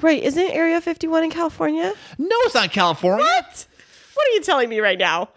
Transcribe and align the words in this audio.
Right. 0.00 0.22
Isn't 0.22 0.50
Area 0.50 0.80
51 0.80 1.24
in 1.24 1.30
California? 1.30 1.92
No, 2.18 2.36
it's 2.44 2.54
not 2.54 2.72
California. 2.72 3.24
What? 3.24 3.66
What 4.14 4.28
are 4.28 4.32
you 4.32 4.42
telling 4.42 4.68
me 4.68 4.80
right 4.80 4.98
now? 4.98 5.28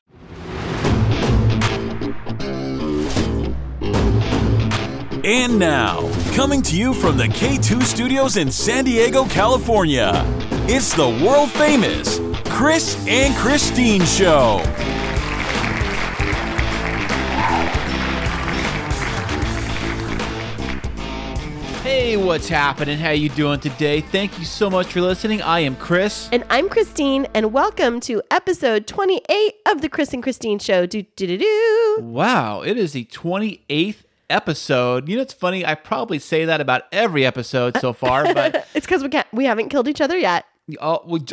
And 5.23 5.57
now, 5.57 6.07
coming 6.35 6.61
to 6.61 6.77
you 6.77 6.93
from 6.93 7.17
the 7.17 7.23
K2 7.23 7.81
studios 7.81 8.37
in 8.37 8.51
San 8.51 8.85
Diego, 8.85 9.25
California, 9.25 10.23
it's 10.67 10.93
the 10.93 11.09
world 11.25 11.49
famous 11.49 12.19
Kris 12.47 12.95
and 13.07 13.33
Kristine 13.33 14.05
Show. 14.05 14.61
Hey, 22.05 22.17
what's 22.17 22.47
happening? 22.47 22.99
How 22.99 23.09
you 23.09 23.29
doing 23.29 23.59
today? 23.59 23.99
Thank 23.99 24.37
you 24.37 24.45
so 24.45 24.69
much 24.69 24.93
for 24.93 25.01
listening. 25.01 25.41
I 25.41 25.61
am 25.61 25.75
Kris. 25.75 26.29
And 26.31 26.43
I'm 26.51 26.69
Kristine, 26.69 27.25
and 27.33 27.51
welcome 27.51 27.99
to 28.01 28.21
episode 28.29 28.85
28 28.85 29.55
of 29.65 29.81
the 29.81 29.89
Kris 29.89 30.13
and 30.13 30.21
Kristine 30.23 30.61
Show. 30.61 30.85
Do 30.85 31.01
do 31.01 31.25
do 31.25 31.39
do. 31.39 31.97
Wow, 32.03 32.61
it 32.61 32.77
is 32.77 32.93
the 32.93 33.05
28th 33.05 34.03
episode. 34.29 35.09
You 35.09 35.15
know, 35.15 35.23
it's 35.23 35.33
funny. 35.33 35.65
I 35.65 35.73
probably 35.73 36.19
say 36.19 36.45
that 36.45 36.61
about 36.61 36.83
every 36.91 37.25
episode 37.25 37.75
so 37.77 37.91
far, 37.91 38.23
but 38.35 38.67
It's 38.75 38.85
because 38.85 39.01
we 39.01 39.09
can't 39.09 39.27
we 39.33 39.45
haven't 39.45 39.69
killed 39.69 39.87
each 39.87 39.99
other 39.99 40.15
yet. 40.15 40.45
Almost, 40.79 41.31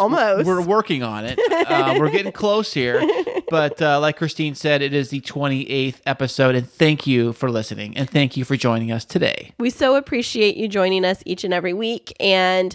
Almost. 0.00 0.46
we're 0.46 0.62
working 0.62 1.02
on 1.02 1.24
it. 1.26 1.38
Uh, 1.38 1.96
we're 1.98 2.10
getting 2.10 2.32
close 2.44 2.72
here. 2.72 3.02
But 3.50 3.80
uh, 3.82 4.00
like 4.00 4.18
Kristine 4.18 4.56
said, 4.56 4.80
it 4.80 4.94
is 4.94 5.10
the 5.10 5.20
28th 5.20 6.00
episode, 6.06 6.54
and 6.54 6.68
thank 6.68 7.06
you 7.06 7.34
for 7.34 7.50
listening, 7.50 7.96
and 7.96 8.08
thank 8.08 8.36
you 8.36 8.44
for 8.44 8.56
joining 8.56 8.90
us 8.90 9.04
today. 9.04 9.52
We 9.58 9.68
so 9.70 9.96
appreciate 9.96 10.56
you 10.56 10.66
joining 10.66 11.04
us 11.04 11.22
each 11.26 11.44
and 11.44 11.52
every 11.52 11.74
week. 11.74 12.14
And 12.18 12.74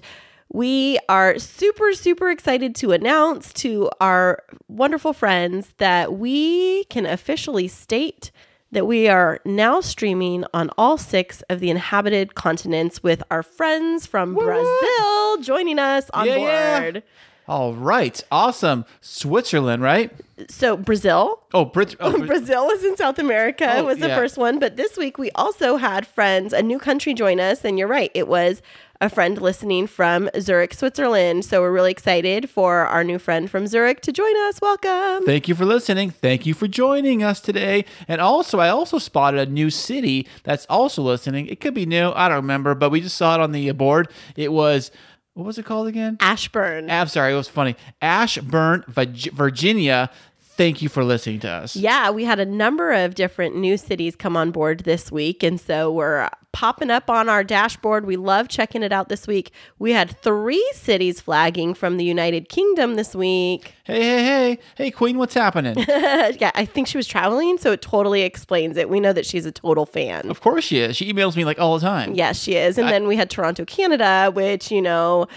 we 0.51 0.99
are 1.09 1.37
super, 1.39 1.93
super 1.93 2.29
excited 2.29 2.75
to 2.75 2.91
announce 2.91 3.53
to 3.53 3.89
our 3.99 4.43
wonderful 4.67 5.13
friends 5.13 5.73
that 5.77 6.13
we 6.13 6.83
can 6.85 7.05
officially 7.05 7.67
state 7.67 8.31
that 8.71 8.85
we 8.85 9.07
are 9.07 9.39
now 9.45 9.81
streaming 9.81 10.45
on 10.53 10.69
all 10.77 10.97
six 10.97 11.41
of 11.49 11.59
the 11.59 11.69
inhabited 11.69 12.35
continents 12.35 13.01
with 13.01 13.23
our 13.31 13.41
friends 13.43 14.05
from 14.05 14.35
Brazil 14.35 15.37
joining 15.41 15.79
us 15.79 16.09
on 16.13 16.27
Yeah, 16.27 16.35
yeah. 16.35 16.79
board. 16.79 17.03
All 17.47 17.73
right, 17.73 18.23
awesome. 18.31 18.85
Switzerland, 19.01 19.81
right? 19.81 20.11
So, 20.49 20.77
Brazil, 20.77 21.41
Oh, 21.51 21.65
Brit- 21.65 21.95
oh, 21.99 22.11
Brit- 22.17 22.27
Brazil 22.27 22.67
was 22.67 22.83
in 22.83 22.95
South 22.95 23.17
America 23.17 23.77
Oh, 23.77 23.85
was 23.85 23.97
the 23.97 24.09
yeah. 24.09 24.15
first 24.15 24.37
one, 24.37 24.59
but 24.59 24.77
this 24.77 24.97
week 24.97 25.17
we 25.17 25.31
also 25.31 25.77
had 25.77 26.05
friends, 26.05 26.53
a 26.53 26.61
new 26.61 26.77
country 26.77 27.15
join 27.15 27.39
us, 27.39 27.65
and 27.65 27.79
you're 27.79 27.87
right, 27.87 28.11
it 28.13 28.27
was 28.27 28.61
a 29.01 29.09
friend 29.09 29.41
listening 29.41 29.87
from 29.87 30.29
Zurich, 30.39 30.73
Switzerland. 30.73 31.45
So 31.45 31.61
we're 31.61 31.71
really 31.71 31.91
excited 31.91 32.49
for 32.49 32.85
our 32.85 33.03
new 33.03 33.17
friend 33.17 33.49
from 33.49 33.65
Zurich 33.65 34.01
to 34.01 34.11
join 34.11 34.35
us. 34.47 34.59
Welcome. 34.61 35.25
Thank 35.25 35.47
you 35.47 35.55
for 35.55 35.65
listening. 35.65 36.09
Thank 36.09 36.45
you 36.45 36.53
for 36.53 36.67
joining 36.67 37.23
us 37.23 37.39
today. 37.39 37.85
And 38.09 38.19
also, 38.19 38.59
I 38.59 38.67
also 38.69 38.97
spotted 38.97 39.39
a 39.39 39.49
new 39.49 39.69
city 39.69 40.27
that's 40.43 40.65
also 40.69 41.01
listening. 41.01 41.47
It 41.47 41.61
could 41.61 41.73
be 41.73 41.85
new. 41.85 42.11
I 42.13 42.27
don't 42.27 42.37
remember, 42.37 42.75
but 42.75 42.89
we 42.89 42.99
just 42.99 43.15
saw 43.15 43.35
it 43.35 43.41
on 43.41 43.53
the 43.53 43.71
board. 43.71 44.09
It 44.35 44.51
was, 44.51 44.91
what 45.33 45.45
was 45.45 45.57
it 45.57 45.65
called 45.65 45.87
again? 45.87 46.17
Ashburn. 46.19 46.91
I'm 46.91 47.07
sorry, 47.07 47.31
it 47.31 47.37
was 47.37 47.47
funny. 47.47 47.77
Ashburn, 48.01 48.83
Virginia. 48.87 50.09
Thank 50.41 50.81
you 50.81 50.89
for 50.89 51.05
listening 51.05 51.39
to 51.41 51.49
us. 51.49 51.77
Yeah, 51.77 52.09
we 52.09 52.25
had 52.25 52.37
a 52.37 52.45
number 52.45 52.91
of 52.91 53.15
different 53.15 53.55
new 53.55 53.77
cities 53.77 54.17
come 54.17 54.35
on 54.35 54.51
board 54.51 54.81
this 54.81 55.09
week. 55.09 55.41
And 55.41 55.57
so 55.57 55.89
we're 55.89 56.27
popping 56.51 56.89
up 56.89 57.09
on 57.09 57.29
our 57.29 57.43
dashboard. 57.43 58.05
We 58.05 58.15
love 58.15 58.47
checking 58.47 58.83
it 58.83 58.91
out 58.91 59.09
this 59.09 59.27
week. 59.27 59.51
We 59.77 59.91
had 59.91 60.19
three 60.21 60.67
cities 60.73 61.21
flagging 61.21 61.73
from 61.73 61.97
the 61.97 62.03
United 62.03 62.49
Kingdom 62.49 62.95
this 62.95 63.15
week. 63.15 63.73
Hey, 63.83 64.01
hey, 64.01 64.23
hey. 64.23 64.59
Hey, 64.75 64.91
Queen, 64.91 65.17
what's 65.17 65.33
happening? 65.33 65.77
yeah, 65.87 66.51
I 66.55 66.65
think 66.65 66.87
she 66.87 66.97
was 66.97 67.07
traveling, 67.07 67.57
so 67.57 67.71
it 67.71 67.81
totally 67.81 68.23
explains 68.23 68.77
it. 68.77 68.89
We 68.89 68.99
know 68.99 69.13
that 69.13 69.25
she's 69.25 69.45
a 69.45 69.51
total 69.51 69.85
fan. 69.85 70.29
of 70.29 70.41
course 70.41 70.63
she 70.63 70.79
is. 70.79 70.95
She 70.95 71.11
emails 71.11 71.35
me 71.35 71.45
like 71.45 71.59
all 71.59 71.77
the 71.77 71.85
time. 71.85 72.13
Yes, 72.15 72.39
she 72.41 72.55
is. 72.55 72.77
And 72.77 72.87
then 72.89 73.07
we 73.07 73.15
had 73.15 73.29
Toronto, 73.29 73.65
Canada, 73.65 74.31
which, 74.33 74.71
you 74.71 74.81
know, 74.81 75.27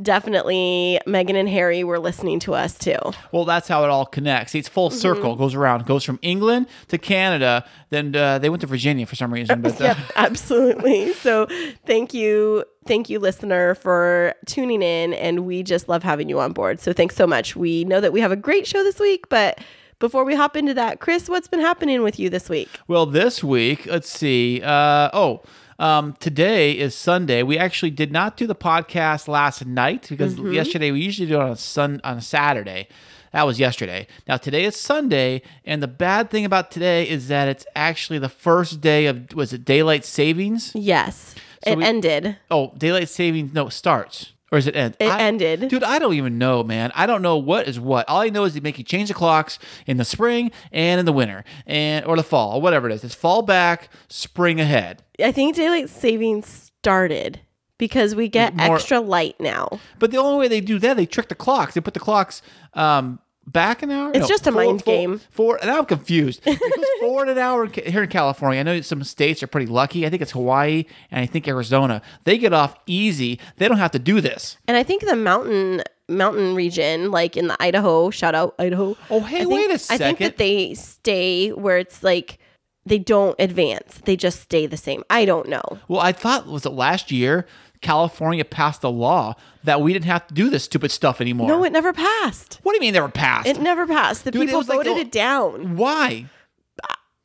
definitely 0.00 0.98
Meghan 1.06 1.34
and 1.36 1.48
Harry 1.48 1.84
were 1.84 1.98
listening 1.98 2.38
to 2.40 2.54
us 2.54 2.76
too. 2.78 2.96
Well, 3.32 3.44
that's 3.44 3.68
how 3.68 3.84
it 3.84 3.90
all 3.90 4.06
connects. 4.06 4.54
It's 4.54 4.68
full 4.68 4.88
Mm-hmm. 4.90 4.98
circle, 4.98 5.36
goes 5.36 5.54
around, 5.54 5.86
goes 5.86 6.02
from 6.04 6.18
England 6.22 6.66
to 6.88 6.98
Canada. 6.98 7.64
Then 7.90 8.14
uh, 8.16 8.38
they 8.38 8.48
went 8.48 8.60
to 8.62 8.66
Virginia 8.66 9.06
for 9.06 9.16
some 9.16 9.32
reason. 9.32 9.60
But 9.60 9.80
uh, 9.80 9.84
Yep, 9.84 9.96
absolutely. 10.16 11.12
So 11.14 11.46
thank 11.86 12.14
you. 12.14 12.64
Thank 12.86 13.10
you, 13.10 13.18
listener, 13.18 13.74
for 13.74 14.34
tuning 14.46 14.80
in. 14.82 15.12
And 15.12 15.40
we 15.44 15.62
just 15.62 15.88
love 15.90 16.02
having 16.02 16.28
you 16.30 16.40
on 16.40 16.52
board. 16.52 16.80
So 16.80 16.92
thanks 16.94 17.16
so 17.16 17.26
much. 17.26 17.54
We 17.54 17.84
know 17.84 18.00
that 18.00 18.12
we 18.14 18.20
have 18.20 18.32
a 18.32 18.36
great 18.36 18.66
show 18.66 18.82
this 18.82 18.98
week, 18.98 19.28
but 19.28 19.58
before 19.98 20.24
we 20.24 20.34
hop 20.34 20.56
into 20.56 20.72
that, 20.74 21.00
Kris, 21.00 21.28
what's 21.28 21.48
been 21.48 21.60
happening 21.60 22.02
with 22.02 22.18
you 22.18 22.30
this 22.30 22.48
week? 22.48 22.68
Well, 22.86 23.04
this 23.04 23.44
week, 23.44 23.84
let's 23.86 24.08
see. 24.08 24.62
Uh, 24.62 25.10
oh, 25.12 25.42
um, 25.78 26.14
today 26.20 26.72
is 26.72 26.94
Sunday. 26.94 27.42
We 27.42 27.56
actually 27.58 27.90
did 27.90 28.10
not 28.12 28.36
do 28.36 28.46
the 28.46 28.54
podcast 28.54 29.28
last 29.28 29.64
night 29.66 30.06
because 30.08 30.34
Mm-hmm. 30.34 30.52
yesterday 30.52 30.90
we 30.90 31.00
usually 31.00 31.28
do 31.28 31.36
it 31.36 31.42
on 31.42 31.50
a 31.50 31.56
sun 31.56 32.00
on 32.04 32.18
a 32.18 32.22
Saturday. 32.22 32.88
That 33.32 33.46
was 33.46 33.60
yesterday. 33.60 34.06
Now 34.26 34.38
today 34.38 34.64
is 34.64 34.74
Sunday, 34.76 35.42
and 35.64 35.82
the 35.82 35.88
bad 35.88 36.30
thing 36.30 36.44
about 36.44 36.70
today 36.70 37.06
is 37.08 37.28
that 37.28 37.46
it's 37.48 37.66
actually 37.76 38.18
the 38.18 38.28
first 38.30 38.80
day 38.80 39.06
of 39.06 39.32
was 39.34 39.52
it 39.52 39.64
daylight 39.64 40.04
savings? 40.04 40.72
Yes, 40.74 41.34
So 41.64 41.72
it 41.72 41.78
we- 41.78 41.84
ended. 41.84 42.36
Oh, 42.50 42.72
daylight 42.78 43.08
savings 43.10 43.52
no 43.52 43.66
it 43.68 43.72
starts. 43.72 44.32
Or 44.50 44.56
is 44.58 44.66
it 44.66 44.74
end? 44.74 44.96
It 44.98 45.08
I- 45.10 45.20
ended. 45.20 45.68
Dude, 45.68 45.82
I 45.84 45.98
don't 45.98 46.14
even 46.14 46.38
know, 46.38 46.62
man. 46.62 46.90
I 46.94 47.04
don't 47.06 47.20
know 47.22 47.36
what 47.36 47.68
is 47.68 47.78
what. 47.78 48.08
All 48.08 48.20
I 48.22 48.30
know 48.30 48.44
is 48.44 48.54
they 48.54 48.60
make 48.60 48.78
you 48.78 48.84
change 48.84 49.08
the 49.08 49.14
clocks 49.14 49.58
in 49.86 49.98
the 49.98 50.04
spring 50.04 50.50
and 50.72 50.98
in 50.98 51.04
the 51.06 51.12
winter 51.12 51.44
and 51.66 52.04
or 52.06 52.16
the 52.16 52.22
fall, 52.22 52.56
or 52.56 52.60
whatever 52.62 52.88
it 52.88 52.94
is. 52.94 53.04
It's 53.04 53.14
fall 53.14 53.42
back, 53.42 53.90
spring 54.08 54.58
ahead. 54.60 55.02
I 55.22 55.32
think 55.32 55.54
daylight 55.54 55.90
savings 55.90 56.46
started 56.80 57.40
because 57.76 58.14
we 58.14 58.28
get 58.28 58.54
More- 58.56 58.76
extra 58.76 59.00
light 59.00 59.36
now. 59.38 59.80
But 59.98 60.10
the 60.12 60.16
only 60.16 60.38
way 60.38 60.48
they 60.48 60.60
do 60.62 60.78
that, 60.78 60.96
they 60.96 61.06
trick 61.06 61.28
the 61.28 61.34
clocks. 61.34 61.74
They 61.74 61.80
put 61.80 61.94
the 61.94 62.00
clocks 62.00 62.40
um, 62.74 63.18
back 63.52 63.82
an 63.82 63.90
hour. 63.90 64.12
It's 64.14 64.28
just 64.28 64.46
a 64.46 64.50
mind 64.52 64.84
four- 64.84 64.94
game. 64.94 65.20
Four, 65.30 65.58
and 65.60 65.70
I'm 65.70 65.84
confused. 65.86 66.42
It 66.46 66.58
goes 66.60 66.84
forward 67.00 67.28
an 67.28 67.38
hour 67.38 67.66
here 67.66 68.02
in 68.02 68.08
California. 68.08 68.60
I 68.60 68.62
know 68.62 68.80
some 68.80 69.02
states 69.04 69.42
are 69.42 69.46
pretty 69.46 69.66
lucky. 69.66 70.06
I 70.06 70.10
think 70.10 70.22
it's 70.22 70.32
Hawaii 70.32 70.84
and 71.10 71.20
I 71.22 71.26
think 71.26 71.46
Arizona. 71.48 72.02
They 72.24 72.38
get 72.38 72.52
off 72.52 72.76
easy. 72.86 73.38
They 73.56 73.68
don't 73.68 73.78
have 73.78 73.92
to 73.92 73.98
do 73.98 74.20
this. 74.20 74.58
And 74.66 74.76
I 74.76 74.82
think 74.82 75.04
the 75.04 75.16
mountain 75.16 75.82
mountain 76.08 76.54
region, 76.54 77.10
like 77.10 77.36
in 77.36 77.48
the 77.48 77.62
Idaho, 77.62 78.10
shout 78.10 78.34
out 78.34 78.54
Idaho. 78.58 78.96
Oh, 79.10 79.20
hey, 79.20 79.38
think- 79.38 79.50
wait 79.52 79.70
a 79.70 79.74
I 79.92 79.98
think 79.98 80.18
that 80.18 80.36
they 80.38 80.74
stay 80.74 81.50
where 81.50 81.78
it's 81.78 82.02
like 82.02 82.38
they 82.86 82.98
don't 82.98 83.36
advance. 83.38 84.00
They 84.04 84.16
just 84.16 84.40
stay 84.40 84.66
the 84.66 84.76
same. 84.78 85.04
I 85.10 85.24
don't 85.26 85.48
know. 85.48 85.62
Well, 85.88 86.00
I 86.00 86.12
thought 86.12 86.46
was 86.46 86.64
it 86.64 86.70
last 86.72 87.12
year 87.12 87.46
California 87.80 88.44
passed 88.44 88.82
a 88.84 88.88
law 88.88 89.34
that 89.64 89.80
we 89.80 89.92
didn't 89.92 90.06
have 90.06 90.26
to 90.28 90.34
do 90.34 90.50
this 90.50 90.64
stupid 90.64 90.90
stuff 90.90 91.20
anymore. 91.20 91.48
No, 91.48 91.64
it 91.64 91.70
never 91.72 91.92
passed. 91.92 92.58
what 92.62 92.72
do 92.72 92.76
you 92.76 92.80
mean 92.80 92.92
they 92.94 93.00
were 93.00 93.08
passed? 93.08 93.46
It 93.48 93.60
never 93.60 93.86
passed. 93.86 94.24
The 94.24 94.30
Dude, 94.30 94.42
it 94.42 94.46
people 94.46 94.60
like 94.60 94.68
voted 94.78 94.96
the- 94.96 95.00
it 95.00 95.12
down. 95.12 95.76
Why? 95.76 96.26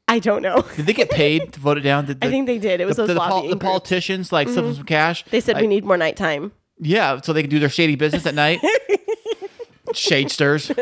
I 0.07 0.19
don't 0.19 0.41
know. 0.41 0.61
Did 0.75 0.85
they 0.85 0.93
get 0.93 1.09
paid 1.09 1.53
to 1.53 1.59
vote 1.59 1.77
it 1.77 1.81
down? 1.81 2.05
Did 2.05 2.17
I 2.23 2.29
think 2.29 2.45
they 2.45 2.59
did. 2.59 2.81
It 2.81 2.85
was 2.85 2.97
the, 2.97 3.05
those 3.07 3.15
the, 3.15 3.19
pol- 3.19 3.41
the. 3.43 3.49
Mm-hmm. 3.55 3.59
politicians 3.59 4.31
like 4.31 4.47
them 4.53 4.75
some 4.75 4.83
cash. 4.85 5.23
They 5.31 5.39
said 5.39 5.55
Like, 5.55 5.61
we 5.61 5.67
need 5.67 5.85
more 5.85 5.97
nighttime. 5.97 6.51
yeah, 6.79 7.19
so 7.21 7.33
they 7.33 7.41
can 7.41 7.49
do 7.49 7.57
their 7.59 7.69
shady 7.69 7.95
business 7.95 8.25
at 8.25 8.35
night. 8.35 8.59
Shadesters, 9.93 10.73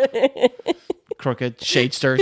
crooked 1.21 1.59
shadesters, 1.59 2.19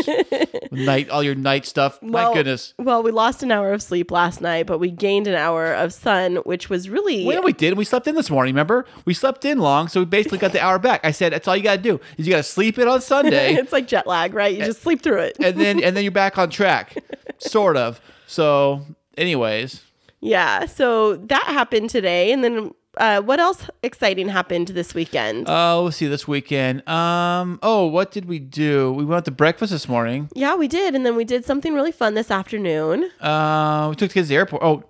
night 0.72 1.10
all 1.10 1.24
your 1.24 1.36
night 1.36 1.66
stuff. 1.66 2.02
My 2.02 2.34
goodness. 2.34 2.74
Well, 2.78 3.02
we 3.02 3.12
lost 3.12 3.42
an 3.42 3.52
hour 3.52 3.74
of 3.74 3.82
sleep 3.82 4.12
last 4.12 4.42
night, 4.42 4.68
but 4.68 4.78
we 4.80 4.92
gained 4.92 5.28
an 5.28 5.36
hour 5.36 5.74
of 5.74 5.94
sun, 5.94 6.38
which 6.38 6.70
was 6.70 6.90
really 6.90 7.26
Well, 7.26 7.42
we 7.44 7.54
did. 7.54 7.78
We 7.78 7.86
slept 7.86 8.08
in 8.08 8.16
this 8.16 8.30
morning. 8.30 8.54
Remember, 8.54 8.86
we 9.06 9.14
slept 9.14 9.46
in 9.46 9.60
long, 9.60 9.88
so 9.88 10.00
we 10.02 10.06
basically 10.06 10.38
got 10.38 10.52
the 10.52 10.62
hour 10.62 10.78
back. 10.78 11.02
I 11.04 11.12
said 11.12 11.34
that's 11.34 11.48
all 11.48 11.56
you 11.56 11.64
got 11.64 11.78
to 11.78 11.82
do 11.82 12.00
is 12.18 12.28
you 12.28 12.34
got 12.34 12.38
to 12.38 12.44
sleep 12.44 12.78
in 12.78 12.88
on 12.88 13.02
Sunday. 13.02 13.54
it's 13.56 13.72
like 13.72 13.88
jet 13.88 14.06
lag, 14.06 14.34
right? 14.34 14.56
You 14.56 14.66
just 14.66 14.82
sleep 14.82 15.02
through 15.02 15.20
it. 15.22 15.38
and 15.40 15.60
then 15.60 15.84
and 15.84 15.96
then 15.96 16.04
you're 16.04 16.12
back 16.12 16.38
on 16.38 16.50
track, 16.50 16.96
sort 17.40 17.78
of. 17.78 18.00
So, 18.28 18.86
anyways, 19.18 19.82
Yeah, 20.20 20.66
so 20.66 21.16
that 21.16 21.46
happened 21.46 21.90
today, 21.90 22.32
and 22.32 22.44
then 22.44 22.72
uh, 22.98 23.22
what 23.22 23.40
else 23.40 23.70
exciting 23.84 24.30
happened 24.30 24.70
this 24.70 24.94
weekend? 24.94 25.48
uh, 25.48 25.80
let's 25.82 25.98
see 25.98 26.08
this 26.08 26.28
weekend. 26.28 26.88
Um, 26.88 27.60
oh, 27.62 27.86
what 27.86 28.12
did 28.12 28.26
we 28.26 28.40
do? 28.40 28.92
We 28.94 29.06
went 29.06 29.26
to 29.26 29.32
breakfast 29.32 29.72
this 29.72 29.88
morning. 29.88 30.30
yeah, 30.36 30.56
we 30.56 30.68
did, 30.68 30.96
and 30.96 31.06
then 31.06 31.16
we 31.16 31.24
did 31.24 31.46
something 31.46 31.74
really 31.74 31.92
fun 31.92 32.14
this 32.16 32.32
afternoon. 32.32 33.10
Uh, 33.22 33.88
we 33.90 33.96
took 33.96 34.10
the 34.10 34.14
kids 34.16 34.28
to 34.28 34.30
the 34.30 34.36
airport. 34.36 34.64
Oh. 34.64 34.84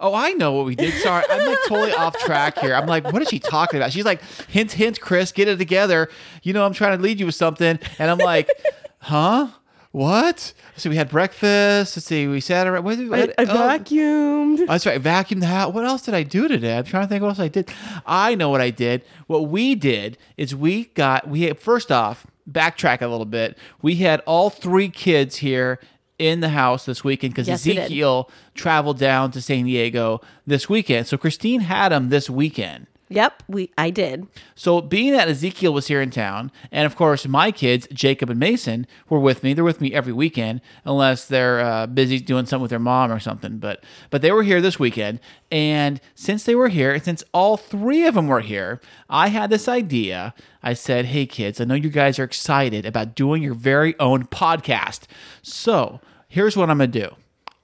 Oh, 0.00 0.12
I 0.14 0.32
know 0.32 0.52
what 0.52 0.66
we 0.66 0.74
did. 0.76 0.92
Sorry, 1.02 1.24
I'm 1.30 1.46
like 1.46 1.58
totally 1.66 1.92
off 1.94 2.18
track 2.18 2.58
here. 2.58 2.74
I'm 2.74 2.86
like, 2.86 3.10
what 3.10 3.22
is 3.22 3.28
she 3.28 3.38
talking 3.38 3.80
about? 3.80 3.90
She's 3.90 4.04
like, 4.04 4.20
hint, 4.48 4.72
hint, 4.72 5.00
Kris, 5.00 5.32
get 5.32 5.48
it 5.48 5.56
together. 5.56 6.10
You 6.42 6.52
know, 6.52 6.66
I'm 6.66 6.74
trying 6.74 6.98
to 6.98 7.02
lead 7.02 7.18
you 7.18 7.24
with 7.24 7.36
something, 7.36 7.78
and 7.98 8.10
I'm 8.10 8.18
like, 8.18 8.50
huh? 8.98 9.48
What? 9.90 10.52
So 10.76 10.90
we 10.90 10.96
had 10.96 11.08
breakfast. 11.08 11.96
Let's 11.96 12.06
see. 12.06 12.26
We 12.26 12.40
sat 12.40 12.66
around. 12.66 12.84
What, 12.84 12.98
did- 12.98 13.12
I, 13.12 13.20
what- 13.20 13.34
I 13.38 13.42
oh, 13.44 13.78
vacuumed. 13.78 14.66
That's 14.66 14.86
right. 14.86 15.02
Vacuumed 15.02 15.40
the 15.40 15.46
house. 15.46 15.72
What 15.72 15.84
else 15.84 16.02
did 16.02 16.14
I 16.14 16.22
do 16.22 16.46
today? 16.46 16.76
I'm 16.76 16.84
trying 16.84 17.04
to 17.04 17.08
think 17.08 17.22
what 17.22 17.30
else 17.30 17.38
I 17.38 17.48
did. 17.48 17.70
I 18.06 18.34
know 18.34 18.50
what 18.50 18.60
I 18.60 18.70
did. 18.70 19.02
What 19.26 19.48
we 19.48 19.74
did 19.74 20.18
is 20.36 20.54
we 20.54 20.86
got 20.86 21.28
we 21.28 21.42
had, 21.42 21.58
first 21.58 21.90
off 21.90 22.26
backtrack 22.50 23.00
a 23.02 23.06
little 23.06 23.26
bit. 23.26 23.56
We 23.82 23.96
had 23.96 24.20
all 24.20 24.50
three 24.50 24.88
kids 24.88 25.36
here 25.36 25.78
in 26.18 26.40
the 26.40 26.48
house 26.50 26.84
this 26.84 27.04
weekend 27.04 27.32
because 27.32 27.48
Yes. 27.48 27.66
Ezekiel 27.66 28.30
traveled 28.54 28.98
down 28.98 29.30
to 29.32 29.40
San 29.40 29.64
Diego 29.64 30.20
this 30.46 30.68
weekend. 30.68 31.06
So 31.06 31.16
Kristine 31.16 31.60
had 31.60 31.92
him 31.92 32.08
this 32.08 32.28
weekend. 32.28 32.86
Yep, 33.10 33.42
we 33.48 33.70
I 33.78 33.90
did. 33.90 34.26
So 34.54 34.80
being 34.80 35.12
that 35.12 35.28
Ezekiel 35.28 35.72
was 35.72 35.86
here 35.86 36.02
in 36.02 36.10
town, 36.10 36.52
and 36.70 36.84
of 36.84 36.94
course 36.94 37.26
my 37.26 37.50
kids, 37.50 37.88
Jacob 37.92 38.28
and 38.28 38.38
Mason, 38.38 38.86
were 39.08 39.18
with 39.18 39.42
me. 39.42 39.54
They're 39.54 39.64
with 39.64 39.80
me 39.80 39.94
every 39.94 40.12
weekend, 40.12 40.60
unless 40.84 41.24
they're 41.24 41.60
uh, 41.60 41.86
busy 41.86 42.20
doing 42.20 42.44
something 42.44 42.62
with 42.62 42.70
their 42.70 42.78
mom 42.78 43.10
or 43.10 43.18
something. 43.18 43.58
But 43.58 43.82
but 44.10 44.20
they 44.20 44.30
were 44.30 44.42
here 44.42 44.60
this 44.60 44.78
weekend, 44.78 45.20
and 45.50 46.00
since 46.14 46.44
they 46.44 46.54
were 46.54 46.68
here, 46.68 46.92
and 46.92 47.02
since 47.02 47.24
all 47.32 47.56
three 47.56 48.06
of 48.06 48.14
them 48.14 48.28
were 48.28 48.40
here, 48.40 48.80
I 49.08 49.28
had 49.28 49.48
this 49.50 49.68
idea. 49.68 50.34
I 50.62 50.74
said, 50.74 51.06
"Hey 51.06 51.24
kids, 51.24 51.60
I 51.60 51.64
know 51.64 51.74
you 51.74 51.90
guys 51.90 52.18
are 52.18 52.24
excited 52.24 52.84
about 52.84 53.14
doing 53.14 53.42
your 53.42 53.54
very 53.54 53.98
own 53.98 54.24
podcast. 54.24 55.02
So 55.42 56.00
here's 56.28 56.56
what 56.56 56.68
I'm 56.68 56.78
gonna 56.78 56.88
do. 56.88 57.14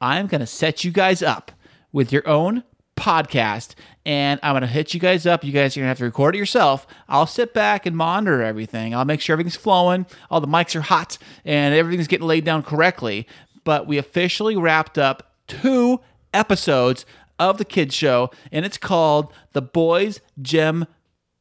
I'm 0.00 0.26
gonna 0.26 0.46
set 0.46 0.85
you 0.85 0.91
guys 0.91 1.23
up 1.23 1.52
with 1.93 2.12
your 2.12 2.26
own 2.26 2.64
podcast 2.96 3.75
and 4.06 4.39
I'm 4.43 4.55
gonna 4.55 4.67
hit 4.67 4.95
you 4.95 5.01
guys 5.01 5.27
up. 5.27 5.45
You 5.45 5.53
guys 5.53 5.77
are 5.77 5.81
gonna 5.81 5.89
have 5.89 5.99
to 5.99 6.05
record 6.05 6.35
it 6.35 6.39
yourself. 6.39 6.87
I'll 7.09 7.27
sit 7.27 7.55
back 7.55 7.87
and 7.87 7.97
monitor 7.97 8.43
everything. 8.43 8.95
I'll 8.95 9.05
make 9.05 9.21
sure 9.21 9.35
everything's 9.35 9.56
flowing, 9.56 10.06
all 10.31 10.41
the 10.41 10.47
mics 10.49 10.75
are 10.77 10.81
hot, 10.83 11.19
and 11.45 11.75
everything's 11.75 12.09
getting 12.09 12.27
laid 12.27 12.45
down 12.45 12.62
correctly. 12.62 13.27
But 13.65 13.87
we 13.87 13.97
officially 13.99 14.56
wrapped 14.56 14.99
up 14.99 15.33
two 15.47 16.01
episodes 16.35 17.06
of 17.39 17.59
the 17.59 17.65
kids 17.65 17.95
show, 17.95 18.31
and 18.53 18.65
it's 18.65 18.79
called 18.79 19.33
the 19.53 19.62
Boys 19.62 20.21
Gem 20.41 20.87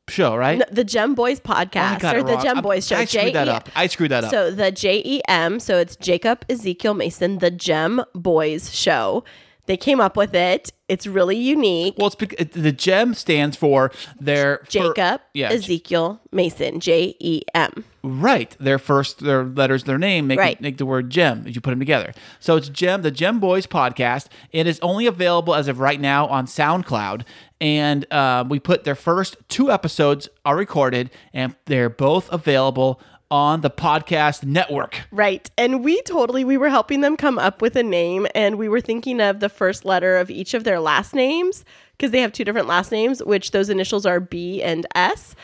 Show, 0.09 0.35
right? 0.35 0.59
N- 0.61 0.67
The 0.71 0.83
Gem 0.83 1.15
Boys 1.15 1.39
Oh, 1.45 1.49
podcast 1.49 1.99
got 1.99 2.15
or 2.17 2.23
the 2.23 2.33
wrong. 2.33 2.43
Gem 2.43 2.61
Boys 2.61 2.85
show. 2.87 2.97
I 2.97 3.05
screwed 3.05 3.33
that 3.35 3.45
J 3.45 3.51
E- 3.51 3.55
up. 3.55 3.69
I 3.75 3.87
screwed 3.87 4.11
that 4.11 4.23
up. 4.25 4.31
So 4.31 4.51
the 4.51 4.69
J 4.71 5.01
E 5.05 5.21
M, 5.27 5.59
so 5.59 5.77
it's 5.77 5.95
Jacob 5.95 6.43
Ezekiel 6.49 6.93
Mason, 6.93 7.37
the 7.39 7.51
Gem 7.51 8.03
Boys 8.13 8.73
show. 8.75 9.23
They 9.65 9.77
came 9.77 10.01
up 10.01 10.17
with 10.17 10.35
it. 10.35 10.71
It's 10.89 11.07
really 11.07 11.37
unique. 11.37 11.95
well, 11.97 12.07
it's 12.07 12.15
bec- 12.15 12.51
the 12.51 12.71
Gem 12.73 13.13
stands 13.13 13.55
for 13.55 13.91
their 14.19 14.57
fir- 14.65 14.93
Jacob 14.93 15.21
yeah, 15.33 15.49
Ezekiel 15.49 16.19
Mason, 16.31 16.79
J 16.81 17.15
E 17.19 17.41
M. 17.55 17.85
Right. 18.03 18.55
Their 18.59 18.77
first 18.77 19.19
their 19.19 19.45
letters, 19.45 19.85
their 19.85 19.97
name 19.97 20.27
make, 20.27 20.37
Right. 20.39 20.59
make 20.59 20.77
the 20.77 20.85
word 20.85 21.09
gem 21.09 21.45
as 21.47 21.55
you 21.55 21.61
put 21.61 21.69
them 21.69 21.79
together. 21.79 22.13
So 22.41 22.57
it's 22.57 22.67
Gem, 22.67 23.01
the 23.01 23.11
Gem 23.11 23.39
Boys 23.39 23.65
podcast. 23.65 24.27
It 24.51 24.67
is 24.67 24.77
only 24.81 25.05
available 25.07 25.55
as 25.55 25.69
of 25.69 25.79
right 25.79 25.99
now 26.01 26.27
on 26.27 26.45
SoundCloud. 26.45 27.23
And 27.61 28.05
uh, 28.11 28.43
we 28.47 28.59
put 28.59 28.83
their 28.83 28.95
first 28.95 29.37
two 29.47 29.71
episodes 29.71 30.27
are 30.43 30.57
recorded 30.57 31.09
and 31.33 31.55
they're 31.65 31.89
both 31.89 32.29
available 32.33 32.99
on 33.31 33.61
the 33.61 33.69
podcast 33.69 34.43
network. 34.43 35.01
Right. 35.11 35.49
And 35.57 35.83
we 35.83 36.01
totally 36.03 36.43
we 36.43 36.57
were 36.57 36.69
helping 36.69 37.01
them 37.01 37.17
come 37.17 37.39
up 37.39 37.61
with 37.61 37.75
a 37.75 37.83
name 37.83 38.27
and 38.35 38.57
we 38.57 38.69
were 38.69 38.81
thinking 38.81 39.19
of 39.21 39.39
the 39.39 39.49
first 39.49 39.85
letter 39.85 40.17
of 40.17 40.29
each 40.29 40.53
of 40.53 40.63
their 40.63 40.79
last 40.79 41.15
names 41.15 41.65
because 41.97 42.11
they 42.11 42.21
have 42.21 42.31
two 42.31 42.43
different 42.43 42.67
last 42.67 42.91
names 42.91 43.23
which 43.23 43.51
those 43.51 43.69
initials 43.69 44.05
are 44.05 44.19
B 44.19 44.61
and 44.61 44.85
S. 44.95 45.35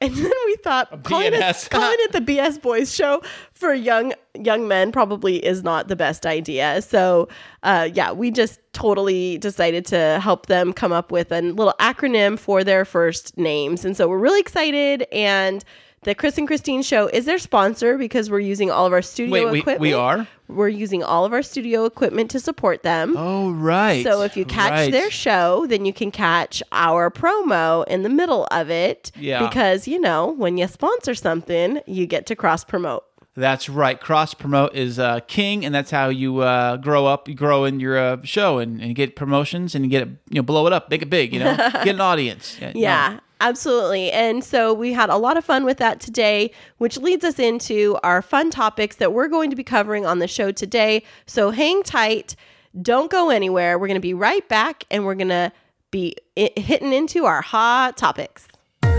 And 0.00 0.14
then 0.14 0.30
we 0.46 0.56
thought 0.56 1.02
calling 1.02 1.32
it, 1.34 1.68
calling 1.70 1.96
it 2.00 2.12
the 2.12 2.20
BS 2.20 2.62
Boys 2.62 2.94
show 2.94 3.20
for 3.52 3.74
young 3.74 4.12
young 4.38 4.68
men 4.68 4.92
probably 4.92 5.44
is 5.44 5.64
not 5.64 5.88
the 5.88 5.96
best 5.96 6.24
idea. 6.24 6.82
So 6.82 7.28
uh, 7.64 7.88
yeah, 7.92 8.12
we 8.12 8.30
just 8.30 8.60
totally 8.72 9.38
decided 9.38 9.84
to 9.86 10.20
help 10.22 10.46
them 10.46 10.72
come 10.72 10.92
up 10.92 11.10
with 11.10 11.32
a 11.32 11.40
little 11.40 11.74
acronym 11.80 12.38
for 12.38 12.62
their 12.62 12.84
first 12.84 13.36
names. 13.36 13.84
And 13.84 13.96
so 13.96 14.08
we're 14.08 14.18
really 14.18 14.40
excited 14.40 15.06
and 15.10 15.64
the 16.02 16.14
Kris 16.14 16.38
and 16.38 16.48
Kristine 16.48 16.84
show 16.84 17.06
is 17.08 17.24
their 17.24 17.38
sponsor 17.38 17.98
because 17.98 18.30
we're 18.30 18.38
using 18.40 18.70
all 18.70 18.86
of 18.86 18.92
our 18.92 19.02
studio 19.02 19.32
Wait, 19.46 19.50
we, 19.52 19.58
equipment. 19.60 19.80
we 19.80 19.92
are? 19.92 20.26
We're 20.46 20.68
using 20.68 21.02
all 21.02 21.24
of 21.24 21.32
our 21.32 21.42
studio 21.42 21.84
equipment 21.84 22.30
to 22.30 22.40
support 22.40 22.82
them. 22.82 23.14
Oh, 23.16 23.50
right. 23.50 24.02
So 24.04 24.22
if 24.22 24.36
you 24.36 24.44
catch 24.44 24.70
Right. 24.70 24.92
their 24.92 25.10
show, 25.10 25.66
then 25.66 25.84
you 25.84 25.92
can 25.92 26.10
catch 26.10 26.62
our 26.72 27.10
promo 27.10 27.86
in 27.88 28.02
the 28.02 28.08
middle 28.08 28.46
of 28.50 28.70
it. 28.70 29.10
Yeah. 29.18 29.46
Because, 29.46 29.86
you 29.88 30.00
know, 30.00 30.32
when 30.32 30.56
you 30.56 30.66
sponsor 30.68 31.14
something, 31.14 31.80
you 31.86 32.06
get 32.06 32.26
to 32.26 32.36
cross 32.36 32.64
promote. 32.64 33.04
That's 33.36 33.68
right. 33.68 34.00
Cross 34.00 34.34
promote 34.34 34.74
is 34.74 34.98
uh, 34.98 35.20
king, 35.28 35.64
and 35.64 35.72
that's 35.72 35.92
how 35.92 36.08
you 36.08 36.38
uh, 36.40 36.76
grow 36.78 37.06
up. 37.06 37.28
You 37.28 37.34
grow 37.36 37.64
in 37.66 37.78
your 37.78 37.96
uh, 37.96 38.16
show 38.24 38.58
and, 38.58 38.80
and 38.80 38.96
get 38.96 39.14
promotions 39.14 39.76
and 39.76 39.88
get 39.88 40.02
it, 40.02 40.08
you 40.30 40.36
know, 40.36 40.42
blow 40.42 40.66
it 40.66 40.72
up, 40.72 40.90
make 40.90 41.02
it 41.02 41.10
big. 41.10 41.32
You 41.32 41.40
know, 41.40 41.56
get 41.84 41.88
an 41.88 42.00
audience. 42.00 42.56
Yeah, 42.60 42.72
no. 43.14 43.20
Absolutely. 43.40 44.10
And 44.10 44.42
so 44.42 44.74
we 44.74 44.92
had 44.92 45.10
a 45.10 45.16
lot 45.16 45.36
of 45.36 45.44
fun 45.44 45.64
with 45.64 45.78
that 45.78 46.00
today, 46.00 46.50
which 46.78 46.98
leads 46.98 47.24
us 47.24 47.38
into 47.38 47.96
our 48.02 48.20
fun 48.20 48.50
topics 48.50 48.96
that 48.96 49.12
we're 49.12 49.28
going 49.28 49.50
to 49.50 49.56
be 49.56 49.62
covering 49.62 50.04
on 50.04 50.18
the 50.18 50.26
show 50.26 50.50
today. 50.50 51.04
So 51.26 51.50
hang 51.50 51.84
tight. 51.84 52.34
Don't 52.82 53.10
go 53.10 53.30
anywhere. 53.30 53.78
We're 53.78 53.86
going 53.86 53.94
to 53.94 54.00
be 54.00 54.14
right 54.14 54.46
back 54.48 54.84
and 54.90 55.04
we're 55.04 55.14
going 55.14 55.28
to 55.28 55.52
be 55.90 56.16
hitting 56.34 56.92
into 56.92 57.26
our 57.26 57.40
hot 57.40 57.96
topics. 57.96 58.48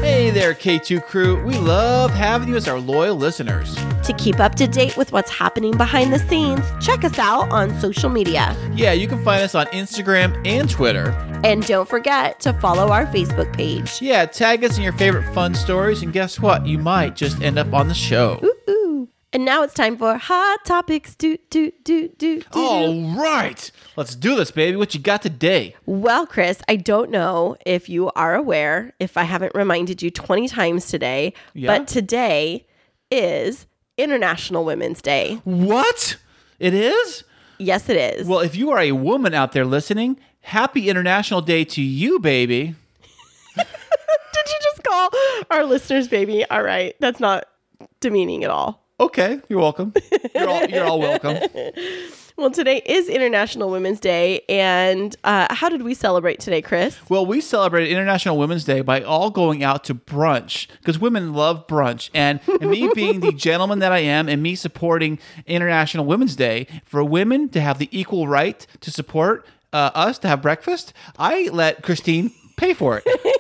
Hey 0.02 0.30
there, 0.30 0.54
K2 0.54 1.04
crew. 1.04 1.44
We 1.44 1.58
love 1.58 2.12
having 2.12 2.48
you 2.48 2.56
as 2.56 2.70
our 2.70 2.80
loyal 2.80 3.18
listeners. 3.18 3.76
To 4.04 4.14
keep 4.18 4.40
up 4.40 4.56
to 4.56 4.66
date 4.66 4.96
with 4.96 5.12
what's 5.12 5.30
happening 5.30 5.76
behind 5.76 6.14
the 6.14 6.20
scenes, 6.20 6.64
check 6.80 7.04
us 7.04 7.20
out 7.20 7.52
on 7.52 7.78
social 7.82 8.10
media. 8.10 8.56
Yeah, 8.74 8.94
you 8.94 9.10
can 9.10 9.22
find 9.26 9.44
us 9.44 9.56
on 9.56 9.66
Instagram 9.68 10.42
and 10.48 10.70
Twitter. 10.70 11.10
And 11.44 11.66
don't 11.66 11.88
forget 11.88 12.40
to 12.42 12.54
follow 12.54 12.92
our 12.92 13.08
Facebook 13.08 13.52
page. 13.54 14.02
Yeah, 14.02 14.26
tag 14.26 14.64
us 14.64 14.78
in 14.78 14.84
your 14.84 14.94
favorite 14.94 15.32
fun 15.34 15.54
stories, 15.54 16.02
and 16.02 16.14
guess 16.14 16.40
what? 16.40 16.66
You 16.66 16.78
might 16.78 17.18
just 17.18 17.42
end 17.42 17.60
up 17.60 17.74
on 17.74 17.90
the 17.90 17.94
show. 17.94 18.40
Ooh. 18.42 18.79
And 19.32 19.46
now 19.46 19.62
it's 19.62 19.76
time 19.76 19.96
for 19.96 20.18
hot 20.18 20.66
topics. 20.66 21.14
Do 21.14 21.38
do 21.52 21.72
do 21.84 22.08
do 22.18 22.40
do. 22.42 22.44
All 22.54 23.16
right, 23.16 23.72
let's 23.96 24.16
do 24.16 24.36
this, 24.36 24.50
baby. 24.50 24.76
What 24.76 24.96
you 24.96 25.00
got 25.00 25.22
today? 25.22 25.76
Well, 25.86 26.26
Kris, 26.26 26.62
I 26.68 26.78
don't 26.78 27.12
know 27.12 27.56
if 27.66 27.90
you 27.90 28.10
are 28.16 28.34
aware, 28.34 28.94
if 29.00 29.18
I 29.18 29.24
haven't 29.24 29.54
reminded 29.54 30.02
you 30.02 30.10
20 30.10 30.48
times 30.48 30.88
today, 30.88 31.34
Yeah? 31.54 31.78
but 31.78 31.88
today 31.88 32.66
is 33.12 33.68
International 33.98 34.66
Women's 34.66 35.00
Day. 35.02 35.40
What? 35.44 36.18
It 36.58 36.74
is? 36.74 37.24
Yes, 37.60 37.88
it 37.88 37.98
is. 37.98 38.26
Well, 38.28 38.40
if 38.40 38.56
you 38.56 38.72
are 38.72 38.80
a 38.80 38.94
woman 38.94 39.36
out 39.36 39.52
there 39.52 39.66
listening, 39.66 40.20
happy 40.42 40.90
International 40.90 41.42
Day 41.42 41.66
to 41.66 41.82
you, 41.84 42.18
baby. 42.20 42.74
Did 43.56 43.66
you 44.48 44.60
just 44.64 44.84
call 44.84 45.10
our 45.52 45.66
listeners 45.66 46.08
baby? 46.08 46.46
All 46.50 46.64
right. 46.64 46.96
That's 47.00 47.20
not 47.20 47.46
demeaning 48.00 48.44
at 48.44 48.50
all. 48.50 48.86
Okay, 49.00 49.40
you're 49.48 49.60
welcome. 49.60 49.94
You're 50.36 50.50
all, 50.50 50.66
you're 50.66 50.86
all 50.86 51.00
welcome. 51.00 51.38
Well, 52.40 52.52
today 52.52 52.82
is 52.86 53.10
International 53.10 53.70
Women's 53.70 54.00
Day. 54.00 54.46
And 54.48 55.14
uh, 55.26 55.54
how 55.54 55.68
did 55.68 55.82
we 55.82 55.94
celebrate 55.94 56.40
today, 56.40 56.62
Kris? 56.62 56.98
Well, 57.10 57.26
we 57.26 57.42
celebrated 57.42 57.92
International 57.92 58.38
Women's 58.38 58.64
Day 58.64 58.80
by 58.80 59.02
all 59.02 59.30
going 59.30 59.62
out 59.62 59.84
to 59.86 59.94
brunch 59.96 60.68
because 60.78 60.98
women 60.98 61.34
love 61.34 61.68
brunch. 61.68 62.10
And, 62.14 62.40
and 62.62 62.72
me 62.72 62.90
being 62.96 63.20
the 63.20 63.34
gentleman 63.34 63.80
that 63.80 63.92
I 63.92 64.00
am 64.00 64.30
and 64.30 64.42
me 64.42 64.56
supporting 64.56 65.20
International 65.48 66.06
Women's 66.06 66.38
Day, 66.38 66.66
for 66.86 67.04
women 67.04 67.50
to 67.50 67.60
have 67.60 67.78
the 67.78 67.90
equal 67.92 68.30
right 68.30 68.66
to 68.80 68.90
support 68.90 69.46
uh, 69.74 69.92
us 69.94 70.18
to 70.20 70.30
have 70.30 70.42
breakfast, 70.42 70.94
I 71.18 71.50
let 71.52 71.84
Kristine 71.84 72.32
pay 72.56 72.74
for 72.74 73.02
it. 73.04 73.06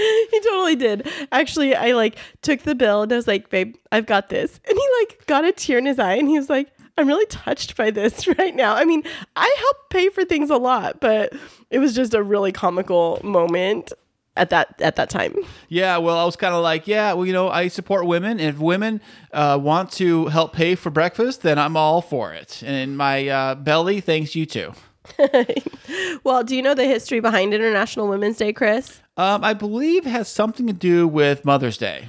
he 0.30 0.40
totally 0.40 0.76
did. 0.76 1.08
Actually, 1.32 1.74
I 1.74 1.92
like 1.92 2.16
took 2.42 2.62
the 2.62 2.74
bill 2.74 3.02
and 3.02 3.12
I 3.12 3.16
was 3.16 3.26
like, 3.26 3.50
babe, 3.50 3.76
I've 3.92 4.06
got 4.06 4.28
this. 4.28 4.60
And 4.68 4.76
he 4.76 4.88
like 5.00 5.26
got 5.26 5.44
a 5.44 5.52
tear 5.52 5.78
in 5.78 5.86
his 5.86 5.98
eye 5.98 6.14
and 6.14 6.28
he 6.28 6.38
was 6.38 6.48
like, 6.48 6.70
I'm 6.96 7.06
really 7.06 7.26
touched 7.26 7.76
by 7.76 7.90
this 7.90 8.26
right 8.38 8.54
now. 8.54 8.74
I 8.74 8.84
mean, 8.84 9.02
I 9.36 9.54
help 9.58 9.90
pay 9.90 10.08
for 10.08 10.24
things 10.24 10.50
a 10.50 10.56
lot, 10.56 11.00
but 11.00 11.32
it 11.70 11.78
was 11.78 11.94
just 11.94 12.14
a 12.14 12.22
really 12.22 12.52
comical 12.52 13.20
moment 13.22 13.92
at 14.36 14.50
that 14.50 14.74
at 14.80 14.96
that 14.96 15.10
time. 15.10 15.34
Yeah, 15.68 15.98
well, 15.98 16.16
I 16.16 16.24
was 16.24 16.36
kind 16.36 16.54
of 16.54 16.62
like, 16.62 16.86
yeah, 16.86 17.12
well, 17.12 17.26
you 17.26 17.32
know, 17.32 17.48
I 17.48 17.68
support 17.68 18.06
women. 18.06 18.32
And 18.32 18.54
if 18.54 18.58
women 18.58 19.00
uh, 19.32 19.58
want 19.60 19.92
to 19.92 20.26
help 20.26 20.52
pay 20.52 20.74
for 20.74 20.90
breakfast, 20.90 21.42
then 21.42 21.58
I'm 21.58 21.76
all 21.76 22.00
for 22.00 22.32
it. 22.32 22.62
And 22.64 22.96
my 22.96 23.28
uh, 23.28 23.54
belly 23.54 24.00
thanks 24.00 24.34
you 24.34 24.46
too. 24.46 24.72
Well, 26.22 26.44
do 26.44 26.54
you 26.54 26.62
know 26.62 26.74
the 26.74 26.84
history 26.84 27.20
behind 27.20 27.54
International 27.54 28.06
Women's 28.08 28.36
Day, 28.36 28.52
Kris? 28.52 29.00
Um, 29.16 29.42
I 29.42 29.54
believe 29.54 30.06
it 30.06 30.10
has 30.10 30.28
something 30.28 30.66
to 30.66 30.72
do 30.72 31.08
with 31.08 31.44
Mother's 31.44 31.78
Day. 31.78 32.08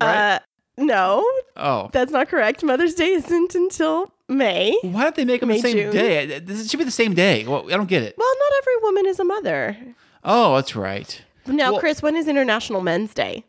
Right? 0.00 0.36
Uh, 0.36 0.38
no, 0.78 1.24
oh. 1.56 1.90
that's 1.92 2.10
not 2.10 2.28
correct. 2.28 2.64
Mother's 2.64 2.94
Day 2.94 3.10
isn't 3.12 3.54
until 3.54 4.12
May. 4.28 4.76
Why 4.82 5.02
don't 5.02 5.14
they 5.14 5.24
make 5.24 5.40
them 5.40 5.50
the 5.50 5.58
same 5.58 5.76
June. 5.76 5.92
day? 5.92 6.38
This 6.38 6.70
should 6.70 6.78
be 6.78 6.84
the 6.84 6.90
same 6.90 7.14
day. 7.14 7.46
Well, 7.46 7.66
I 7.66 7.76
don't 7.76 7.88
get 7.88 8.02
it. 8.02 8.14
Well, 8.16 8.34
not 8.38 8.52
every 8.62 8.76
woman 8.82 9.06
is 9.06 9.20
a 9.20 9.24
mother. 9.24 9.76
Oh, 10.24 10.56
that's 10.56 10.74
right. 10.74 11.22
Now, 11.46 11.72
Well- 11.72 11.80
Kris, 11.80 12.02
when 12.02 12.16
is 12.16 12.28
International 12.28 12.80
Men's 12.80 13.12
Day? 13.12 13.44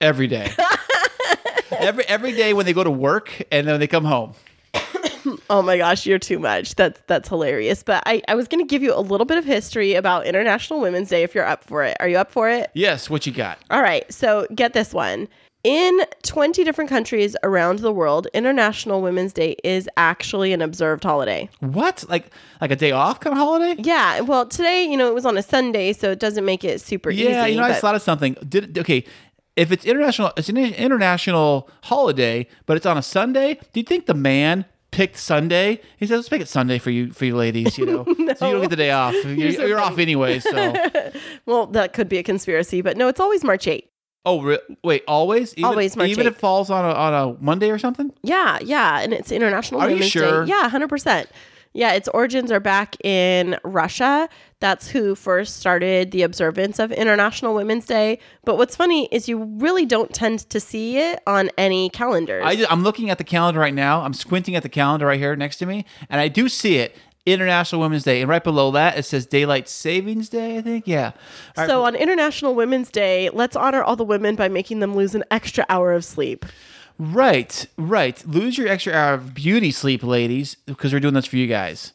Every 0.00 0.26
day. 0.26 0.50
every 1.70 2.04
every 2.04 2.32
day 2.32 2.52
when 2.52 2.66
they 2.66 2.72
go 2.72 2.82
to 2.82 2.90
work 2.90 3.42
and 3.52 3.68
then 3.68 3.78
they 3.78 3.86
come 3.86 4.04
home. 4.04 4.34
Oh 5.52 5.60
my 5.60 5.76
gosh, 5.76 6.06
you're 6.06 6.18
too 6.18 6.38
much. 6.38 6.76
That's 6.76 6.98
that's 7.06 7.28
hilarious. 7.28 7.82
But 7.82 8.02
I, 8.06 8.22
I 8.26 8.34
was 8.34 8.48
gonna 8.48 8.64
give 8.64 8.82
you 8.82 8.94
a 8.94 9.00
little 9.00 9.26
bit 9.26 9.36
of 9.36 9.44
history 9.44 9.92
about 9.94 10.24
International 10.26 10.80
Women's 10.80 11.10
Day 11.10 11.22
if 11.24 11.34
you're 11.34 11.44
up 11.46 11.62
for 11.62 11.84
it. 11.84 11.94
Are 12.00 12.08
you 12.08 12.16
up 12.16 12.30
for 12.32 12.48
it? 12.48 12.70
Yes, 12.72 13.10
what 13.10 13.26
you 13.26 13.32
got? 13.32 13.58
All 13.70 13.82
right, 13.82 14.10
so 14.10 14.46
get 14.54 14.72
this 14.72 14.94
one. 14.94 15.28
In 15.62 16.00
20 16.22 16.64
different 16.64 16.88
countries 16.90 17.36
around 17.44 17.80
the 17.80 17.92
world, 17.92 18.26
International 18.34 19.00
Women's 19.02 19.32
Day 19.34 19.54
is 19.62 19.88
actually 19.98 20.54
an 20.54 20.62
observed 20.62 21.04
holiday. 21.04 21.50
What? 21.60 22.02
Like 22.08 22.30
like 22.62 22.70
a 22.70 22.76
day 22.76 22.90
off 22.92 23.20
kind 23.20 23.32
of 23.34 23.38
holiday? 23.38 23.74
Yeah, 23.80 24.20
well, 24.20 24.46
today, 24.46 24.84
you 24.84 24.96
know, 24.96 25.06
it 25.08 25.14
was 25.14 25.26
on 25.26 25.36
a 25.36 25.42
Sunday, 25.42 25.92
so 25.92 26.10
it 26.10 26.18
doesn't 26.18 26.46
make 26.46 26.64
it 26.64 26.80
super 26.80 27.10
Yeah, 27.10 27.24
easy. 27.24 27.32
Yeah, 27.32 27.46
you 27.46 27.56
know, 27.58 27.62
I 27.64 27.66
but- 27.66 27.72
just 27.72 27.80
thought 27.82 27.94
of 27.94 28.00
something. 28.02 28.36
Did 28.48 28.78
okay? 28.78 29.04
If 29.54 29.70
it's 29.70 29.84
international, 29.84 30.32
it's 30.38 30.48
an 30.48 30.56
international 30.56 31.68
holiday, 31.82 32.46
but 32.64 32.78
it's 32.78 32.86
on 32.86 32.96
a 32.96 33.02
Sunday. 33.02 33.60
Do 33.74 33.80
you 33.80 33.84
think 33.84 34.06
the 34.06 34.14
man 34.14 34.64
picked 34.92 35.16
Sunday? 35.16 35.80
He 35.96 36.06
said, 36.06 36.14
"Let's 36.16 36.30
make 36.30 36.40
it 36.40 36.48
Sunday 36.48 36.78
for 36.78 36.90
you, 36.90 37.10
for 37.12 37.24
you 37.24 37.34
ladies. 37.34 37.76
You 37.76 37.86
know, 37.86 38.04
so 38.06 38.14
you 38.16 38.24
don't 38.52 38.60
get 38.60 38.70
the 38.70 38.76
day 38.76 38.92
off. 38.92 39.14
You're, 39.24 39.52
so 39.52 39.66
you're 39.66 39.80
off 39.80 39.98
anyway. 39.98 40.38
So, 40.38 40.74
well, 41.46 41.66
that 41.66 41.92
could 41.92 42.08
be 42.08 42.18
a 42.18 42.22
conspiracy, 42.22 42.80
but 42.82 42.96
no, 42.96 43.08
it's 43.08 43.18
always 43.20 43.42
March 43.42 43.66
8th. 43.66 43.88
oh, 44.24 44.40
re- 44.42 44.58
wait, 44.84 45.02
always, 45.08 45.52
even, 45.54 45.64
Always 45.64 45.96
March 45.96 46.10
even 46.10 46.26
if 46.28 46.34
8th. 46.34 46.36
it 46.36 46.40
falls 46.40 46.70
on 46.70 46.84
a 46.84 46.92
on 46.92 47.12
a 47.14 47.42
Monday 47.42 47.70
or 47.70 47.78
something. 47.78 48.12
Yeah, 48.22 48.58
yeah, 48.62 49.00
and 49.00 49.12
it's 49.12 49.32
International 49.32 49.80
Are 49.80 49.90
you 49.90 50.02
sure? 50.04 50.44
Day. 50.44 50.50
Yeah, 50.50 50.68
hundred 50.68 50.88
percent. 50.88 51.28
Yeah, 51.74 51.92
its 51.92 52.08
origins 52.08 52.52
are 52.52 52.60
back 52.60 52.96
in 53.04 53.58
Russia. 53.64 54.28
That's 54.60 54.88
who 54.88 55.14
first 55.14 55.56
started 55.56 56.10
the 56.10 56.22
observance 56.22 56.78
of 56.78 56.92
International 56.92 57.54
Women's 57.54 57.86
Day. 57.86 58.18
But 58.44 58.58
what's 58.58 58.76
funny 58.76 59.08
is 59.10 59.28
you 59.28 59.42
really 59.42 59.86
don't 59.86 60.12
tend 60.14 60.40
to 60.50 60.60
see 60.60 60.98
it 60.98 61.20
on 61.26 61.50
any 61.56 61.90
calendars. 61.90 62.44
I, 62.46 62.72
am 62.72 62.82
looking 62.82 63.10
at 63.10 63.18
the 63.18 63.24
calendar 63.24 63.58
right 63.58 63.74
now. 63.74 64.02
I'm 64.02 64.14
squinting 64.14 64.54
at 64.54 64.62
the 64.62 64.68
calendar 64.68 65.06
right 65.06 65.18
here 65.18 65.34
next 65.34 65.56
to 65.58 65.66
me, 65.66 65.84
and 66.10 66.20
I 66.20 66.28
do 66.28 66.48
see 66.48 66.76
it. 66.76 66.96
International 67.24 67.80
Women's 67.80 68.02
Day, 68.02 68.20
and 68.20 68.28
right 68.28 68.42
below 68.42 68.72
that 68.72 68.98
it 68.98 69.04
says 69.04 69.26
Daylight 69.26 69.68
Savings 69.68 70.28
Day. 70.28 70.58
I 70.58 70.60
think, 70.60 70.88
yeah. 70.88 71.12
All 71.56 71.62
right, 71.62 71.68
so 71.68 71.84
on 71.84 71.94
International 71.94 72.52
Women's 72.52 72.90
Day, 72.90 73.30
let's 73.30 73.54
honor 73.54 73.80
all 73.80 73.94
the 73.94 74.04
women 74.04 74.34
by 74.34 74.48
making 74.48 74.80
them 74.80 74.96
lose 74.96 75.14
an 75.14 75.22
extra 75.30 75.64
hour 75.68 75.92
of 75.92 76.04
sleep. 76.04 76.44
Right, 76.98 77.66
right. 77.76 78.24
Lose 78.26 78.58
your 78.58 78.68
extra 78.68 78.92
hour 78.92 79.14
of 79.14 79.34
beauty 79.34 79.70
sleep, 79.70 80.02
ladies, 80.02 80.56
because 80.66 80.92
we're 80.92 81.00
doing 81.00 81.14
this 81.14 81.26
for 81.26 81.36
you 81.36 81.46
guys. 81.46 81.92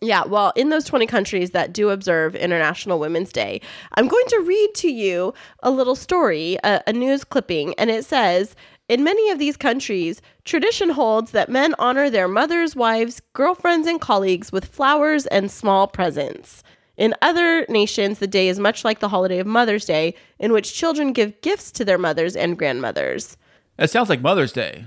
Yeah, 0.00 0.24
well, 0.24 0.52
in 0.54 0.70
those 0.70 0.84
20 0.84 1.06
countries 1.06 1.50
that 1.50 1.72
do 1.72 1.90
observe 1.90 2.34
International 2.34 2.98
Women's 2.98 3.32
Day, 3.32 3.60
I'm 3.94 4.06
going 4.06 4.26
to 4.28 4.44
read 4.46 4.70
to 4.76 4.90
you 4.90 5.34
a 5.62 5.70
little 5.70 5.96
story, 5.96 6.58
a, 6.62 6.80
a 6.86 6.92
news 6.92 7.24
clipping, 7.24 7.74
and 7.74 7.90
it 7.90 8.04
says 8.04 8.54
In 8.88 9.02
many 9.02 9.30
of 9.30 9.38
these 9.38 9.56
countries, 9.56 10.22
tradition 10.44 10.90
holds 10.90 11.32
that 11.32 11.48
men 11.48 11.74
honor 11.78 12.08
their 12.08 12.28
mothers, 12.28 12.76
wives, 12.76 13.20
girlfriends, 13.32 13.88
and 13.88 14.00
colleagues 14.00 14.52
with 14.52 14.64
flowers 14.64 15.26
and 15.26 15.50
small 15.50 15.88
presents. 15.88 16.62
In 16.96 17.14
other 17.20 17.66
nations, 17.68 18.20
the 18.20 18.26
day 18.26 18.48
is 18.48 18.58
much 18.60 18.84
like 18.84 19.00
the 19.00 19.08
holiday 19.08 19.38
of 19.38 19.46
Mother's 19.46 19.86
Day, 19.86 20.14
in 20.38 20.52
which 20.52 20.74
children 20.74 21.12
give 21.12 21.40
gifts 21.40 21.72
to 21.72 21.84
their 21.84 21.98
mothers 21.98 22.36
and 22.36 22.58
grandmothers. 22.58 23.36
That 23.80 23.88
sounds 23.90 24.10
like 24.10 24.20
Mother's 24.20 24.52
Day. 24.52 24.84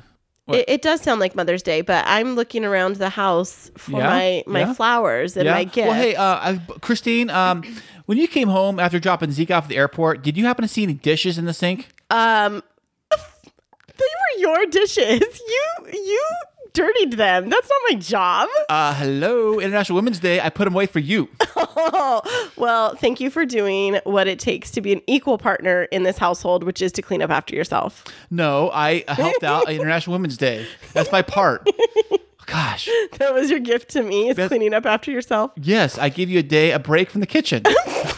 It, 0.47 0.65
it 0.67 0.81
does 0.83 1.01
sound 1.01 1.19
like 1.19 1.35
Mother's 1.35 1.63
Day, 1.63 1.81
but 1.81 2.03
I'm 2.07 2.35
looking 2.35 2.63
around 2.63 2.97
the 2.97 3.09
house 3.09 3.71
for 3.75 3.93
Yeah? 3.97 4.07
my, 4.07 4.43
my 4.45 4.59
Yeah? 4.61 4.73
flowers 4.73 5.35
and 5.35 5.49
my 5.49 5.63
gifts. 5.63 5.87
Well, 5.87 5.95
hey, 5.99 6.15
uh, 6.15 6.23
I, 6.23 6.61
Kristine, 6.79 7.31
um, 7.31 7.63
when 8.05 8.19
you 8.19 8.27
came 8.27 8.49
home 8.49 8.79
after 8.79 8.99
dropping 8.99 9.31
Zeke 9.31 9.49
off 9.51 9.63
at 9.63 9.69
the 9.69 9.77
airport, 9.77 10.21
did 10.21 10.37
you 10.37 10.45
happen 10.45 10.61
to 10.61 10.67
see 10.67 10.83
any 10.83 10.93
dishes 10.93 11.39
in 11.39 11.45
the 11.45 11.53
sink? 11.53 11.87
Um, 12.11 12.61
they 13.09 14.05
were 14.05 14.39
your 14.39 14.65
dishes. 14.67 15.21
You 15.21 15.87
you 15.91 16.25
dirtied 16.73 17.13
them. 17.13 17.49
That's 17.49 17.69
not 17.69 17.79
my 17.89 17.95
job. 17.99 18.49
Uh, 18.69 18.93
hello, 18.95 19.59
International 19.59 19.95
Women's 19.95 20.19
Day. 20.19 20.41
I 20.41 20.49
put 20.49 20.65
them 20.65 20.73
away 20.73 20.85
for 20.87 20.99
you. 20.99 21.29
Oh, 21.55 22.49
well, 22.57 22.95
thank 22.95 23.19
you 23.19 23.29
for 23.29 23.45
doing 23.45 23.99
what 24.03 24.27
it 24.27 24.39
takes 24.39 24.71
to 24.71 24.81
be 24.81 24.91
an 24.93 25.01
equal 25.07 25.37
partner 25.37 25.83
in 25.83 26.03
this 26.03 26.17
household, 26.17 26.63
which 26.63 26.81
is 26.81 26.91
to 26.93 27.01
clean 27.01 27.21
up 27.21 27.29
after 27.29 27.55
yourself. 27.55 28.03
No, 28.31 28.71
I 28.71 29.03
helped 29.07 29.43
out 29.43 29.67
on 29.67 29.73
International 29.75 30.13
Women's 30.15 30.37
Day. 30.37 30.65
That's 30.93 31.11
my 31.11 31.21
part. 31.21 31.67
Gosh. 32.45 32.89
That 33.19 33.33
was 33.33 33.49
your 33.49 33.59
gift 33.59 33.89
to 33.91 34.03
me, 34.03 34.29
is 34.29 34.35
Beth- 34.35 34.49
cleaning 34.49 34.73
up 34.73 34.85
after 34.85 35.11
yourself. 35.11 35.51
Yes, 35.55 35.97
I 35.97 36.09
gave 36.09 36.29
you 36.29 36.39
a 36.39 36.43
day, 36.43 36.71
a 36.71 36.79
break 36.79 37.09
from 37.09 37.21
the 37.21 37.27
kitchen. 37.27 37.63
I 37.65 38.13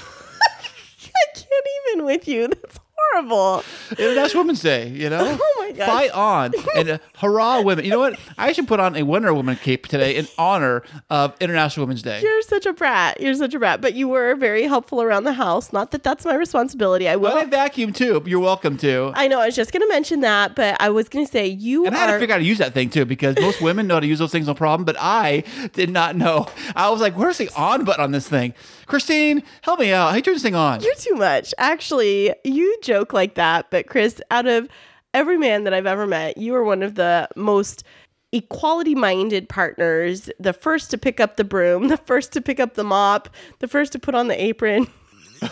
can't 1.00 1.48
even 1.94 2.06
with 2.06 2.28
you. 2.28 2.48
That's 2.48 2.80
horrible. 3.16 3.64
International 3.92 4.44
Women's 4.44 4.62
Day, 4.62 4.90
you 4.90 5.10
know? 5.10 5.38
Oh 5.46 5.68
my 5.68 5.72
gosh. 5.72 5.88
Fight 5.88 6.12
on. 6.12 6.54
And 6.76 6.90
uh, 6.90 6.98
hurrah, 7.18 7.62
women. 7.62 7.86
You 7.86 7.92
know 7.92 8.00
what? 8.00 8.20
I 8.38 8.52
should 8.52 8.68
put 8.68 8.80
on 8.80 8.96
a 8.96 9.04
Wonder 9.04 9.34
Woman 9.34 9.56
cape 9.56 9.88
today 9.88 10.16
in 10.16 10.28
honor 10.38 10.84
of 11.10 11.36
International 11.42 11.86
Women's 11.86 12.04
Day. 12.04 12.22
You're 12.22 12.42
such 12.44 12.66
a 12.66 12.74
brat. 12.74 13.20
You're 13.20 13.34
such 13.34 13.54
a 13.54 13.60
brat. 13.60 13.82
But 13.82 13.94
you 13.96 14.08
were 14.08 14.36
very 14.36 14.64
helpful 14.64 15.02
around 15.02 15.24
the 15.24 15.34
house. 15.34 15.74
Not 15.74 15.92
that 15.92 16.04
that's 16.04 16.24
my 16.24 16.36
responsibility. 16.36 17.08
I 17.10 17.16
will. 17.16 17.30
Well, 17.34 17.38
I 17.38 17.46
vacuum 17.46 17.94
too. 17.94 18.22
You're 18.26 18.40
welcome 18.40 18.78
to. 18.78 19.12
I 19.16 19.28
know. 19.28 19.40
I 19.40 19.48
was 19.48 19.56
just 19.56 19.72
going 19.72 19.82
to 19.82 19.90
mention 19.90 20.22
that, 20.22 20.56
but 20.56 20.80
I 20.80 20.90
was 20.90 21.10
going 21.10 21.26
to 21.26 21.32
say 21.32 21.48
you 21.48 21.86
And 21.88 21.96
I 21.96 22.00
had 22.00 22.14
to 22.14 22.20
figure 22.20 22.34
out 22.34 22.38
how 22.38 22.44
to 22.44 22.48
use 22.48 22.60
that 22.60 22.74
thing 22.74 22.90
too, 22.90 23.06
because 23.06 23.36
most 23.40 23.62
women 23.62 23.88
know 23.88 23.96
how 23.96 24.02
to 24.02 24.08
use 24.08 24.20
those 24.20 24.32
things 24.32 24.48
no 24.48 24.54
problem, 24.54 24.86
but 24.86 24.98
I 25.00 25.44
did 25.74 25.90
not 25.90 26.16
know. 26.16 26.48
I 26.76 26.90
was 26.92 27.02
like, 27.02 27.18
where's 27.18 27.38
the 27.38 27.50
on 27.56 27.86
button 27.86 28.04
on 28.04 28.12
this 28.12 28.28
thing? 28.30 28.54
Kristine, 28.88 29.44
help 29.62 29.80
me 29.80 29.92
out. 29.92 30.10
How 30.12 30.16
you 30.16 30.22
turn 30.22 30.36
this 30.36 30.44
thing 30.44 30.56
on? 30.56 30.82
You're 30.82 30.96
too 30.96 31.16
much. 31.16 31.54
Actually, 31.58 32.34
you 32.44 32.78
joke 32.82 33.14
like 33.14 33.36
that, 33.36 33.72
but 33.72 33.88
Kris, 33.88 34.22
out 34.32 34.48
of 34.48 34.68
every 35.14 35.38
man 35.38 35.64
that 35.64 35.74
I've 35.74 35.88
ever 35.88 36.06
met, 36.06 36.38
you 36.38 36.54
are 36.56 36.64
one 36.64 36.84
of 36.84 36.96
the 36.96 37.28
most 37.36 37.84
equality 38.32 38.96
minded 38.96 39.48
partners, 39.50 40.30
the 40.40 40.54
first 40.54 40.92
to 40.92 40.98
pick 40.98 41.20
up 41.20 41.38
the 41.38 41.44
broom, 41.44 41.88
the 41.90 41.98
first 41.98 42.34
to 42.34 42.42
pick 42.42 42.60
up 42.60 42.76
the 42.76 42.84
mop, 42.84 43.30
the 43.60 43.68
first 43.68 43.92
to 43.94 44.00
put 44.00 44.14
on 44.14 44.28
the 44.28 44.42
apron. 44.42 44.88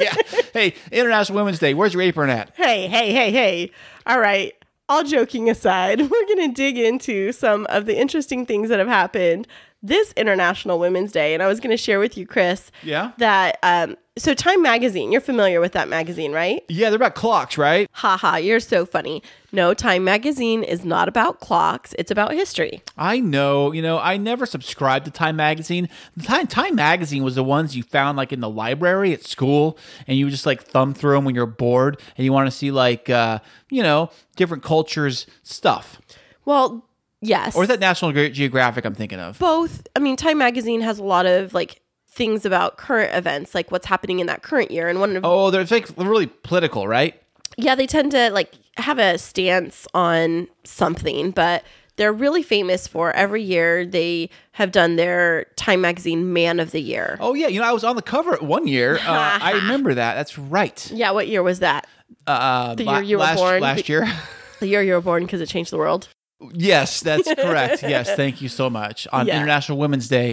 yeah. 0.00 0.14
Hey, 0.52 0.74
International 0.92 1.36
Women's 1.36 1.58
Day. 1.58 1.74
Where's 1.74 1.94
your 1.94 2.02
apron 2.02 2.30
at? 2.30 2.52
Hey, 2.54 2.86
hey, 2.86 3.12
hey, 3.12 3.30
hey. 3.32 3.70
All 4.06 4.20
right. 4.20 4.54
All 4.88 5.04
joking 5.04 5.48
aside, 5.48 6.00
we're 6.00 6.26
going 6.26 6.48
to 6.48 6.52
dig 6.52 6.76
into 6.76 7.30
some 7.30 7.64
of 7.70 7.86
the 7.86 7.98
interesting 7.98 8.44
things 8.44 8.68
that 8.70 8.80
have 8.80 8.88
happened 8.88 9.46
this 9.82 10.12
International 10.12 10.78
Women's 10.78 11.12
Day. 11.12 11.32
And 11.34 11.42
I 11.42 11.46
was 11.46 11.58
going 11.60 11.70
to 11.70 11.76
share 11.76 11.98
with 11.98 12.16
you, 12.18 12.26
Kris, 12.26 12.70
Yeah. 12.82 13.12
that, 13.18 13.58
um, 13.62 13.96
so 14.18 14.34
Time 14.34 14.60
Magazine, 14.60 15.12
you're 15.12 15.20
familiar 15.22 15.60
with 15.60 15.72
that 15.72 15.88
magazine, 15.88 16.32
right? 16.32 16.62
Yeah, 16.68 16.90
they're 16.90 16.96
about 16.96 17.14
clocks, 17.14 17.56
right? 17.56 17.88
Haha, 17.92 18.36
you're 18.36 18.60
so 18.60 18.84
funny. 18.84 19.22
No, 19.52 19.72
Time 19.72 20.04
Magazine 20.04 20.62
is 20.62 20.84
not 20.84 21.08
about 21.08 21.40
clocks, 21.40 21.94
it's 21.98 22.10
about 22.10 22.32
history. 22.34 22.82
I 22.98 23.20
know. 23.20 23.72
You 23.72 23.80
know, 23.80 23.98
I 23.98 24.18
never 24.18 24.44
subscribed 24.44 25.06
to 25.06 25.10
Time 25.10 25.36
Magazine. 25.36 25.88
The 26.16 26.24
Time 26.24 26.46
Time 26.46 26.74
Magazine 26.74 27.22
was 27.24 27.34
the 27.34 27.44
ones 27.44 27.74
you 27.74 27.82
found 27.82 28.18
like 28.18 28.32
in 28.32 28.40
the 28.40 28.50
library 28.50 29.14
at 29.14 29.24
school, 29.24 29.78
and 30.06 30.18
you 30.18 30.26
would 30.26 30.32
just 30.32 30.44
like 30.44 30.62
thumb 30.62 30.92
through 30.92 31.14
them 31.14 31.24
when 31.24 31.34
you're 31.34 31.46
bored 31.46 31.98
and 32.18 32.24
you 32.24 32.32
want 32.32 32.46
to 32.46 32.50
see 32.56 32.70
like 32.70 33.08
uh, 33.08 33.38
you 33.70 33.82
know 33.82 34.10
different 34.36 34.62
cultures 34.62 35.26
stuff. 35.42 35.98
Well, 36.44 36.84
yes. 37.20 37.54
Or 37.56 37.62
is 37.62 37.68
that 37.68 37.80
National 37.80 38.12
Ge- 38.12 38.32
Geographic? 38.32 38.84
I'm 38.84 38.94
thinking 38.94 39.18
of. 39.20 39.38
both? 39.38 39.86
I 39.96 39.98
mean, 40.00 40.16
Time 40.16 40.38
Magazine 40.38 40.80
has 40.80 40.98
a 40.98 41.04
lot 41.04 41.26
of 41.26 41.54
like 41.54 41.80
things 42.10 42.44
about 42.44 42.76
current 42.76 43.14
events, 43.14 43.54
like 43.54 43.70
what's 43.70 43.86
happening 43.86 44.18
in 44.20 44.26
that 44.26 44.42
current 44.42 44.70
year. 44.70 44.88
And 44.88 45.00
one 45.00 45.16
of 45.16 45.24
Oh, 45.24 45.50
they're 45.50 45.64
like 45.64 45.88
really 45.96 46.26
political, 46.26 46.86
right? 46.88 47.20
yeah, 47.56 47.74
they 47.74 47.86
tend 47.86 48.12
to 48.12 48.30
like 48.30 48.52
have 48.76 48.98
a 48.98 49.18
stance 49.18 49.86
on 49.94 50.48
something, 50.64 51.30
but 51.32 51.62
they're 51.96 52.12
really 52.12 52.42
famous 52.42 52.86
for 52.86 53.12
every 53.12 53.42
year 53.42 53.84
they 53.84 54.30
have 54.52 54.72
done 54.72 54.96
their 54.96 55.44
Time 55.56 55.82
Magazine 55.82 56.32
Man 56.32 56.58
of 56.58 56.70
the 56.70 56.80
Year. 56.80 57.18
Oh 57.20 57.34
yeah, 57.34 57.48
you 57.48 57.60
know 57.60 57.66
I 57.66 57.72
was 57.72 57.84
on 57.84 57.96
the 57.96 58.02
cover 58.02 58.36
one 58.36 58.66
year. 58.66 58.96
Uh, 58.96 59.38
I 59.42 59.52
remember 59.62 59.92
that. 59.94 60.14
That's 60.14 60.38
right. 60.38 60.90
Yeah, 60.90 61.10
what 61.10 61.28
year 61.28 61.42
was 61.42 61.58
that? 61.58 61.86
Uh, 62.26 62.74
The 62.74 62.84
la- 62.84 62.94
year 62.98 63.02
you 63.02 63.16
were 63.18 63.22
last, 63.24 63.36
born. 63.38 63.60
last 63.60 63.88
year. 63.88 64.06
The 64.60 64.66
year 64.68 64.82
you 64.82 64.92
were 64.92 65.00
born 65.00 65.24
because 65.24 65.40
it 65.40 65.48
changed 65.48 65.70
the 65.72 65.78
world. 65.78 66.08
Yes, 66.52 67.00
that's 67.00 67.32
correct. 67.34 67.82
Yes, 67.90 68.14
thank 68.14 68.40
you 68.40 68.48
so 68.48 68.70
much 68.70 69.06
on 69.12 69.26
Yeah. 69.26 69.36
International 69.36 69.78
Women's 69.78 70.08
Day. 70.08 70.32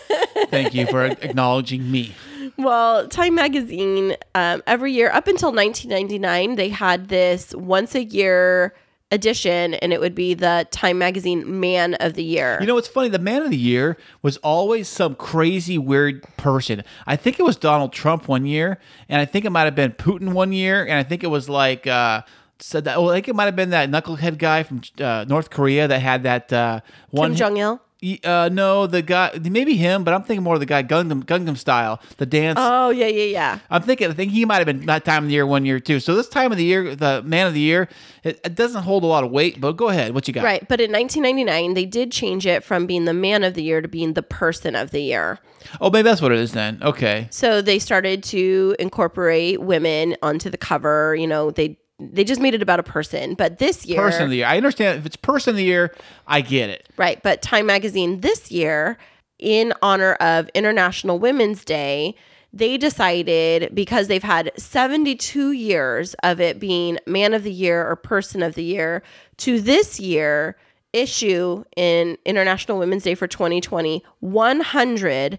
thank 0.48 0.74
you 0.74 0.86
for 0.86 1.04
acknowledging 1.04 1.90
me. 1.90 2.14
Well, 2.56 3.08
Time 3.08 3.34
Magazine, 3.34 4.16
um, 4.34 4.62
every 4.66 4.92
year 4.92 5.10
up 5.10 5.26
until 5.26 5.52
1999, 5.52 6.56
they 6.56 6.68
had 6.68 7.08
this 7.08 7.54
once 7.54 7.94
a 7.94 8.04
year 8.04 8.74
edition, 9.10 9.74
and 9.74 9.92
it 9.92 10.00
would 10.00 10.14
be 10.14 10.34
the 10.34 10.66
Time 10.70 10.98
Magazine 10.98 11.60
Man 11.60 11.94
of 11.94 12.14
the 12.14 12.24
Year. 12.24 12.58
You 12.60 12.66
know 12.66 12.74
what's 12.74 12.88
funny? 12.88 13.08
The 13.08 13.18
man 13.18 13.42
of 13.42 13.50
the 13.50 13.56
year 13.56 13.96
was 14.22 14.38
always 14.38 14.88
some 14.88 15.14
crazy, 15.14 15.76
weird 15.78 16.22
person. 16.36 16.82
I 17.06 17.16
think 17.16 17.38
it 17.38 17.42
was 17.42 17.56
Donald 17.56 17.92
Trump 17.92 18.26
one 18.28 18.46
year, 18.46 18.78
and 19.08 19.20
I 19.20 19.24
think 19.24 19.44
it 19.44 19.50
might 19.50 19.64
have 19.64 19.74
been 19.74 19.92
Putin 19.92 20.32
one 20.32 20.52
year, 20.52 20.82
and 20.82 20.94
I 20.94 21.02
think 21.02 21.22
it 21.22 21.28
was 21.28 21.48
like 21.48 21.86
uh, 21.86 22.22
said 22.62 22.84
that. 22.84 23.00
Well, 23.00 23.10
I 23.10 23.14
think 23.14 23.28
it 23.28 23.34
might 23.34 23.46
have 23.46 23.56
been 23.56 23.70
that 23.70 23.90
knucklehead 23.90 24.38
guy 24.38 24.62
from 24.62 24.82
uh, 24.98 25.24
North 25.28 25.50
Korea 25.50 25.88
that 25.88 26.00
had 26.00 26.22
that 26.24 26.52
uh, 26.52 26.80
one. 27.10 27.30
Kim 27.30 27.36
Jong 27.36 27.56
Il. 27.56 27.80
Uh, 28.24 28.50
no, 28.52 28.88
the 28.88 29.00
guy, 29.00 29.30
maybe 29.40 29.76
him, 29.76 30.02
but 30.02 30.12
I'm 30.12 30.24
thinking 30.24 30.42
more 30.42 30.54
of 30.54 30.60
the 30.60 30.66
guy 30.66 30.82
Gundam, 30.82 31.22
Gundam 31.22 31.56
style, 31.56 32.00
the 32.16 32.26
dance. 32.26 32.58
Oh 32.60 32.90
yeah, 32.90 33.06
yeah, 33.06 33.24
yeah. 33.24 33.58
I'm 33.70 33.82
thinking, 33.82 34.10
I 34.10 34.12
think 34.12 34.32
he 34.32 34.44
might 34.44 34.56
have 34.56 34.66
been 34.66 34.86
that 34.86 35.04
time 35.04 35.22
of 35.22 35.28
the 35.28 35.34
year 35.34 35.46
one 35.46 35.64
year 35.64 35.78
too. 35.78 36.00
So 36.00 36.16
this 36.16 36.28
time 36.28 36.50
of 36.50 36.58
the 36.58 36.64
year, 36.64 36.96
the 36.96 37.22
man 37.22 37.46
of 37.46 37.54
the 37.54 37.60
year, 37.60 37.88
it, 38.24 38.40
it 38.44 38.56
doesn't 38.56 38.82
hold 38.82 39.04
a 39.04 39.06
lot 39.06 39.22
of 39.22 39.30
weight. 39.30 39.60
But 39.60 39.76
go 39.76 39.88
ahead, 39.88 40.14
what 40.14 40.26
you 40.26 40.34
got? 40.34 40.42
Right, 40.42 40.66
but 40.68 40.80
in 40.80 40.90
1999 40.90 41.74
they 41.74 41.84
did 41.84 42.10
change 42.10 42.44
it 42.44 42.64
from 42.64 42.86
being 42.86 43.04
the 43.04 43.14
man 43.14 43.44
of 43.44 43.54
the 43.54 43.62
year 43.62 43.80
to 43.80 43.86
being 43.86 44.14
the 44.14 44.22
person 44.22 44.74
of 44.74 44.90
the 44.90 45.00
year. 45.00 45.38
Oh, 45.80 45.88
maybe 45.88 46.02
that's 46.02 46.20
what 46.20 46.32
it 46.32 46.40
is 46.40 46.50
then. 46.50 46.80
Okay. 46.82 47.28
So 47.30 47.62
they 47.62 47.78
started 47.78 48.24
to 48.24 48.74
incorporate 48.80 49.60
women 49.60 50.16
onto 50.22 50.50
the 50.50 50.58
cover. 50.58 51.14
You 51.14 51.28
know, 51.28 51.52
they 51.52 51.78
they 52.12 52.24
just 52.24 52.40
made 52.40 52.54
it 52.54 52.62
about 52.62 52.80
a 52.80 52.82
person. 52.82 53.34
But 53.34 53.58
this 53.58 53.86
year, 53.86 53.98
Person 53.98 54.24
of 54.24 54.30
the 54.30 54.36
year. 54.38 54.46
I 54.46 54.56
understand 54.56 54.98
if 54.98 55.06
it's 55.06 55.16
person 55.16 55.50
of 55.50 55.56
the 55.56 55.64
year, 55.64 55.94
I 56.26 56.40
get 56.40 56.70
it. 56.70 56.88
right? 56.96 57.22
But 57.22 57.42
Time 57.42 57.66
Magazine 57.66 58.20
this 58.20 58.50
year, 58.50 58.98
in 59.38 59.72
honor 59.82 60.14
of 60.14 60.48
International 60.54 61.18
Women's 61.18 61.64
Day, 61.64 62.14
they 62.52 62.76
decided 62.76 63.74
because 63.74 64.08
they've 64.08 64.22
had 64.22 64.52
72 64.56 65.52
years 65.52 66.14
of 66.22 66.40
it 66.40 66.60
being 66.60 66.98
Man 67.06 67.32
of 67.34 67.44
the 67.44 67.52
Year 67.52 67.86
or 67.88 67.96
Person 67.96 68.42
of 68.42 68.54
the 68.54 68.64
Year 68.64 69.02
to 69.38 69.60
this 69.60 69.98
year 69.98 70.56
issue 70.92 71.64
in 71.76 72.18
International 72.26 72.78
Women's 72.78 73.02
Day 73.04 73.14
for 73.14 73.26
2020 73.26 74.04
100 74.20 75.38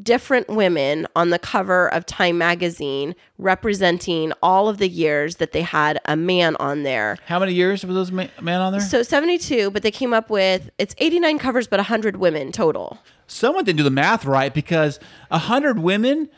different 0.00 0.48
women 0.48 1.06
on 1.14 1.30
the 1.30 1.38
cover 1.38 1.92
of 1.92 2.06
Time 2.06 2.38
magazine 2.38 3.14
representing 3.38 4.32
all 4.42 4.68
of 4.68 4.78
the 4.78 4.88
years 4.88 5.36
that 5.36 5.52
they 5.52 5.62
had 5.62 6.00
a 6.06 6.16
man 6.16 6.56
on 6.56 6.82
there. 6.82 7.18
How 7.26 7.38
many 7.38 7.52
years 7.52 7.84
was 7.84 7.94
those 7.94 8.12
ma- 8.12 8.26
man 8.40 8.60
on 8.60 8.72
there? 8.72 8.80
So 8.80 9.02
72, 9.02 9.70
but 9.70 9.82
they 9.82 9.90
came 9.90 10.14
up 10.14 10.30
with 10.30 10.70
it's 10.78 10.94
89 10.98 11.38
covers 11.38 11.66
but 11.66 11.78
100 11.78 12.16
women 12.16 12.52
total. 12.52 12.98
Someone 13.26 13.64
didn't 13.64 13.78
do 13.78 13.82
the 13.84 13.90
math 13.90 14.24
right 14.24 14.52
because 14.52 15.00
hundred 15.30 15.78
women 15.78 16.28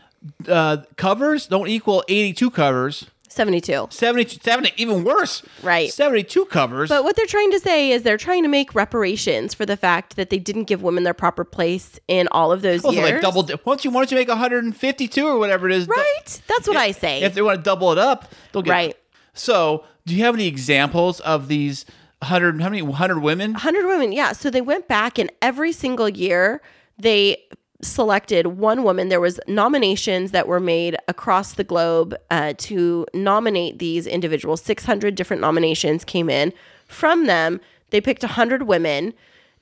uh, 0.49 0.79
covers 0.97 1.47
don't 1.49 1.67
equal 1.69 2.05
eighty-two 2.09 2.51
covers. 2.51 3.07
72. 3.35 3.89
70, 3.91 4.39
70 4.43 4.73
even 4.77 5.05
worse. 5.05 5.43
Right. 5.63 5.93
Seventy-two 5.93 6.47
covers. 6.47 6.89
But 6.89 7.05
what 7.05 7.17
they're 7.17 7.27
trying 7.27 7.51
to 7.51 7.61
say 7.61 7.91
is 7.91 8.03
they're 8.03 8.17
trying 8.17 8.43
to 8.43 8.49
make 8.49 8.75
reparations 8.75 9.55
for 9.55 9.67
the 9.67 9.77
fact 9.77 10.17
that 10.17 10.31
they 10.31 10.39
didn't 10.39 10.65
give 10.65 10.83
women 10.83 11.03
their 11.05 11.15
proper 11.15 11.45
place 11.45 11.99
in 12.09 12.29
all 12.29 12.53
of 12.53 12.63
those 12.63 12.85
also, 12.85 12.99
years. 12.99 13.13
like 13.13 13.21
double. 13.23 13.43
Don't 13.43 13.85
you? 13.85 13.91
Why 13.91 14.01
don't 14.01 14.11
you 14.11 14.17
make 14.17 14.29
one 14.29 14.39
hundred 14.39 14.65
and 14.65 14.77
fifty-two 14.77 15.27
or 15.27 15.39
whatever 15.39 15.69
it 15.69 15.75
is? 15.77 15.89
right? 15.89 16.43
That's 16.47 16.67
what 16.69 16.77
I 16.77 16.93
say. 16.93 17.23
If 17.23 17.35
they 17.35 17.43
want 17.43 17.59
to 17.59 17.63
double 17.63 17.93
it 17.93 17.99
up, 17.99 18.33
they'll 18.53 18.63
get 18.63 18.71
Right. 18.71 18.97
So, 19.33 19.85
do 20.07 20.15
you 20.15 20.25
have 20.25 20.35
any 20.35 20.47
examples 20.47 21.21
of 21.21 21.49
these 21.49 21.85
hundred? 22.23 22.61
How 22.61 22.71
many 22.71 22.85
hundred 22.93 23.21
women? 23.21 23.53
100 23.53 23.87
women 23.87 24.13
yeah 24.13 24.33
so 24.33 24.49
they 24.51 24.61
went 24.63 24.89
back 24.89 25.19
and 25.19 25.31
every 25.43 25.73
single 25.73 26.09
year 26.09 26.63
they 26.99 27.37
selected 27.85 28.47
one 28.47 28.83
woman. 28.83 29.09
There 29.09 29.21
was 29.21 29.41
nominations 29.47 30.31
that 30.33 30.49
were 30.49 30.61
made 30.61 30.97
across 31.09 31.55
the 31.55 31.65
globe 31.65 32.15
uh, 32.31 32.55
to 32.59 33.07
nominate 33.15 33.79
these 33.79 34.07
individuals. 34.07 34.63
600 34.63 35.15
different 35.15 35.41
nominations 35.41 36.05
came 36.05 36.29
in. 36.29 36.53
From 36.87 37.27
them 37.27 37.61
they 37.91 38.01
picked 38.01 38.23
100 38.23 38.65
women 38.65 39.15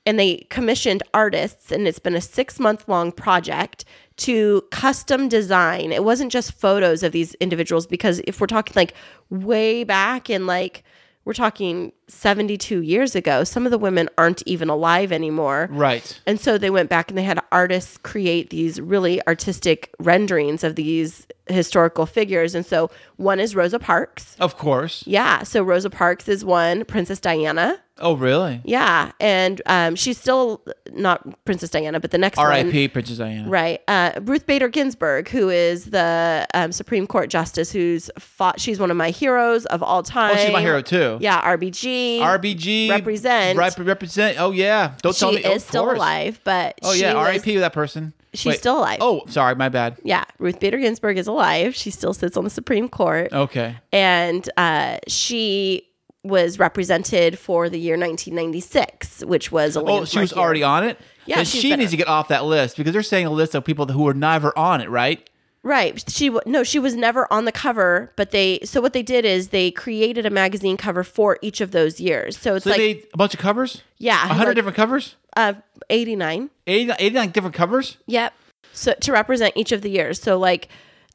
and 0.05 0.19
they 0.19 0.37
commissioned 0.49 1.03
artists 1.13 1.71
and 1.71 1.87
it's 1.87 1.99
been 1.99 2.15
a 2.15 2.21
six 2.21 2.59
month 2.59 2.87
long 2.87 3.11
project 3.11 3.85
to 4.17 4.63
custom 4.71 5.27
design. 5.27 5.91
It 5.91 6.03
wasn't 6.03 6.31
just 6.31 6.51
photos 6.53 7.03
of 7.03 7.11
these 7.11 7.33
individuals 7.35 7.87
because 7.87 8.21
if 8.25 8.41
we're 8.41 8.47
talking 8.47 8.73
like 8.75 8.93
way 9.29 9.83
back 9.83 10.29
in 10.29 10.45
like 10.45 10.83
we're 11.25 11.33
talking 11.33 11.93
72 12.07 12.81
years 12.81 13.15
ago. 13.15 13.43
Some 13.43 13.65
of 13.65 13.71
the 13.71 13.77
women 13.77 14.09
aren't 14.17 14.43
even 14.45 14.69
alive 14.69 15.11
anymore. 15.11 15.69
Right. 15.71 16.19
And 16.25 16.39
so 16.39 16.57
they 16.57 16.69
went 16.69 16.89
back 16.89 17.09
and 17.09 17.17
they 17.17 17.23
had 17.23 17.39
artists 17.51 17.97
create 17.97 18.49
these 18.49 18.81
really 18.81 19.25
artistic 19.27 19.93
renderings 19.99 20.63
of 20.63 20.75
these 20.75 21.25
historical 21.47 22.05
figures. 22.05 22.55
And 22.55 22.65
so 22.65 22.89
one 23.17 23.39
is 23.39 23.55
Rosa 23.55 23.79
Parks. 23.79 24.35
Of 24.39 24.57
course. 24.57 25.03
Yeah. 25.07 25.43
So 25.43 25.63
Rosa 25.63 25.89
Parks 25.89 26.27
is 26.27 26.43
one, 26.43 26.85
Princess 26.85 27.19
Diana. 27.19 27.79
Oh, 27.99 28.15
really? 28.15 28.59
Yeah. 28.65 29.11
And 29.19 29.61
um, 29.67 29.95
she's 29.95 30.17
still 30.17 30.63
not 30.91 31.43
Princess 31.45 31.69
Diana, 31.69 31.99
but 31.99 32.09
the 32.11 32.17
next. 32.17 32.37
R.I.P. 32.39 32.87
Princess 32.87 33.17
Diana. 33.19 33.47
Right. 33.47 33.81
Uh, 33.87 34.13
Ruth 34.23 34.47
Bader 34.47 34.67
Ginsburg, 34.67 35.29
who 35.29 35.49
is 35.49 35.85
the 35.85 36.47
um, 36.55 36.71
Supreme 36.71 37.05
Court 37.05 37.29
Justice 37.29 37.71
who's 37.71 38.09
fought, 38.17 38.59
she's 38.59 38.79
one 38.79 38.89
of 38.89 38.97
my 38.97 39.11
heroes 39.11 39.65
of 39.67 39.83
all 39.83 40.01
time. 40.01 40.35
Oh, 40.35 40.37
she's 40.43 40.51
my 40.51 40.61
hero 40.61 40.81
too. 40.81 41.17
Yeah, 41.21 41.39
RBG. 41.55 42.17
RBG 42.19 42.89
Represent. 42.89 43.59
Rep- 43.59 43.77
represent. 43.79 44.39
Oh 44.39 44.51
yeah. 44.51 44.95
Don't 45.03 45.13
she 45.15 45.19
tell 45.19 45.31
me. 45.31 45.43
oh, 45.45 45.51
is 45.51 45.61
of 45.63 45.69
still 45.69 45.83
course. 45.83 45.97
alive, 45.97 46.39
but 46.43 46.79
Oh 46.81 46.93
yeah. 46.93 47.13
R.I.P. 47.13 47.57
that 47.57 47.73
person. 47.73 48.13
she's 48.33 48.57
still 48.57 48.79
alive. 48.79 48.97
Oh, 49.01 49.21
sorry. 49.27 49.53
My 49.55 49.69
bad. 49.69 49.97
Yeah, 50.03 50.23
Ruth 50.39 50.59
Bader 50.59 50.79
Ginsburg 50.79 51.19
is 51.19 51.27
alive. 51.27 51.75
She 51.75 51.91
still 51.91 52.13
sits 52.15 52.35
on 52.37 52.43
the 52.43 52.49
Supreme 52.49 52.89
Court, 52.89 53.31
Okay. 53.31 53.75
and 53.91 54.49
uh, 54.57 54.97
she 55.07 55.87
was 56.23 56.57
represented 56.59 57.37
for 57.37 57.69
the 57.69 57.77
year 57.79 57.97
1996, 57.97 59.25
which 59.25 59.51
was 59.51 59.75
a 59.75 59.81
Oh, 59.81 60.05
she 60.05 60.19
was 60.19 60.31
year. 60.31 60.39
already 60.41 60.63
on 60.63 60.83
it. 60.83 60.99
Yeah, 61.25 61.43
she 61.43 61.75
needs 61.75 61.91
to 61.91 61.97
get 61.97 62.07
off 62.07 62.27
that 62.29 62.45
list 62.45 62.77
because 62.77 62.93
they're 62.93 63.03
saying 63.03 63.25
a 63.25 63.31
list 63.31 63.55
of 63.55 63.63
people 63.63 63.85
who 63.87 64.03
were 64.03 64.13
never 64.13 64.57
on 64.57 64.81
it, 64.81 64.89
right? 64.89 65.29
Right. 65.65 66.03
She 66.09 66.29
no, 66.45 66.63
she 66.63 66.77
was 66.79 66.93
never 66.95 67.31
on 67.31 67.45
the 67.45 67.51
cover, 67.53 68.11
but 68.17 68.31
they 68.31 68.59
so 68.65 68.81
what 68.81 68.91
they 68.91 69.03
did 69.03 69.23
is 69.23 69.49
they 69.49 69.71
created 69.71 70.25
a 70.25 70.29
magazine 70.29 70.75
cover 70.75 71.03
for 71.05 71.39
each 71.41 71.61
of 71.61 71.71
those 71.71 72.01
years. 72.01 72.37
So 72.37 72.55
it's 72.55 72.65
So 72.65 72.71
like 72.71 72.77
they 72.79 73.03
a 73.13 73.17
bunch 73.17 73.33
of 73.33 73.39
covers. 73.39 73.81
Yeah, 73.97 74.15
A 74.25 74.33
hundred 74.33 74.47
like- 74.49 74.55
different 74.55 74.75
covers. 74.75 75.15
uh 75.37 75.53
89. 75.89 76.49
80, 76.67 76.91
89 76.99 77.29
different 77.31 77.55
covers. 77.55 77.97
Yep. 78.07 78.33
So 78.73 78.93
to 78.99 79.11
represent 79.13 79.53
each 79.55 79.71
of 79.71 79.81
the 79.81 79.89
years. 79.89 80.21
So 80.21 80.37
like 80.37 80.67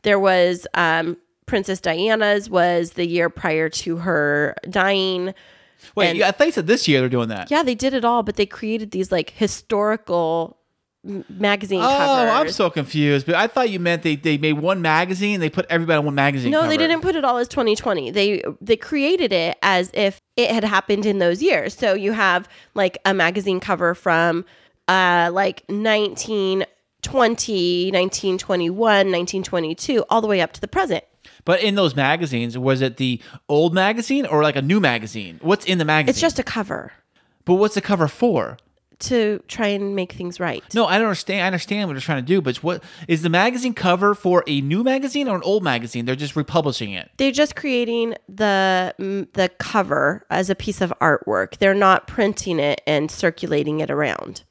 there 0.03 0.19
was 0.19 0.67
um 0.73 1.19
Princess 1.49 1.81
Diana's 1.81 2.49
was 2.49 2.93
the 2.93 3.05
year 3.07 3.29
prior 3.29 3.69
to 3.71 3.97
her 3.97 4.55
dying. 4.71 5.35
Wait, 5.97 6.11
And- 6.11 6.23
I 6.23 6.31
thought 6.31 6.47
you 6.47 6.53
said 6.53 6.69
this 6.69 6.87
year 6.87 7.01
they're 7.01 7.09
doing 7.09 7.29
that. 7.31 7.51
Yeah, 7.51 7.65
they 7.65 7.75
did 7.75 7.95
it 7.95 8.05
all, 8.05 8.23
but 8.23 8.37
they 8.37 8.47
created 8.47 8.93
these 8.93 9.11
like 9.11 9.31
historical 9.31 10.57
m- 11.07 11.25
magazine 11.29 11.81
Oh, 11.83 11.87
covers. 11.87 12.31
I'm 12.33 12.51
so 12.51 12.71
confused. 12.71 13.27
But 13.27 13.35
I 13.37 13.47
thought 13.47 13.71
you 13.71 13.79
meant 13.81 14.03
they, 14.03 14.17
they 14.17 14.37
made 14.39 14.55
one 14.55 14.83
magazine. 14.83 15.41
They 15.41 15.51
put 15.51 15.67
everybody 15.71 15.99
on 15.99 16.05
one 16.05 16.15
magazine. 16.15 16.51
No, 16.51 16.67
they 16.69 16.77
didn't 16.77 17.01
put 17.01 17.17
it 17.17 17.25
all 17.25 17.39
as 17.39 17.49
2020. 17.49 18.11
They 18.11 18.43
they 18.61 18.77
created 18.77 19.33
it 19.33 19.57
as 19.63 19.91
if 19.95 20.21
it 20.37 20.51
had 20.51 20.65
happened 20.65 21.07
in 21.07 21.19
those 21.19 21.43
years. 21.43 21.75
So 21.75 21.95
you 21.95 22.13
have 22.13 22.49
like 22.75 22.99
a 23.05 23.15
magazine 23.15 23.61
cover 23.61 23.95
from 23.95 24.45
uh 24.89 25.31
like 25.33 25.63
1920, 25.69 27.91
1921, 27.93 28.79
1922 28.79 30.05
all 30.11 30.21
the 30.21 30.27
way 30.27 30.41
up 30.41 30.53
to 30.53 30.61
the 30.61 30.69
present. 30.69 31.05
But 31.49 31.63
in 31.63 31.77
those 31.77 31.97
magazines, 31.97 32.59
was 32.59 32.83
it 32.83 32.99
the 32.99 33.23
old 33.49 33.73
magazine 33.73 34.27
or 34.27 34.43
like 34.43 34.55
a 34.55 34.61
new 34.61 34.81
magazine? 34.81 35.39
What's 35.41 35.65
in 35.65 35.79
the 35.79 35.85
magazine? 35.87 36.11
It's 36.11 36.21
just 36.21 36.39
a 36.39 36.43
cover 36.43 36.93
But 37.47 37.55
what's 37.55 37.75
the 37.75 37.81
cover 37.81 38.07
for? 38.07 38.59
to 38.99 39.41
try 39.49 39.69
and 39.69 39.95
make 39.95 40.13
things 40.13 40.41
right. 40.41 40.63
No, 40.75 40.85
I 40.85 40.99
don't 40.99 41.07
understand. 41.07 41.43
I 41.43 41.47
understand 41.47 41.89
what 41.89 41.95
they're 41.95 42.01
trying 42.01 42.23
to 42.23 42.27
do, 42.27 42.43
but 42.43 42.57
what 42.65 42.83
is 43.07 43.23
the 43.23 43.29
magazine 43.29 43.73
cover 43.73 44.15
for 44.15 44.43
a 44.47 44.61
new 44.61 44.83
magazine 44.83 45.29
or 45.29 45.37
an 45.37 45.43
old 45.45 45.63
magazine? 45.63 46.05
They're 46.05 46.17
just 46.17 46.35
republishing 46.37 46.93
it. 46.93 47.09
They're 47.17 47.31
just 47.31 47.55
creating 47.57 48.17
the 48.29 48.93
the 49.33 49.51
cover 49.59 50.27
as 50.31 50.51
a 50.51 50.55
piece 50.55 50.81
of 50.81 50.93
artwork. 51.01 51.59
They're 51.59 51.75
not 51.75 52.09
printing 52.09 52.59
it 52.59 52.83
and 52.87 53.09
circulating 53.09 53.81
it 53.81 53.91
around. 53.91 54.43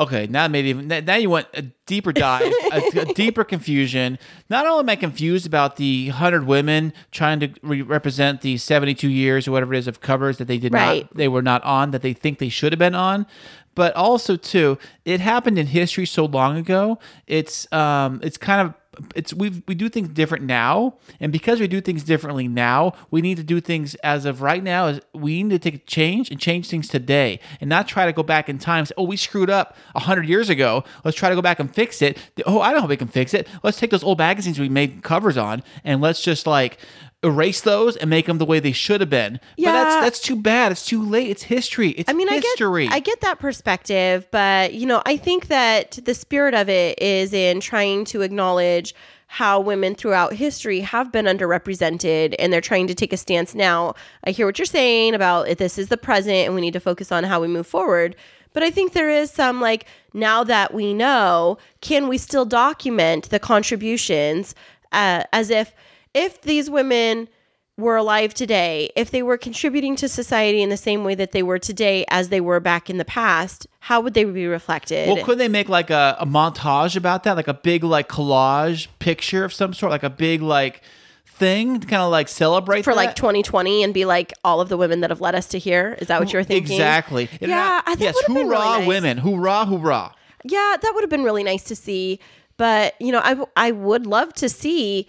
Okay, 0.00 0.26
now 0.28 0.48
maybe 0.48 0.70
even 0.70 0.88
now 0.88 1.16
you 1.16 1.28
want 1.28 1.46
a 1.52 1.60
deeper 1.84 2.10
dive, 2.10 2.50
a, 2.72 3.00
a 3.00 3.04
deeper 3.12 3.44
confusion. 3.44 4.18
Not 4.48 4.64
only 4.66 4.80
am 4.80 4.88
I 4.88 4.96
confused 4.96 5.46
about 5.46 5.76
the 5.76 6.08
hundred 6.08 6.46
women 6.46 6.94
trying 7.10 7.38
to 7.40 7.50
re- 7.62 7.82
represent 7.82 8.40
the 8.40 8.56
seventy-two 8.56 9.10
years 9.10 9.46
or 9.46 9.52
whatever 9.52 9.74
it 9.74 9.78
is 9.78 9.86
of 9.86 10.00
covers 10.00 10.38
that 10.38 10.46
they 10.48 10.56
did 10.56 10.72
Right. 10.72 11.02
not, 11.04 11.14
they 11.16 11.28
were 11.28 11.42
not 11.42 11.62
on, 11.64 11.90
that 11.90 12.00
they 12.00 12.14
think 12.14 12.38
they 12.38 12.48
should 12.48 12.72
have 12.72 12.78
been 12.78 12.94
on, 12.94 13.26
but 13.74 13.94
also 13.94 14.36
too, 14.36 14.78
it 15.04 15.20
happened 15.20 15.58
in 15.58 15.66
history 15.66 16.06
so 16.06 16.24
long 16.24 16.56
ago. 16.56 16.98
It's 17.26 17.70
um, 17.70 18.20
it's 18.22 18.38
kind 18.38 18.66
of 18.66 18.74
it's 19.14 19.32
we 19.34 19.62
we 19.66 19.74
do 19.74 19.88
things 19.88 20.08
different 20.08 20.44
now, 20.44 20.94
and 21.20 21.32
because 21.32 21.60
we 21.60 21.68
do 21.68 21.80
things 21.80 22.02
differently 22.02 22.48
now, 22.48 22.92
we 23.10 23.20
need 23.20 23.36
to 23.36 23.42
do 23.42 23.60
things 23.60 23.94
as 23.96 24.24
of 24.24 24.42
right 24.42 24.62
now. 24.62 24.86
Is 24.86 25.00
we 25.12 25.42
need 25.42 25.50
to 25.62 25.70
take 25.70 25.82
a 25.82 25.84
change 25.86 26.30
and 26.30 26.40
change 26.40 26.68
things 26.68 26.88
today, 26.88 27.40
and 27.60 27.68
not 27.68 27.88
try 27.88 28.06
to 28.06 28.12
go 28.12 28.22
back 28.22 28.48
in 28.48 28.58
time. 28.58 28.84
Say, 28.86 28.94
oh, 28.96 29.04
we 29.04 29.16
screwed 29.16 29.50
up 29.50 29.76
hundred 29.94 30.28
years 30.28 30.48
ago. 30.48 30.82
Let's 31.04 31.16
try 31.16 31.28
to 31.28 31.34
go 31.34 31.42
back 31.42 31.60
and 31.60 31.72
fix 31.72 32.02
it. 32.02 32.18
Oh, 32.46 32.60
I 32.60 32.68
don't 32.68 32.76
know 32.76 32.80
how 32.82 32.86
we 32.88 32.96
can 32.96 33.08
fix 33.08 33.34
it. 33.34 33.46
Let's 33.62 33.78
take 33.78 33.90
those 33.90 34.02
old 34.02 34.18
magazines 34.18 34.58
we 34.58 34.68
made 34.68 35.02
covers 35.02 35.36
on, 35.36 35.62
and 35.84 36.00
let's 36.00 36.22
just 36.22 36.46
like 36.46 36.78
erase 37.22 37.60
those 37.60 37.96
and 37.96 38.08
make 38.08 38.26
them 38.26 38.38
the 38.38 38.46
way 38.46 38.60
they 38.60 38.72
should 38.72 39.00
have 39.00 39.10
been. 39.10 39.40
but 39.56 39.64
that's 39.72 39.94
that's 39.96 40.20
too 40.20 40.36
bad. 40.36 40.72
It's 40.72 40.86
too 40.86 41.02
late. 41.02 41.28
It's 41.28 41.42
history. 41.42 41.90
It's 41.90 42.08
I 42.08 42.14
mean, 42.14 42.28
history. 42.28 42.86
I 42.86 42.88
get 42.88 42.94
I 42.94 43.00
get 43.00 43.20
that 43.20 43.38
perspective, 43.38 44.26
but 44.30 44.74
you 44.74 44.86
know, 44.86 45.02
I 45.04 45.16
think 45.16 45.48
that 45.48 45.98
the 46.04 46.14
spirit 46.14 46.54
of 46.54 46.68
it 46.68 47.00
is 47.00 47.32
in 47.32 47.60
trying 47.60 48.04
to 48.06 48.22
acknowledge 48.22 48.94
how 49.26 49.60
women 49.60 49.94
throughout 49.94 50.32
history 50.32 50.80
have 50.80 51.12
been 51.12 51.26
underrepresented 51.26 52.34
and 52.40 52.52
they're 52.52 52.60
trying 52.60 52.88
to 52.88 52.94
take 52.96 53.12
a 53.12 53.16
stance 53.16 53.54
now. 53.54 53.94
I 54.24 54.32
hear 54.32 54.44
what 54.44 54.58
you're 54.58 54.66
saying 54.66 55.14
about 55.14 55.46
if 55.46 55.58
this 55.58 55.78
is 55.78 55.86
the 55.86 55.96
present 55.96 56.46
and 56.46 56.54
we 56.54 56.60
need 56.60 56.72
to 56.72 56.80
focus 56.80 57.12
on 57.12 57.22
how 57.22 57.40
we 57.40 57.46
move 57.46 57.66
forward, 57.66 58.16
But 58.52 58.64
I 58.64 58.70
think 58.72 58.92
there 58.92 59.10
is 59.10 59.30
some 59.30 59.60
like 59.60 59.86
now 60.12 60.42
that 60.44 60.74
we 60.74 60.92
know, 60.92 61.58
can 61.80 62.08
we 62.08 62.18
still 62.18 62.44
document 62.44 63.30
the 63.30 63.38
contributions 63.38 64.56
uh, 64.90 65.22
as 65.32 65.50
if 65.50 65.72
if 66.14 66.40
these 66.42 66.68
women 66.70 67.28
were 67.76 67.96
alive 67.96 68.34
today, 68.34 68.90
if 68.94 69.10
they 69.10 69.22
were 69.22 69.38
contributing 69.38 69.96
to 69.96 70.08
society 70.08 70.62
in 70.62 70.68
the 70.68 70.76
same 70.76 71.02
way 71.02 71.14
that 71.14 71.32
they 71.32 71.42
were 71.42 71.58
today 71.58 72.04
as 72.08 72.28
they 72.28 72.40
were 72.40 72.60
back 72.60 72.90
in 72.90 72.98
the 72.98 73.04
past, 73.04 73.66
how 73.80 74.00
would 74.00 74.12
they 74.12 74.24
be 74.24 74.46
reflected? 74.46 75.08
Well, 75.08 75.24
could 75.24 75.38
they 75.38 75.48
make 75.48 75.68
like 75.68 75.88
a, 75.90 76.16
a 76.20 76.26
montage 76.26 76.94
about 76.96 77.24
that, 77.24 77.36
like 77.36 77.48
a 77.48 77.54
big 77.54 77.82
like 77.82 78.08
collage 78.08 78.88
picture 78.98 79.44
of 79.44 79.52
some 79.52 79.72
sort, 79.72 79.90
like 79.90 80.02
a 80.02 80.10
big 80.10 80.42
like 80.42 80.82
thing 81.26 81.80
to 81.80 81.86
kind 81.86 82.02
of 82.02 82.10
like 82.10 82.28
celebrate 82.28 82.82
for 82.82 82.90
that? 82.92 82.96
like 82.96 83.16
2020 83.16 83.82
and 83.82 83.94
be 83.94 84.04
like 84.04 84.34
all 84.44 84.60
of 84.60 84.68
the 84.68 84.76
women 84.76 85.00
that 85.00 85.08
have 85.08 85.22
led 85.22 85.34
us 85.34 85.46
to 85.48 85.58
here. 85.58 85.96
Is 86.00 86.08
that 86.08 86.20
what 86.20 86.32
you're 86.34 86.44
thinking? 86.44 86.72
Exactly. 86.74 87.30
Yeah, 87.40 87.46
not- 87.48 87.84
I- 87.88 87.94
that 87.94 88.02
yes. 88.04 88.24
Hoorah, 88.26 88.44
really 88.46 88.78
nice. 88.80 88.86
women! 88.86 89.18
Hoorah, 89.18 89.64
hoorah! 89.64 90.12
Yeah, 90.44 90.76
that 90.82 90.92
would 90.94 91.02
have 91.02 91.10
been 91.10 91.24
really 91.24 91.44
nice 91.44 91.64
to 91.64 91.76
see. 91.76 92.20
But, 92.58 92.94
you 93.00 93.10
know, 93.10 93.20
I, 93.24 93.30
w- 93.30 93.48
I 93.56 93.70
would 93.72 94.06
love 94.06 94.34
to 94.34 94.48
see 94.50 95.06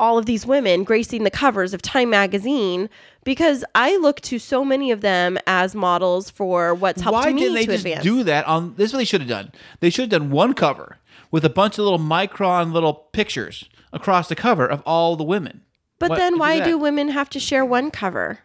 all 0.00 0.18
of 0.18 0.26
these 0.26 0.46
women 0.46 0.84
gracing 0.84 1.24
the 1.24 1.30
covers 1.30 1.74
of 1.74 1.82
Time 1.82 2.10
magazine 2.10 2.88
because 3.24 3.64
I 3.74 3.96
look 3.96 4.20
to 4.22 4.38
so 4.38 4.64
many 4.64 4.90
of 4.90 5.00
them 5.00 5.38
as 5.46 5.74
models 5.74 6.30
for 6.30 6.74
what's 6.74 7.02
helped 7.02 7.24
Why 7.24 7.32
me 7.32 7.40
didn't 7.40 7.54
they 7.54 7.66
to 7.66 7.72
just 7.72 7.84
advance. 7.84 8.02
do 8.04 8.22
that 8.24 8.46
on? 8.46 8.74
This 8.76 8.86
is 8.90 8.92
what 8.94 8.98
they 9.00 9.04
should 9.04 9.20
have 9.20 9.28
done. 9.28 9.52
They 9.80 9.90
should 9.90 10.10
have 10.12 10.20
done 10.20 10.30
one 10.30 10.54
cover 10.54 10.98
with 11.30 11.44
a 11.44 11.50
bunch 11.50 11.78
of 11.78 11.84
little 11.84 11.98
micron 11.98 12.72
little 12.72 12.94
pictures 12.94 13.68
across 13.92 14.28
the 14.28 14.34
cover 14.36 14.66
of 14.66 14.82
all 14.86 15.16
the 15.16 15.24
women. 15.24 15.62
but 15.98 16.10
Why- 16.10 16.16
then 16.16 16.38
why 16.38 16.58
that? 16.60 16.64
do 16.66 16.78
women 16.78 17.08
have 17.08 17.28
to 17.30 17.40
share 17.40 17.64
one 17.64 17.90
cover? 17.90 18.38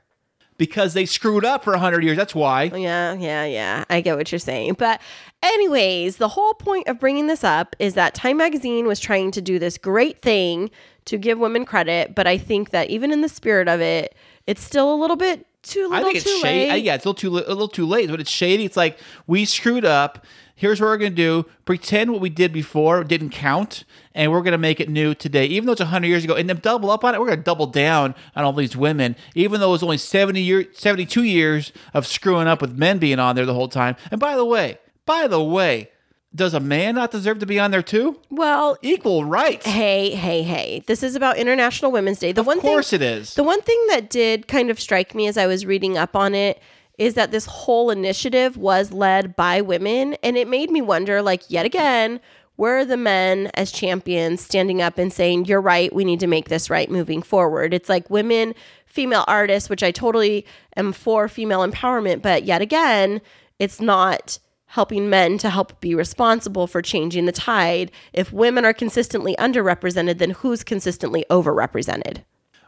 Because 0.58 0.94
they 0.94 1.06
screwed 1.06 1.44
up 1.46 1.64
for 1.64 1.76
hundred 1.78 2.04
years. 2.04 2.16
That's 2.18 2.36
why. 2.36 2.66
Yeah, 2.66 3.14
yeah, 3.14 3.44
yeah. 3.46 3.84
I 3.90 4.02
get 4.02 4.16
what 4.18 4.32
you're 4.32 4.38
saying. 4.40 4.76
But, 4.78 5.02
anyways, 5.42 6.18
the 6.18 6.30
whole 6.30 6.54
point 6.54 6.88
of 6.88 7.00
bringing 7.00 7.28
this 7.28 7.44
up 7.44 7.76
is 7.80 7.96
that 7.96 8.14
Time 8.14 8.38
Magazine 8.38 8.86
was 8.86 9.00
trying 9.00 9.32
to 9.32 9.42
do 9.42 9.60
this 9.60 9.78
great 9.78 10.22
thing 10.22 10.70
to 11.06 11.18
give 11.18 11.38
women 11.40 11.66
credit. 11.66 12.16
But 12.16 12.28
I 12.28 12.38
think 12.38 12.72
that 12.72 12.90
even 12.90 13.12
in 13.12 13.22
the 13.22 13.30
spirit 13.30 13.68
of 13.68 13.82
it, 13.82 14.16
it's 14.48 14.62
still 14.62 14.94
a 14.94 14.98
little 14.98 15.16
bit 15.16 15.46
too 15.64 15.84
little 15.84 15.96
I 15.96 16.04
think 16.04 16.16
it's 16.18 16.26
too 16.26 16.40
shady. 16.42 16.70
late. 16.70 16.84
Yeah, 16.84 16.96
it's 16.96 17.06
a 17.06 17.10
little 17.10 17.20
too 17.20 17.30
li- 17.30 17.44
a 17.46 17.50
little 17.50 17.68
too 17.70 17.86
late, 17.86 18.10
but 18.10 18.20
it's 18.20 18.30
shady. 18.30 18.66
It's 18.66 18.78
like 18.78 18.98
we 19.28 19.46
screwed 19.46 19.86
up. 19.86 20.26
Here's 20.56 20.80
what 20.80 20.88
we're 20.88 20.98
gonna 20.98 21.10
do: 21.12 21.46
pretend 21.66 22.12
what 22.12 22.22
we 22.22 22.30
did 22.30 22.54
before 22.54 23.04
didn't 23.04 23.32
count, 23.32 23.86
and 24.14 24.32
we're 24.32 24.42
gonna 24.42 24.58
make 24.58 24.80
it 24.80 24.90
new 24.90 25.14
today, 25.16 25.46
even 25.46 25.66
though 25.66 25.72
it's 25.72 25.82
hundred 25.82 26.08
years 26.08 26.24
ago, 26.24 26.36
and 26.36 26.48
then 26.50 26.58
double 26.58 26.92
up 26.92 27.04
on 27.04 27.16
it. 27.16 27.20
We're 27.20 27.30
gonna 27.30 27.42
double 27.42 27.66
down 27.68 28.14
on 28.36 28.44
all 28.44 28.54
these 28.54 28.76
women, 28.78 29.16
even 29.36 29.60
though 29.62 29.70
it 29.70 29.72
was 29.72 29.84
only 29.84 29.98
seventy 29.98 30.42
year, 30.42 30.66
seventy-two 30.74 31.24
years 31.24 31.72
of 31.94 32.06
screwing 32.06 32.48
up 32.48 32.62
with 32.62 32.78
men 32.78 33.00
being 33.00 33.20
on 33.20 33.36
there 33.36 33.46
the 33.46 33.54
whole 33.54 33.70
time. 33.70 33.96
And 34.12 34.20
by 34.20 34.36
the 34.36 34.46
way, 34.46 34.78
by 35.06 35.28
the 35.28 35.42
way, 35.42 35.90
does 36.36 36.54
a 36.54 36.60
man 36.60 36.96
not 36.96 37.12
deserve 37.12 37.40
to 37.40 37.46
be 37.46 37.60
on 37.60 37.72
there 37.72 37.84
too? 37.84 38.20
Well, 38.30 38.78
Equal 38.82 39.24
rights. 39.26 39.66
hey, 39.66 40.12
hey, 40.16 40.44
hey. 40.44 40.84
This 40.88 41.04
is 41.04 41.16
about 41.16 41.38
International 41.38 41.92
Women's 41.92 42.20
Day. 42.20 42.32
The 42.32 42.44
one 42.44 42.60
course 42.60 42.90
thing, 42.90 43.02
it 43.02 43.06
is. 43.06 43.36
The 43.36 43.44
one 43.44 43.62
thing 43.62 43.82
that 43.90 44.10
did 44.10 44.48
kind 44.48 44.70
of 44.70 44.80
strike 44.80 45.14
me 45.14 45.28
as 45.28 45.38
I 45.38 45.46
was 45.48 45.66
reading 45.66 45.98
up 45.98 46.16
on 46.16 46.34
it 46.34 46.60
is 46.98 47.14
that 47.16 47.32
this 47.32 47.46
whole 47.46 47.90
initiative 47.90 48.56
was 48.58 48.92
led 48.92 49.36
by 49.36 49.62
women. 49.62 50.16
And 50.24 50.38
it 50.38 50.48
made 50.48 50.70
me 50.70 50.82
wonder, 50.82 51.22
like, 51.22 51.50
yet 51.50 51.66
again, 51.66 52.20
where 52.56 52.78
are 52.80 52.86
the 52.86 52.98
men 52.98 53.50
as 53.56 53.72
champions 53.72 54.42
standing 54.42 54.82
up 54.82 55.00
and 55.00 55.12
saying, 55.12 55.46
you're 55.46 55.62
right, 55.62 55.94
we 55.94 56.06
need 56.06 56.20
to 56.20 56.28
make 56.28 56.50
this 56.50 56.70
right 56.70 56.90
moving 56.92 57.24
forward? 57.24 57.74
It's 57.74 57.90
like 57.90 58.10
women, 58.12 58.54
female 58.86 59.26
artists, 59.28 59.70
which 59.70 59.82
I 59.82 59.90
totally 59.92 60.46
am 60.78 60.94
for 60.94 61.28
female 61.28 61.68
empowerment. 61.68 62.22
But 62.22 62.44
yet 62.44 62.62
again, 62.62 63.22
it's 63.58 63.82
not 63.82 64.38
helping 64.74 65.08
men 65.08 65.38
to 65.38 65.52
help 65.52 65.80
be 65.82 65.94
responsible 65.94 66.66
for 66.66 66.82
changing 66.82 67.28
the 67.28 67.32
tide. 67.32 67.92
If 68.12 68.34
women 68.34 68.66
are 68.66 68.74
consistently 68.74 69.36
underrepresented, 69.36 70.18
then 70.18 70.32
who's 70.32 70.64
consistently 70.64 71.26
overrepresented? 71.30 72.24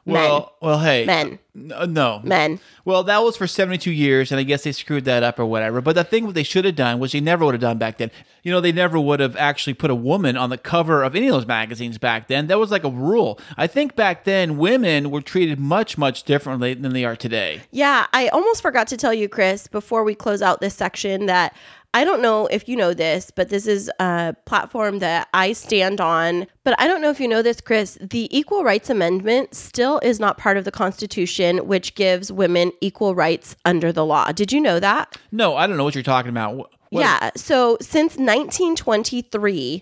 well, 0.05 0.55
well, 0.61 0.79
hey, 0.79 1.03
Men. 1.05 1.39
Uh, 1.73 1.87
no, 1.87 2.21
Men. 2.23 2.59
Well, 2.83 3.03
that 3.05 3.23
was 3.23 3.35
for 3.35 3.47
72 3.47 3.89
years, 3.89 4.31
and 4.31 4.39
I 4.39 4.43
guess 4.43 4.63
they 4.63 4.71
screwed 4.71 5.05
that 5.05 5.23
up 5.23 5.39
or 5.39 5.47
whatever. 5.47 5.81
But 5.81 5.95
the 5.95 6.03
thing 6.03 6.27
what 6.27 6.35
they 6.35 6.43
should 6.43 6.63
have 6.65 6.75
done, 6.75 6.99
which 6.99 7.13
they 7.13 7.19
never 7.19 7.43
would 7.43 7.55
have 7.55 7.61
done 7.61 7.79
back 7.79 7.97
then, 7.97 8.11
you 8.43 8.51
know, 8.51 8.61
they 8.61 8.71
never 8.71 8.99
would 8.99 9.19
have 9.19 9.35
actually 9.35 9.73
put 9.73 9.89
a 9.89 9.95
woman 9.95 10.37
on 10.37 10.51
the 10.51 10.59
cover 10.59 11.01
of 11.01 11.15
any 11.15 11.27
of 11.27 11.33
those 11.33 11.47
magazines 11.47 11.97
back 11.97 12.27
then. 12.27 12.45
That 12.45 12.59
was 12.59 12.69
like 12.69 12.83
a 12.83 12.89
rule. 12.89 13.39
I 13.57 13.65
think 13.65 13.95
back 13.95 14.25
then, 14.25 14.57
women 14.57 15.09
were 15.09 15.21
treated 15.21 15.59
much, 15.59 15.97
much 15.97 16.21
differently 16.21 16.75
than 16.75 16.93
they 16.93 17.03
are 17.03 17.15
today. 17.15 17.63
Yeah, 17.71 18.05
I 18.13 18.27
almost 18.27 18.61
forgot 18.61 18.87
to 18.89 18.97
tell 18.97 19.13
you, 19.13 19.27
Kris, 19.27 19.65
before 19.65 20.03
we 20.03 20.13
close 20.13 20.43
out 20.43 20.61
this 20.61 20.75
section, 20.75 21.25
that 21.25 21.55
I 21.95 22.03
don't 22.03 22.21
know 22.21 22.45
if 22.47 22.67
you 22.67 22.75
know 22.75 22.93
this, 22.93 23.31
but 23.31 23.47
this 23.47 23.65
is 23.65 23.89
a 24.01 24.35
platform 24.43 24.99
that 24.99 25.29
I 25.33 25.53
stand 25.53 26.01
on. 26.01 26.45
But 26.65 26.75
I 26.77 26.87
don't 26.87 27.01
know 27.01 27.09
if 27.09 27.21
you 27.21 27.27
know 27.29 27.41
this, 27.41 27.61
Kris. 27.61 27.97
The 28.01 28.27
Equal 28.37 28.65
Rights 28.65 28.89
Amendment 28.89 29.55
still 29.55 29.99
is 30.03 30.19
not 30.19 30.37
part 30.37 30.57
of 30.57 30.65
the 30.65 30.71
Constitution, 30.71 31.67
which 31.69 31.95
gives 31.95 32.33
women 32.33 32.73
equal 32.81 33.15
rights 33.15 33.55
under 33.63 33.93
the 33.93 34.05
law. 34.05 34.33
Did 34.33 34.51
you 34.51 34.59
know 34.59 34.77
that? 34.81 35.15
No, 35.31 35.55
I 35.55 35.67
don't 35.67 35.77
know 35.77 35.85
what 35.85 35.95
you're 35.95 36.03
talking 36.03 36.29
about. 36.31 36.57
What- 36.57 36.71
yeah. 36.91 37.31
So 37.37 37.77
since 37.79 38.17
1923, 38.17 39.81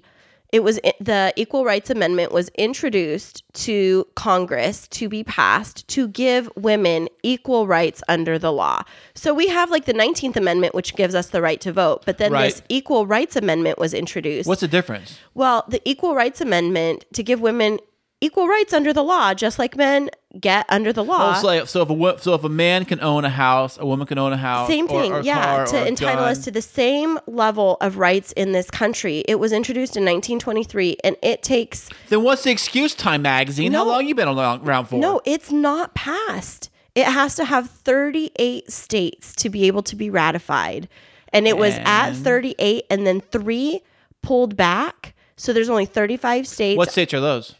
it 0.54 0.64
was 0.64 0.80
the 1.00 1.34
Equal 1.36 1.66
Rights 1.66 1.90
Amendment 1.90 2.32
was 2.32 2.48
introduced 2.50 3.44
to 3.54 4.06
Congress 4.16 4.88
to 4.90 5.10
be 5.10 5.24
passed 5.24 5.88
to 5.88 6.08
give 6.08 6.48
women 6.56 7.10
equal 7.24 7.66
rights 7.66 8.04
under 8.08 8.38
the 8.38 8.52
law. 8.54 8.84
So 9.16 9.34
we 9.34 9.48
have 9.48 9.72
like 9.72 9.86
the 9.86 9.94
19th 9.96 10.36
Amendment, 10.36 10.76
which 10.76 10.96
gives 10.96 11.16
us 11.16 11.28
the 11.30 11.42
right 11.42 11.60
to 11.62 11.74
vote, 11.74 12.04
but 12.06 12.20
then 12.20 12.32
Right. 12.32 12.54
this 12.54 12.62
Equal 12.70 13.08
Rights 13.08 13.36
Amendment 13.36 13.80
was 13.80 13.96
introduced. 13.96 14.48
What's 14.48 14.62
the 14.62 14.68
difference? 14.68 15.18
well, 15.34 15.66
the 15.68 15.82
Equal 15.90 16.14
Rights 16.14 16.40
Amendment 16.40 17.06
to 17.14 17.24
give 17.24 17.42
women 17.42 17.80
equal 18.24 18.48
rights 18.48 18.74
under 18.74 18.94
the 18.94 19.04
law, 19.04 19.34
just 19.34 19.60
like 19.60 19.76
men 19.76 20.10
get 20.40 20.66
under 20.70 20.92
the 20.94 21.04
law. 21.04 21.36
Oh, 21.38 21.42
so, 21.42 21.48
like- 21.48 21.68
so 21.68 21.82
if 21.82 21.90
a 21.90 21.94
wo- 21.94 22.18
so 22.18 22.34
if 22.34 22.44
a 22.44 22.50
man 22.50 22.86
can 22.86 23.00
own 23.02 23.26
a 23.26 23.30
house, 23.30 23.78
a 23.78 23.86
woman 23.86 24.08
can 24.08 24.18
own 24.18 24.34
a 24.34 24.38
house. 24.38 24.68
Same 24.68 24.88
thing, 24.88 25.12
or 25.12 25.20
a 25.20 25.24
yeah, 25.24 25.66
to 25.66 25.88
entitle 25.88 26.24
us 26.24 26.44
to 26.46 26.52
the 26.52 26.62
same 26.62 27.20
level 27.28 27.78
of 27.82 27.98
rights 27.98 28.32
in 28.34 28.52
this 28.54 28.72
country. 28.72 29.24
It 29.28 29.36
was 29.36 29.52
introduced 29.52 29.96
in 29.98 30.04
1923, 30.06 30.98
and 31.04 31.16
it 31.22 31.44
takes 31.44 31.90
Then 32.10 32.24
what's 32.24 32.44
the 32.44 32.52
excuse? 32.52 32.96
Time 32.96 33.22
magazine. 33.22 33.74
How 33.74 33.86
long 33.86 34.08
you 34.08 34.16
been 34.16 34.28
around 34.28 34.86
for? 34.86 34.96
no, 35.00 35.22
it's 35.26 35.52
not 35.52 35.94
passed. 35.94 36.70
It 36.96 37.06
has 37.06 37.36
to 37.36 37.46
have 37.46 37.70
38 37.72 38.72
states 38.72 39.34
to 39.38 39.50
be 39.50 39.66
able 39.68 39.82
to 39.84 39.96
be 39.96 40.10
ratified, 40.10 40.88
and 41.34 41.48
it 41.48 41.58
was 41.58 41.74
at 41.86 42.14
38, 42.14 42.86
and 42.90 43.06
then 43.06 43.20
three 43.20 43.82
pulled 44.22 44.56
back. 44.56 45.14
So 45.36 45.52
there's 45.52 45.70
only 45.70 45.86
35 45.86 46.48
states. 46.48 46.78
What 46.78 46.92
states 46.92 47.14
are 47.14 47.20
those? 47.20 47.56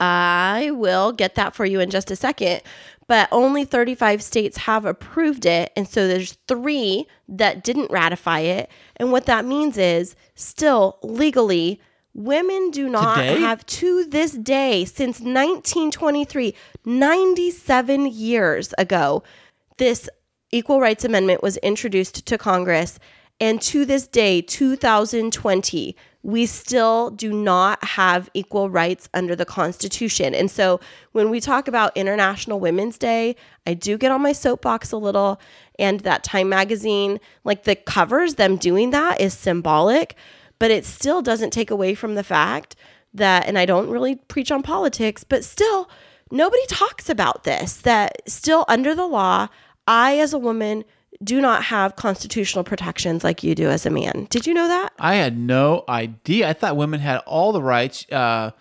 I 0.00 0.70
will 0.72 1.12
get 1.12 1.34
that 1.34 1.54
for 1.54 1.64
you 1.66 1.80
in 1.80 1.90
just 1.90 2.10
a 2.10 2.16
second. 2.16 2.62
But 3.06 3.28
only 3.32 3.64
35 3.64 4.22
states 4.22 4.56
have 4.58 4.84
approved 4.84 5.44
it. 5.44 5.72
And 5.76 5.88
so 5.88 6.06
there's 6.06 6.38
three 6.46 7.06
that 7.28 7.64
didn't 7.64 7.90
ratify 7.90 8.40
it. 8.40 8.70
And 8.96 9.10
what 9.10 9.26
that 9.26 9.44
means 9.44 9.76
is 9.76 10.14
still 10.36 10.98
legally, 11.02 11.80
women 12.14 12.70
do 12.70 12.88
not 12.88 13.16
Today? 13.16 13.40
have 13.40 13.66
to 13.66 14.04
this 14.04 14.32
day, 14.32 14.84
since 14.84 15.18
1923, 15.18 16.54
97 16.84 18.06
years 18.06 18.72
ago, 18.78 19.24
this 19.78 20.08
Equal 20.52 20.80
Rights 20.80 21.04
Amendment 21.04 21.42
was 21.42 21.56
introduced 21.58 22.26
to 22.26 22.38
Congress. 22.38 22.98
And 23.40 23.60
to 23.62 23.84
this 23.84 24.06
day, 24.06 24.42
2020, 24.42 25.96
we 26.22 26.44
still 26.44 27.10
do 27.10 27.32
not 27.32 27.82
have 27.82 28.28
equal 28.34 28.68
rights 28.68 29.08
under 29.14 29.34
the 29.34 29.46
Constitution. 29.46 30.34
And 30.34 30.50
so 30.50 30.80
when 31.12 31.30
we 31.30 31.40
talk 31.40 31.66
about 31.66 31.96
International 31.96 32.60
Women's 32.60 32.98
Day, 32.98 33.36
I 33.66 33.74
do 33.74 33.96
get 33.96 34.12
on 34.12 34.20
my 34.20 34.32
soapbox 34.32 34.92
a 34.92 34.98
little. 34.98 35.40
And 35.78 36.00
that 36.00 36.22
Time 36.22 36.50
magazine, 36.50 37.20
like 37.44 37.64
the 37.64 37.74
covers, 37.74 38.34
them 38.34 38.56
doing 38.56 38.90
that 38.90 39.20
is 39.20 39.32
symbolic, 39.32 40.14
but 40.58 40.70
it 40.70 40.84
still 40.84 41.22
doesn't 41.22 41.52
take 41.54 41.70
away 41.70 41.94
from 41.94 42.16
the 42.16 42.24
fact 42.24 42.76
that, 43.14 43.46
and 43.46 43.58
I 43.58 43.64
don't 43.64 43.88
really 43.88 44.16
preach 44.16 44.52
on 44.52 44.62
politics, 44.62 45.24
but 45.24 45.42
still, 45.42 45.88
nobody 46.30 46.64
talks 46.66 47.08
about 47.08 47.44
this, 47.44 47.76
that 47.78 48.28
still 48.28 48.66
under 48.68 48.94
the 48.94 49.06
law, 49.06 49.48
I 49.86 50.18
as 50.18 50.34
a 50.34 50.38
woman 50.38 50.84
do 51.22 51.40
not 51.40 51.64
have 51.64 51.96
constitutional 51.96 52.64
protections 52.64 53.24
like 53.24 53.42
you 53.42 53.54
do 53.54 53.68
as 53.68 53.84
a 53.84 53.90
man. 53.90 54.26
Did 54.30 54.46
you 54.46 54.54
know 54.54 54.68
that? 54.68 54.92
I 54.98 55.16
had 55.16 55.36
no 55.36 55.84
idea. 55.88 56.48
I 56.48 56.52
thought 56.52 56.76
women 56.76 57.00
had 57.00 57.18
all 57.26 57.52
the 57.52 57.62
rights, 57.62 58.06
uh, 58.10 58.52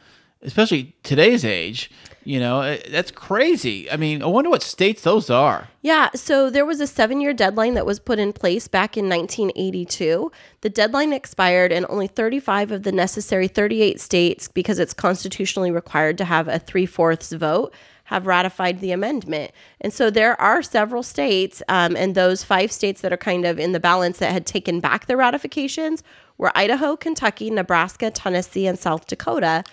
especially 0.41 0.95
today's 1.03 1.45
age. 1.45 1.89
You 2.25 2.39
know, 2.39 2.61
Uh, 2.61 2.77
that's 2.91 3.11
crazy. 3.11 3.89
I 3.89 3.95
mean, 3.95 4.21
I 4.21 4.25
wonder 4.27 4.49
what 4.49 4.61
states 4.61 5.01
those 5.03 5.29
are. 5.29 5.69
Yeah, 5.81 6.09
so 6.15 6.49
there 6.49 6.65
was 6.65 6.81
a 6.81 6.85
seven 6.85 7.21
year 7.21 7.33
deadline 7.33 7.73
that 7.75 7.85
was 7.85 7.99
put 7.99 8.19
in 8.19 8.33
place 8.33 8.67
back 8.67 8.97
in 8.97 9.07
1982. 9.09 10.31
The 10.61 10.69
deadline 10.69 11.13
expired, 11.13 11.71
and 11.71 11.85
only 11.89 12.07
35 12.07 12.71
of 12.71 12.83
the 12.83 12.91
necessary 12.91 13.47
38 13.47 13.99
states, 13.99 14.47
because 14.47 14.79
it's 14.79 14.93
constitutionally 14.93 15.71
required 15.71 16.17
to 16.19 16.25
have 16.25 16.47
a 16.47 16.59
three 16.59 16.85
fourths 16.85 17.31
vote, 17.31 17.73
have 18.09 18.25
ratified 18.25 18.79
the 18.79 18.91
amendment. 18.91 19.51
And 19.79 19.93
so 19.93 20.09
there 20.09 20.39
are 20.41 20.63
several 20.63 21.03
states, 21.03 21.61
um, 21.69 21.95
and 21.95 22.15
those 22.15 22.43
five 22.43 22.71
states 22.71 23.01
that 23.01 23.13
are 23.13 23.17
kind 23.17 23.45
of 23.45 23.59
in 23.59 23.71
the 23.71 23.79
balance 23.79 24.17
that 24.17 24.31
had 24.31 24.47
taken 24.47 24.79
back 24.79 25.05
their 25.05 25.15
ratifications 25.15 26.01
were 26.39 26.51
Idaho, 26.55 26.95
Kentucky, 26.95 27.51
Nebraska, 27.51 28.09
Tennessee, 28.09 28.65
and 28.65 28.79
South 28.79 29.05
Dakota. 29.05 29.63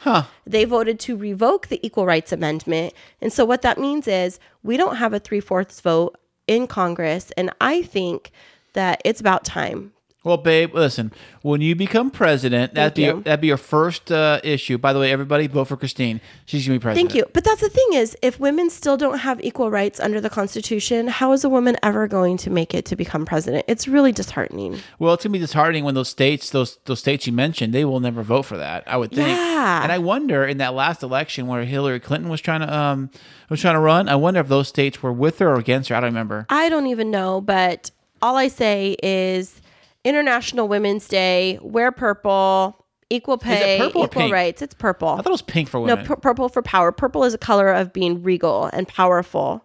They 0.46 0.66
voted 0.66 1.01
to 1.01 1.16
revoke 1.16 1.68
the 1.68 1.81
Equal 1.87 2.05
Rights 2.05 2.31
Amendment. 2.31 2.92
And 3.22 3.33
so 3.33 3.46
what 3.46 3.62
that 3.62 3.79
means 3.79 4.07
is 4.07 4.38
we 4.62 4.77
don't 4.77 4.96
have 4.96 5.14
a 5.14 5.18
three 5.18 5.40
fourths 5.40 5.81
vote 5.81 6.18
in 6.46 6.66
Congress. 6.66 7.33
And 7.38 7.51
I 7.61 7.83
think 7.83 8.33
that 8.75 9.01
it's 9.03 9.20
about 9.20 9.44
time. 9.44 9.92
Well, 10.26 10.38
babe, 10.38 10.74
listen. 10.74 11.12
When 11.42 11.60
you 11.60 11.76
become 11.76 12.10
president, 12.10 12.74
that'd 12.74 12.94
be 12.94 13.02
you. 13.02 13.22
that'd 13.22 13.40
be 13.40 13.46
your 13.46 13.56
first 13.56 14.10
uh, 14.10 14.40
issue. 14.42 14.76
By 14.76 14.92
the 14.92 14.98
way, 14.98 15.12
everybody 15.12 15.46
vote 15.46 15.68
for 15.68 15.76
Kristine. 15.76 16.20
She's 16.46 16.66
gonna 16.66 16.80
be 16.80 16.82
president. 16.82 17.12
Thank 17.12 17.16
you. 17.16 17.30
But 17.32 17.44
that's 17.44 17.60
the 17.60 17.68
thing 17.68 17.86
is, 17.92 18.16
if 18.22 18.40
women 18.40 18.68
still 18.68 18.96
don't 18.96 19.18
have 19.18 19.40
equal 19.44 19.70
rights 19.70 20.00
under 20.00 20.20
the 20.20 20.28
Constitution, 20.28 21.06
how 21.06 21.30
is 21.30 21.44
a 21.44 21.48
woman 21.48 21.76
ever 21.80 22.08
going 22.08 22.38
to 22.38 22.50
make 22.50 22.74
it 22.74 22.84
to 22.86 22.96
become 22.96 23.24
president? 23.24 23.66
It's 23.68 23.86
really 23.86 24.10
disheartening. 24.10 24.80
Well, 24.98 25.14
it's 25.14 25.22
gonna 25.22 25.32
be 25.32 25.38
disheartening 25.38 25.84
when 25.84 25.94
those 25.94 26.08
states, 26.08 26.50
those 26.50 26.80
those 26.86 26.98
states 26.98 27.28
you 27.28 27.32
mentioned, 27.32 27.72
they 27.72 27.84
will 27.84 28.00
never 28.00 28.24
vote 28.24 28.46
for 28.46 28.56
that. 28.56 28.82
I 28.88 28.96
would 28.96 29.12
think. 29.12 29.28
Yeah. 29.28 29.84
And 29.84 29.92
I 29.92 29.98
wonder 29.98 30.44
in 30.44 30.58
that 30.58 30.74
last 30.74 31.04
election 31.04 31.46
where 31.46 31.64
Hillary 31.64 32.00
Clinton 32.00 32.28
was 32.28 32.40
trying 32.40 32.62
to 32.62 32.76
um 32.76 33.10
was 33.48 33.60
trying 33.60 33.74
to 33.74 33.80
run, 33.80 34.08
I 34.08 34.16
wonder 34.16 34.40
if 34.40 34.48
those 34.48 34.66
states 34.66 35.04
were 35.04 35.12
with 35.12 35.38
her 35.38 35.50
or 35.50 35.60
against 35.60 35.90
her. 35.90 35.94
I 35.94 36.00
don't 36.00 36.10
remember. 36.10 36.46
I 36.50 36.68
don't 36.68 36.88
even 36.88 37.12
know, 37.12 37.40
but 37.40 37.92
all 38.20 38.34
I 38.34 38.48
say 38.48 38.96
is 39.04 39.60
International 40.07 40.69
Women's 40.69 41.09
Day, 41.09 41.59
wear 41.62 41.90
purple, 41.92 42.85
equal 43.11 43.38
pay, 43.38 43.85
equal 43.87 44.09
pink? 44.09 44.33
rights. 44.33 44.62
It's 44.62 44.75
purple. 44.75 45.09
I 45.09 45.16
thought 45.16 45.27
it 45.27 45.31
was 45.31 45.42
pink 45.42 45.69
for 45.69 45.79
no, 45.87 45.95
women. 45.95 46.07
pu- 46.07 46.16
purple 46.16 46.49
for 46.49 46.62
power. 46.62 46.92
Purple 46.92 47.25
is 47.25 47.35
a 47.35 47.38
color 47.38 47.69
of 47.73 47.92
being 47.92 48.23
regal 48.23 48.71
and 48.73 48.87
powerful. 48.88 49.64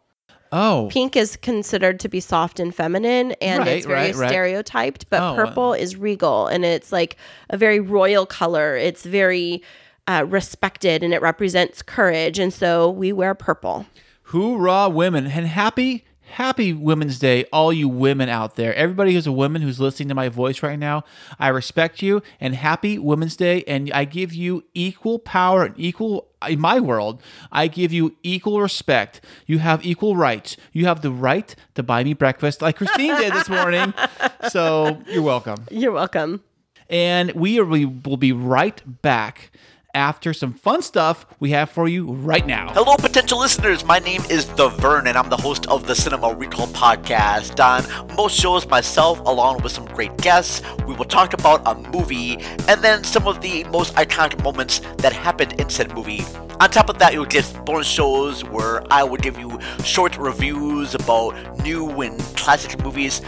oh, 0.52 0.90
Pink 0.92 1.16
is 1.16 1.38
considered 1.38 2.00
to 2.02 2.10
be 2.10 2.20
soft 2.20 2.60
and 2.60 2.74
feminine, 2.76 3.32
and 3.42 3.60
Right, 3.60 3.68
it's 3.78 3.86
very 3.86 4.08
right, 4.12 4.16
right. 4.16 4.30
stereotyped. 4.30 5.10
But 5.10 5.22
Oh, 5.22 5.36
purple 5.36 5.74
is 5.74 5.96
regal, 5.96 6.48
and 6.48 6.66
it's 6.66 6.92
like 6.92 7.16
a 7.50 7.58
very 7.58 7.80
royal 7.80 8.26
color. 8.26 8.76
It's 8.76 9.04
very 9.06 9.64
uh, 10.08 10.26
respected, 10.28 11.04
and 11.04 11.14
it 11.14 11.22
represents 11.22 11.82
courage. 11.82 12.38
And 12.40 12.52
so 12.54 12.90
we 12.90 13.14
wear 13.14 13.34
purple. 13.36 13.86
hoorah, 14.24 14.90
women, 14.90 15.28
and 15.28 15.46
happy. 15.48 16.04
Happy 16.32 16.72
Women's 16.74 17.20
Day, 17.20 17.46
all 17.52 17.74
you 17.74 17.90
women 17.90 18.30
out 18.30 18.56
there. 18.56 18.74
Everybody 18.76 19.14
who's 19.14 19.28
a 19.28 19.32
woman 19.32 19.62
who's 19.62 19.80
listening 19.80 20.10
to 20.10 20.16
my 20.16 20.30
voice 20.30 20.64
right 20.64 20.80
now, 20.80 21.04
I 21.40 21.50
respect 21.50 22.02
you 22.02 22.22
and 22.40 22.56
happy 22.56 22.98
Women's 22.98 23.36
Day. 23.36 23.64
And 23.68 23.92
I 23.94 24.06
give 24.06 24.34
you 24.34 24.64
equal 24.74 25.20
power 25.20 25.66
and 25.66 25.76
equal, 25.78 26.30
in 26.48 26.60
my 26.60 26.80
world, 26.80 27.22
I 27.52 27.68
give 27.68 27.92
you 27.92 28.16
equal 28.24 28.62
respect. 28.62 29.22
You 29.46 29.60
have 29.60 29.86
equal 29.86 30.16
rights. 30.16 30.56
You 30.72 30.86
have 30.86 31.02
the 31.02 31.12
right 31.12 31.54
to 31.76 31.84
buy 31.84 32.04
me 32.04 32.14
breakfast 32.14 32.62
like 32.62 32.78
Kristine 32.78 33.18
did 33.18 33.34
this 33.34 33.50
morning. 33.50 33.94
So 34.50 35.00
you're 35.08 35.22
welcome. 35.22 35.66
You're 35.70 35.92
welcome. 35.92 36.42
And 36.90 37.32
we, 37.34 37.60
are, 37.60 37.66
we 37.66 37.86
will 37.86 38.18
be 38.18 38.32
right 38.32 38.82
back 39.04 39.52
after 39.94 40.34
some 40.34 40.54
fun 40.54 40.82
stuff 40.82 41.26
we 41.40 41.52
have 41.52 41.70
for 41.70 41.88
you 41.88 42.12
right 42.12 42.46
now. 42.46 42.72
Hello, 42.74 42.96
potential 42.98 43.40
listeners. 43.40 43.86
My 43.86 44.00
name 44.00 44.22
is 44.30 44.48
The 44.48 44.70
Vern, 44.70 45.08
and 45.08 45.18
I'm 45.18 45.30
the 45.30 45.38
host 45.38 45.68
of 45.68 45.88
the 45.88 45.96
Cinema 45.96 46.34
Recall 46.34 46.68
podcast. 46.68 47.60
On 47.60 48.16
most 48.16 48.40
shows, 48.40 48.68
myself, 48.68 49.20
along 49.22 49.62
with 49.64 49.72
some 49.72 49.86
great 49.86 50.16
guests, 50.18 50.62
we 50.88 50.94
will 50.94 51.06
talk 51.06 51.34
about 51.34 51.62
a 51.66 51.76
movie 51.90 52.38
and 52.68 52.82
then 52.82 53.04
some 53.04 53.28
of 53.28 53.42
the 53.42 53.64
most 53.66 53.94
iconic 53.96 54.42
moments 54.44 54.80
that 54.98 55.14
happened 55.14 55.60
in 55.60 55.70
said 55.70 55.94
movie. 55.94 56.24
On 56.62 56.70
top 56.70 56.90
of 56.90 57.00
that, 57.00 57.14
you'll 57.14 57.26
get 57.26 57.52
bonus 57.66 57.88
shows 57.88 58.44
where 58.44 58.84
I 58.94 59.04
will 59.04 59.18
give 59.18 59.40
you 59.40 59.60
short 59.84 60.16
reviews 60.18 60.94
about 60.94 61.34
new 61.64 62.02
and 62.02 62.20
classic 62.38 62.80
movies, 62.84 63.22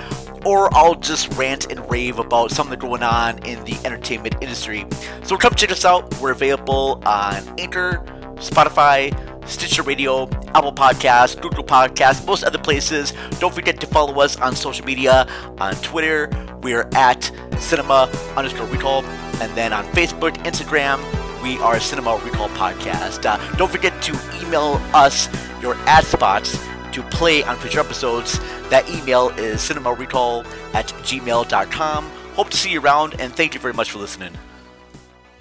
or 0.45 0.73
I'll 0.75 0.95
just 0.95 1.33
rant 1.33 1.71
and 1.71 1.89
rave 1.89 2.19
about 2.19 2.51
something 2.51 2.79
going 2.79 3.03
on 3.03 3.39
in 3.45 3.63
the 3.63 3.75
entertainment 3.85 4.35
industry. 4.41 4.85
So 5.23 5.37
come 5.37 5.55
check 5.55 5.71
us 5.71 5.85
out. 5.85 6.13
We're 6.19 6.31
available 6.31 7.01
on 7.05 7.43
Anchor, 7.59 8.03
Spotify, 8.35 9.11
Stitcher 9.47 9.83
Radio, 9.83 10.29
Apple 10.55 10.73
Podcasts, 10.73 11.39
Google 11.39 11.63
Podcasts, 11.63 12.25
most 12.25 12.43
other 12.43 12.57
places. 12.57 13.13
Don't 13.39 13.53
forget 13.53 13.79
to 13.81 13.87
follow 13.87 14.19
us 14.21 14.39
on 14.39 14.55
social 14.55 14.85
media. 14.85 15.27
On 15.59 15.75
Twitter, 15.75 16.29
we're 16.61 16.89
at 16.93 17.31
cinema 17.59 18.09
underscore 18.35 18.67
recall. 18.67 19.03
And 19.41 19.53
then 19.55 19.73
on 19.73 19.85
Facebook, 19.87 20.33
Instagram, 20.43 21.01
we 21.43 21.57
are 21.59 21.79
Cinema 21.79 22.21
Recall 22.23 22.47
Podcast. 22.49 23.25
Uh, 23.25 23.37
don't 23.57 23.71
forget 23.71 24.01
to 24.03 24.13
email 24.41 24.81
us 24.93 25.27
your 25.61 25.75
ad 25.87 26.05
spots 26.05 26.57
to 26.93 27.03
play 27.03 27.43
on 27.43 27.57
future 27.57 27.79
episodes. 27.79 28.39
That 28.69 28.89
email 28.89 29.29
is 29.29 29.61
cinemarecall 29.61 30.45
at 30.73 30.87
gmail.com. 30.87 32.09
Hope 32.35 32.49
to 32.49 32.57
see 32.57 32.71
you 32.71 32.81
around, 32.81 33.19
and 33.19 33.33
thank 33.33 33.53
you 33.53 33.59
very 33.59 33.73
much 33.73 33.91
for 33.91 33.99
listening. 33.99 34.33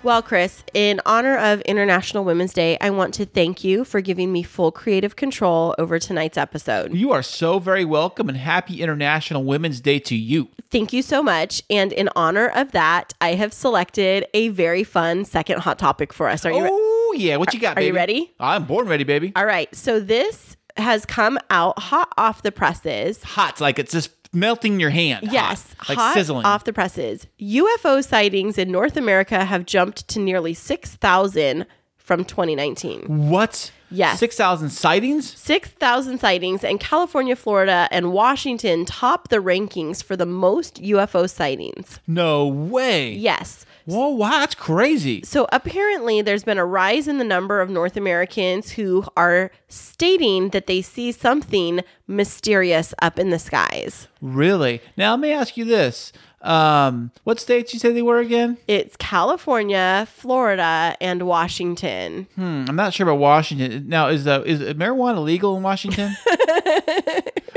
Well, 0.03 0.21
Kris, 0.21 0.65
in 0.75 1.01
honor 1.07 1.39
of 1.39 1.61
International 1.61 2.25
Women's 2.25 2.53
Day, 2.53 2.77
I 2.81 2.91
want 2.91 3.15
to 3.15 3.25
thank 3.25 3.63
you 3.63 3.85
for 3.85 4.01
giving 4.01 4.33
me 4.33 4.43
full 4.43 4.73
creative 4.73 5.15
control 5.15 5.77
over 5.79 6.01
tonight's 6.01 6.37
episode. 6.37 6.93
You 6.93 7.13
are 7.13 7.23
so 7.23 7.61
very 7.61 7.85
welcome 7.85 8.29
and 8.29 8.37
happy 8.37 8.83
International 8.83 9.45
Women's 9.45 9.81
Day 9.81 10.01
to 10.01 10.17
you. 10.17 10.49
Thank 10.73 10.93
you 10.93 11.03
so 11.03 11.23
much. 11.23 11.63
And 11.71 11.93
in 11.93 12.09
honor 12.17 12.49
of 12.49 12.73
that, 12.73 13.13
I 13.21 13.35
have 13.35 13.53
selected 13.53 14.27
a 14.35 14.49
very 14.49 14.83
fun 14.83 15.25
second 15.25 15.61
hot 15.61 15.79
topic 15.79 16.13
for 16.13 16.29
us. 16.29 16.45
Are 16.45 16.51
you 16.51 16.63
ready? 16.63 16.75
Oh, 16.75 17.15
yeah. 17.17 17.37
What 17.37 17.55
you 17.55 17.61
got, 17.61 17.79
Are 17.79 17.83
you 17.83 17.95
ready? 17.95 18.35
I'm 18.41 18.65
born 18.65 18.89
ready, 18.89 19.05
baby. 19.05 19.33
All 19.37 19.47
right. 19.47 19.73
So 19.73 20.01
this 20.01 20.57
has 20.77 21.05
come 21.07 21.39
out 21.51 21.79
hot 21.79 22.13
off 22.17 22.43
the 22.43 22.53
presses. 22.53 23.23
Hot, 23.23 23.61
like 23.61 23.79
it's 23.79 23.93
just 23.93 24.11
melting 24.33 24.81
your 24.81 24.91
hand. 24.91 25.29
Yes, 25.31 25.75
Hot, 25.79 25.89
like 25.91 25.99
hot 25.99 26.15
sizzling. 26.15 26.47
off 26.47 26.65
the 26.65 26.73
presses. 26.73 27.27
UFO 27.41 28.03
sightings 28.03 28.57
in 28.59 28.71
North 28.71 28.97
America 28.97 29.45
have 29.45 29.67
jumped 29.67 30.09
to 30.09 30.19
nearly 30.19 30.55
6,000 30.55 31.67
from 31.99 32.25
2019. 32.25 33.29
what? 33.29 33.71
Yes. 33.93 34.19
6,000 34.19 34.71
sightings? 34.71 35.37
6,000 35.39 36.19
sightings, 36.19 36.65
and 36.65 36.81
California, 36.81 37.37
Florida, 37.37 37.89
and 37.91 38.13
Washington 38.13 38.85
top 38.85 39.29
the 39.29 39.37
rankings 39.37 40.03
for 40.03 40.17
the 40.17 40.27
most 40.27 40.83
UFO 40.83 41.29
sightings. 41.29 42.01
No 42.07 42.47
way. 42.47 43.13
Yes. 43.13 43.67
Whoa, 43.85 44.11
wow, 44.11 44.31
that's 44.31 44.55
crazy. 44.55 45.23
So 45.25 45.49
apparently, 45.53 46.23
there's 46.23 46.45
been 46.45 46.59
a 46.59 46.65
rise 46.65 47.09
in 47.09 47.19
the 47.19 47.25
number 47.25 47.61
of 47.61 47.69
North 47.69 47.97
Americans 47.97 48.71
who 48.71 49.05
are 49.17 49.51
stating 49.69 50.51
that 50.51 50.67
they 50.67 50.83
see 50.83 51.11
something 51.11 51.81
mysterious 52.07 52.95
up 53.03 53.19
in 53.19 53.31
the 53.31 53.41
skies. 53.41 54.07
Really? 54.21 54.81
Now, 54.97 55.13
let 55.13 55.21
me 55.21 55.33
ask 55.33 55.57
you 55.57 55.65
this. 55.65 56.13
Um, 56.43 57.13
what 57.23 57.41
states 57.41 57.73
you 57.73 57.79
say 57.79 57.93
they 57.93 58.03
were 58.03 58.19
again? 58.19 58.59
It's 58.67 58.97
California, 58.97 60.07
Florida, 60.11 60.97
and 61.01 61.23
Washington. 61.23 62.27
Hmm, 62.35 62.65
I'm 62.69 62.77
not 62.77 62.93
sure 62.93 63.09
about 63.09 63.21
Washington. 63.21 63.89
Now, 63.89 64.09
is 64.09 64.27
uh, 64.27 64.43
is 64.45 64.61
marijuana 64.75 65.23
legal 65.23 65.57
in 65.57 65.63
Washington? 65.63 66.17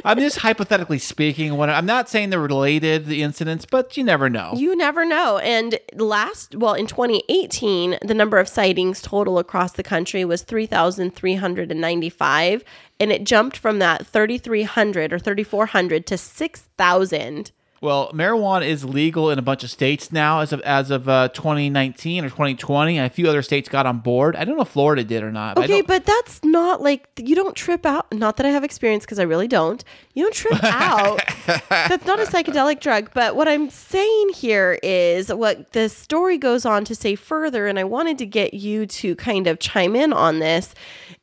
I'm 0.05 0.19
just 0.19 0.37
hypothetically 0.37 0.99
speaking. 0.99 1.57
What 1.57 1.69
I'm 1.71 1.87
not 1.87 2.07
saying 2.09 2.29
they're 2.29 2.39
related, 2.39 3.07
the 3.07 3.23
incidents, 3.23 3.65
but 3.65 3.97
you 3.97 4.03
never 4.03 4.29
know. 4.29 4.53
You 4.55 4.75
never 4.75 5.03
know. 5.03 5.39
And 5.39 5.79
last, 5.95 6.53
well, 6.53 6.75
in 6.75 6.85
2018, 6.85 7.97
the 8.03 8.13
number 8.13 8.37
of 8.37 8.47
sightings 8.47 9.01
total 9.01 9.39
across 9.39 9.71
the 9.71 9.81
country 9.81 10.23
was 10.23 10.43
3,395. 10.43 12.63
And 12.99 13.11
it 13.11 13.23
jumped 13.23 13.57
from 13.57 13.79
that 13.79 14.05
3,300 14.05 15.11
or 15.11 15.17
3,400 15.17 16.05
to 16.05 16.19
6,000. 16.19 17.51
Well, 17.85 18.11
marijuana 18.13 18.65
is 18.67 18.83
legal 18.83 19.29
in 19.29 19.37
a 19.39 19.41
bunch 19.43 19.63
of 19.63 19.69
states 19.69 20.11
now 20.11 20.39
as 20.39 20.51
of 20.51 20.59
as 20.61 20.89
of 20.91 21.07
uh, 21.07 21.29
2019 21.29 22.25
or 22.25 22.29
2020. 22.29 22.97
And 22.97 23.05
a 23.05 23.09
few 23.09 23.29
other 23.29 23.41
states 23.43 23.69
got 23.69 23.85
on 23.85 23.99
board. 23.99 24.35
I 24.35 24.43
don't 24.43 24.55
know 24.55 24.63
if 24.63 24.69
Florida 24.69 25.03
did 25.03 25.21
or 25.23 25.31
not. 25.31 25.57
Okay, 25.57 25.67
don't- 25.67 25.87
but 25.87 26.05
that's 26.05 26.43
not 26.43 26.81
like 26.81 27.07
you 27.17 27.35
don't 27.35 27.55
trip 27.55 27.85
out. 27.85 28.11
Not 28.11 28.37
that 28.37 28.45
I 28.45 28.49
have 28.49 28.63
experience 28.63 29.05
because 29.05 29.19
I 29.19 29.23
really 29.23 29.47
don't. 29.47 29.83
You 30.15 30.23
don't 30.23 30.33
trip 30.33 30.59
out. 30.63 31.21
that's 31.69 32.05
not 32.05 32.19
a 32.19 32.23
psychedelic 32.25 32.79
drug. 32.79 33.11
But 33.13 33.35
what 33.35 33.47
I'm 33.47 33.69
saying 33.69 34.29
here 34.29 34.79
is 34.81 35.31
what 35.31 35.71
the 35.73 35.87
story 35.87 36.37
goes 36.39 36.65
on 36.65 36.85
to 36.85 36.95
say 36.95 37.13
further, 37.15 37.67
and 37.67 37.77
I 37.77 37.83
wanted 37.83 38.17
to 38.17 38.25
get 38.25 38.53
you 38.55 38.85
to 38.87 39.15
kind 39.15 39.45
of 39.45 39.59
chime 39.59 39.95
in 39.95 40.11
on 40.11 40.39
this, 40.39 40.73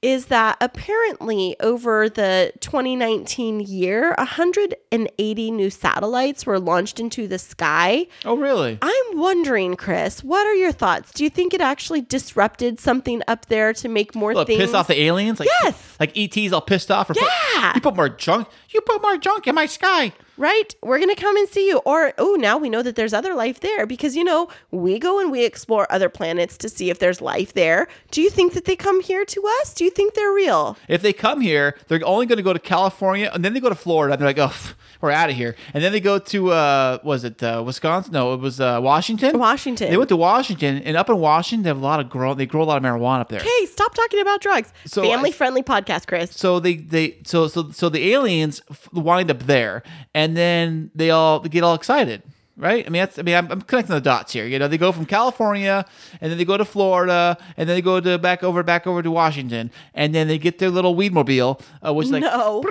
is 0.00 0.26
that 0.26 0.56
apparently 0.60 1.56
over 1.60 2.08
the 2.08 2.52
2019 2.60 3.60
year, 3.60 4.14
180 4.18 5.50
new 5.50 5.70
satellites 5.70 6.44
were 6.46 6.51
launched 6.58 6.98
into 7.00 7.26
the 7.28 7.38
sky. 7.38 8.06
oh, 8.24 8.36
really? 8.36 8.78
I'm 8.82 9.18
wondering, 9.18 9.76
Kris, 9.76 10.22
what 10.24 10.46
are 10.46 10.54
your 10.54 10.72
thoughts? 10.72 11.12
Do 11.12 11.24
you 11.24 11.30
think 11.30 11.52
it 11.54 11.60
actually 11.60 12.00
disrupted 12.00 12.80
something 12.80 13.22
up 13.28 13.46
there 13.46 13.72
to 13.74 13.88
make 13.88 14.14
more 14.14 14.34
Look, 14.34 14.46
things? 14.46 14.60
piss 14.60 14.74
off 14.74 14.86
the 14.88 15.00
aliens? 15.02 15.40
Like, 15.40 15.48
Yes. 15.62 15.96
Like 16.00 16.16
ET's 16.16 16.52
all 16.52 16.60
pissed 16.60 16.90
off? 16.90 17.10
Or 17.10 17.14
put- 17.14 17.22
Yeah. 17.54 17.72
you 17.74 17.80
put 17.80 17.94
more 17.96 18.08
junk. 18.08 18.48
You 18.70 18.80
put 18.80 19.02
more 19.02 19.16
junk 19.16 19.46
in 19.46 19.54
my 19.54 19.66
sky. 19.66 20.12
right? 20.38 20.74
We're 20.82 20.98
going 20.98 21.14
to 21.14 21.20
come 21.20 21.36
and 21.36 21.46
see 21.48 21.68
you. 21.68 21.76
Or, 21.84 22.14
oh, 22.18 22.34
now 22.34 22.56
we 22.56 22.68
know 22.70 22.82
that 22.82 22.96
there's 22.96 23.12
other 23.12 23.34
life 23.34 23.60
there 23.60 23.86
because, 23.86 24.16
you 24.16 24.24
know, 24.24 24.48
we 24.70 24.98
go 24.98 25.20
and 25.20 25.30
we 25.30 25.44
explore 25.44 25.86
other 25.92 26.08
planets 26.08 26.56
to 26.58 26.68
see 26.70 26.88
if 26.90 26.98
there's 26.98 27.20
life 27.20 27.52
there. 27.52 27.86
Do 28.10 28.22
you 28.22 28.30
think 28.30 28.54
that 28.54 28.64
they 28.64 28.74
come 28.74 29.02
here 29.02 29.24
to 29.26 29.42
us? 29.60 29.74
Do 29.74 29.84
you 29.84 29.90
think 29.90 30.14
they're 30.14 30.32
real? 30.32 30.76
If 30.88 31.02
they 31.02 31.12
come 31.12 31.42
here, 31.42 31.76
they're 31.86 32.00
only 32.04 32.26
going 32.26 32.38
to 32.38 32.42
go 32.42 32.52
to 32.54 32.58
California 32.58 33.30
and 33.32 33.44
then 33.44 33.52
they 33.52 33.60
go 33.60 33.68
to 33.68 33.74
Florida. 33.74 34.14
And 34.14 34.20
they're 34.22 34.28
like, 34.28 34.38
oh, 34.38 34.72
we're 35.02 35.10
out 35.10 35.28
of 35.28 35.36
here. 35.36 35.56
And 35.74 35.82
then 35.82 35.92
they 35.92 36.00
go 36.00 36.18
to, 36.18 36.52
uh, 36.52 36.98
was 37.02 37.24
it 37.24 37.42
uh, 37.42 37.62
Wisconsin? 37.66 38.12
No, 38.12 38.32
it 38.32 38.40
was 38.40 38.60
uh, 38.60 38.78
Washington. 38.80 39.38
Washington. 39.38 39.90
They 39.90 39.96
went 39.96 40.08
to 40.10 40.16
Washington, 40.16 40.78
and 40.78 40.96
up 40.96 41.10
in 41.10 41.18
Washington, 41.18 41.64
they 41.64 41.70
have 41.70 41.78
a 41.78 41.80
lot 41.80 42.00
of 42.00 42.08
grow. 42.08 42.34
They 42.34 42.46
grow 42.46 42.62
a 42.62 42.64
lot 42.64 42.76
of 42.76 42.82
marijuana 42.82 43.20
up 43.20 43.28
there. 43.28 43.40
Hey, 43.40 43.66
stop 43.66 43.94
talking 43.94 44.20
about 44.20 44.40
drugs. 44.40 44.72
So 44.86 45.02
Family 45.02 45.32
friendly 45.32 45.62
podcast, 45.62 46.06
Kris. 46.06 46.30
So 46.30 46.60
they 46.60 46.76
they 46.76 47.18
so 47.24 47.48
so 47.48 47.70
so 47.70 47.88
the 47.88 48.12
aliens 48.12 48.62
wind 48.92 49.30
up 49.30 49.40
there, 49.40 49.82
and 50.14 50.36
then 50.36 50.90
they 50.94 51.10
all 51.10 51.40
they 51.40 51.48
get 51.48 51.64
all 51.64 51.74
excited. 51.74 52.22
Right, 52.54 52.86
I 52.86 52.90
mean, 52.90 53.00
that's. 53.00 53.18
I 53.18 53.22
mean, 53.22 53.34
I'm, 53.34 53.50
I'm 53.50 53.62
connecting 53.62 53.94
the 53.94 54.00
dots 54.02 54.30
here. 54.30 54.46
You 54.46 54.58
know, 54.58 54.68
they 54.68 54.76
go 54.76 54.92
from 54.92 55.06
California, 55.06 55.86
and 56.20 56.30
then 56.30 56.36
they 56.36 56.44
go 56.44 56.58
to 56.58 56.66
Florida, 56.66 57.38
and 57.56 57.66
then 57.66 57.74
they 57.74 57.80
go 57.80 57.98
to 57.98 58.18
back 58.18 58.44
over, 58.44 58.62
back 58.62 58.86
over 58.86 59.02
to 59.02 59.10
Washington, 59.10 59.70
and 59.94 60.14
then 60.14 60.28
they 60.28 60.36
get 60.36 60.58
their 60.58 60.68
little 60.68 60.94
weed 60.94 61.14
mobile, 61.14 61.62
uh, 61.84 61.94
which 61.94 62.06
is 62.06 62.12
like 62.12 62.20
no. 62.20 62.62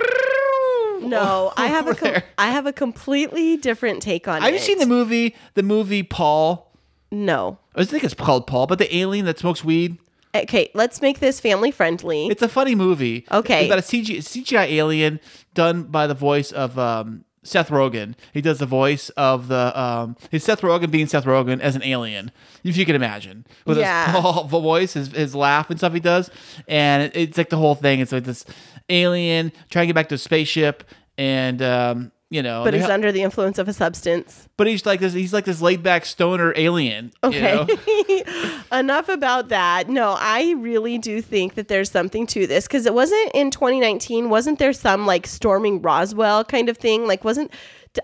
No, 1.08 1.52
I 1.56 1.66
have 1.66 1.86
a 1.88 1.94
com- 1.94 2.22
I 2.38 2.50
have 2.50 2.66
a 2.66 2.72
completely 2.72 3.56
different 3.56 4.02
take 4.02 4.26
on 4.28 4.38
it. 4.38 4.42
Have 4.42 4.52
you 4.54 4.58
seen 4.60 4.78
the 4.78 4.86
movie? 4.86 5.34
The 5.54 5.62
movie 5.62 6.02
Paul. 6.02 6.72
No. 7.10 7.58
I 7.74 7.84
think 7.84 8.04
it's 8.04 8.14
called 8.14 8.46
Paul, 8.46 8.66
but 8.66 8.78
the 8.78 8.94
alien 8.96 9.26
that 9.26 9.38
smokes 9.38 9.62
weed. 9.64 9.98
Okay, 10.34 10.70
let's 10.74 11.02
make 11.02 11.20
this 11.20 11.40
family 11.40 11.70
friendly. 11.70 12.26
It's 12.28 12.40
a 12.40 12.48
funny 12.48 12.74
movie. 12.74 13.26
Okay. 13.30 13.66
It's 13.66 13.66
about 13.66 13.78
a 13.78 13.82
CG, 13.82 14.16
CGI 14.18 14.66
alien 14.70 15.20
done 15.52 15.82
by 15.84 16.06
the 16.06 16.14
voice 16.14 16.52
of 16.52 16.78
um, 16.78 17.26
Seth 17.42 17.68
Rogen. 17.68 18.14
He 18.32 18.40
does 18.40 18.58
the 18.58 18.64
voice 18.64 19.10
of 19.10 19.48
the 19.48 19.78
um, 19.78 20.16
his 20.30 20.42
Seth 20.42 20.62
Rogen 20.62 20.90
being 20.90 21.06
Seth 21.06 21.24
Rogen 21.26 21.60
as 21.60 21.76
an 21.76 21.82
alien, 21.82 22.30
if 22.64 22.78
you 22.78 22.86
can 22.86 22.94
imagine, 22.96 23.44
with 23.66 23.76
Yeah. 23.76 24.10
his 24.40 24.50
voice, 24.50 24.94
his, 24.94 25.08
his 25.12 25.34
laugh 25.34 25.68
and 25.68 25.78
stuff 25.78 25.92
he 25.92 26.00
does, 26.00 26.30
and 26.66 27.02
it, 27.02 27.12
it's 27.14 27.36
like 27.36 27.50
the 27.50 27.58
whole 27.58 27.74
thing. 27.74 28.00
It's 28.00 28.12
like 28.12 28.24
this 28.24 28.46
alien 28.88 29.52
trying 29.70 29.84
to 29.84 29.86
get 29.88 29.94
back 29.94 30.08
to 30.08 30.14
the 30.14 30.18
spaceship, 30.18 30.84
and 31.18 31.60
um, 31.62 32.12
you 32.30 32.42
know, 32.42 32.64
but 32.64 32.72
he's 32.74 32.84
ha- 32.84 32.92
under 32.92 33.12
the 33.12 33.22
influence 33.22 33.58
of 33.58 33.68
a 33.68 33.72
substance. 33.72 34.48
but 34.56 34.66
he's 34.66 34.86
like 34.86 35.00
this. 35.00 35.12
He's 35.12 35.32
like 35.32 35.44
this 35.44 35.60
laid 35.60 35.82
back 35.82 36.04
stoner 36.06 36.52
alien. 36.56 37.12
you 37.22 37.28
Okay. 37.28 37.54
know? 37.54 38.56
Enough 38.78 39.08
about 39.10 39.48
that. 39.50 39.88
No, 39.90 40.16
I 40.18 40.54
really 40.56 40.96
do 40.96 41.20
think 41.20 41.54
that 41.56 41.68
there's 41.68 41.90
something 41.90 42.26
to 42.28 42.46
this 42.46 42.66
because 42.66 42.86
it 42.86 42.94
wasn't 42.94 43.30
in 43.34 43.50
2019. 43.50 44.30
Wasn't 44.30 44.58
there 44.58 44.72
some 44.72 45.04
like 45.06 45.26
storming 45.26 45.82
Roswell 45.82 46.42
kind 46.44 46.68
of 46.70 46.78
thing? 46.78 47.06
Like, 47.06 47.22
wasn't 47.22 47.52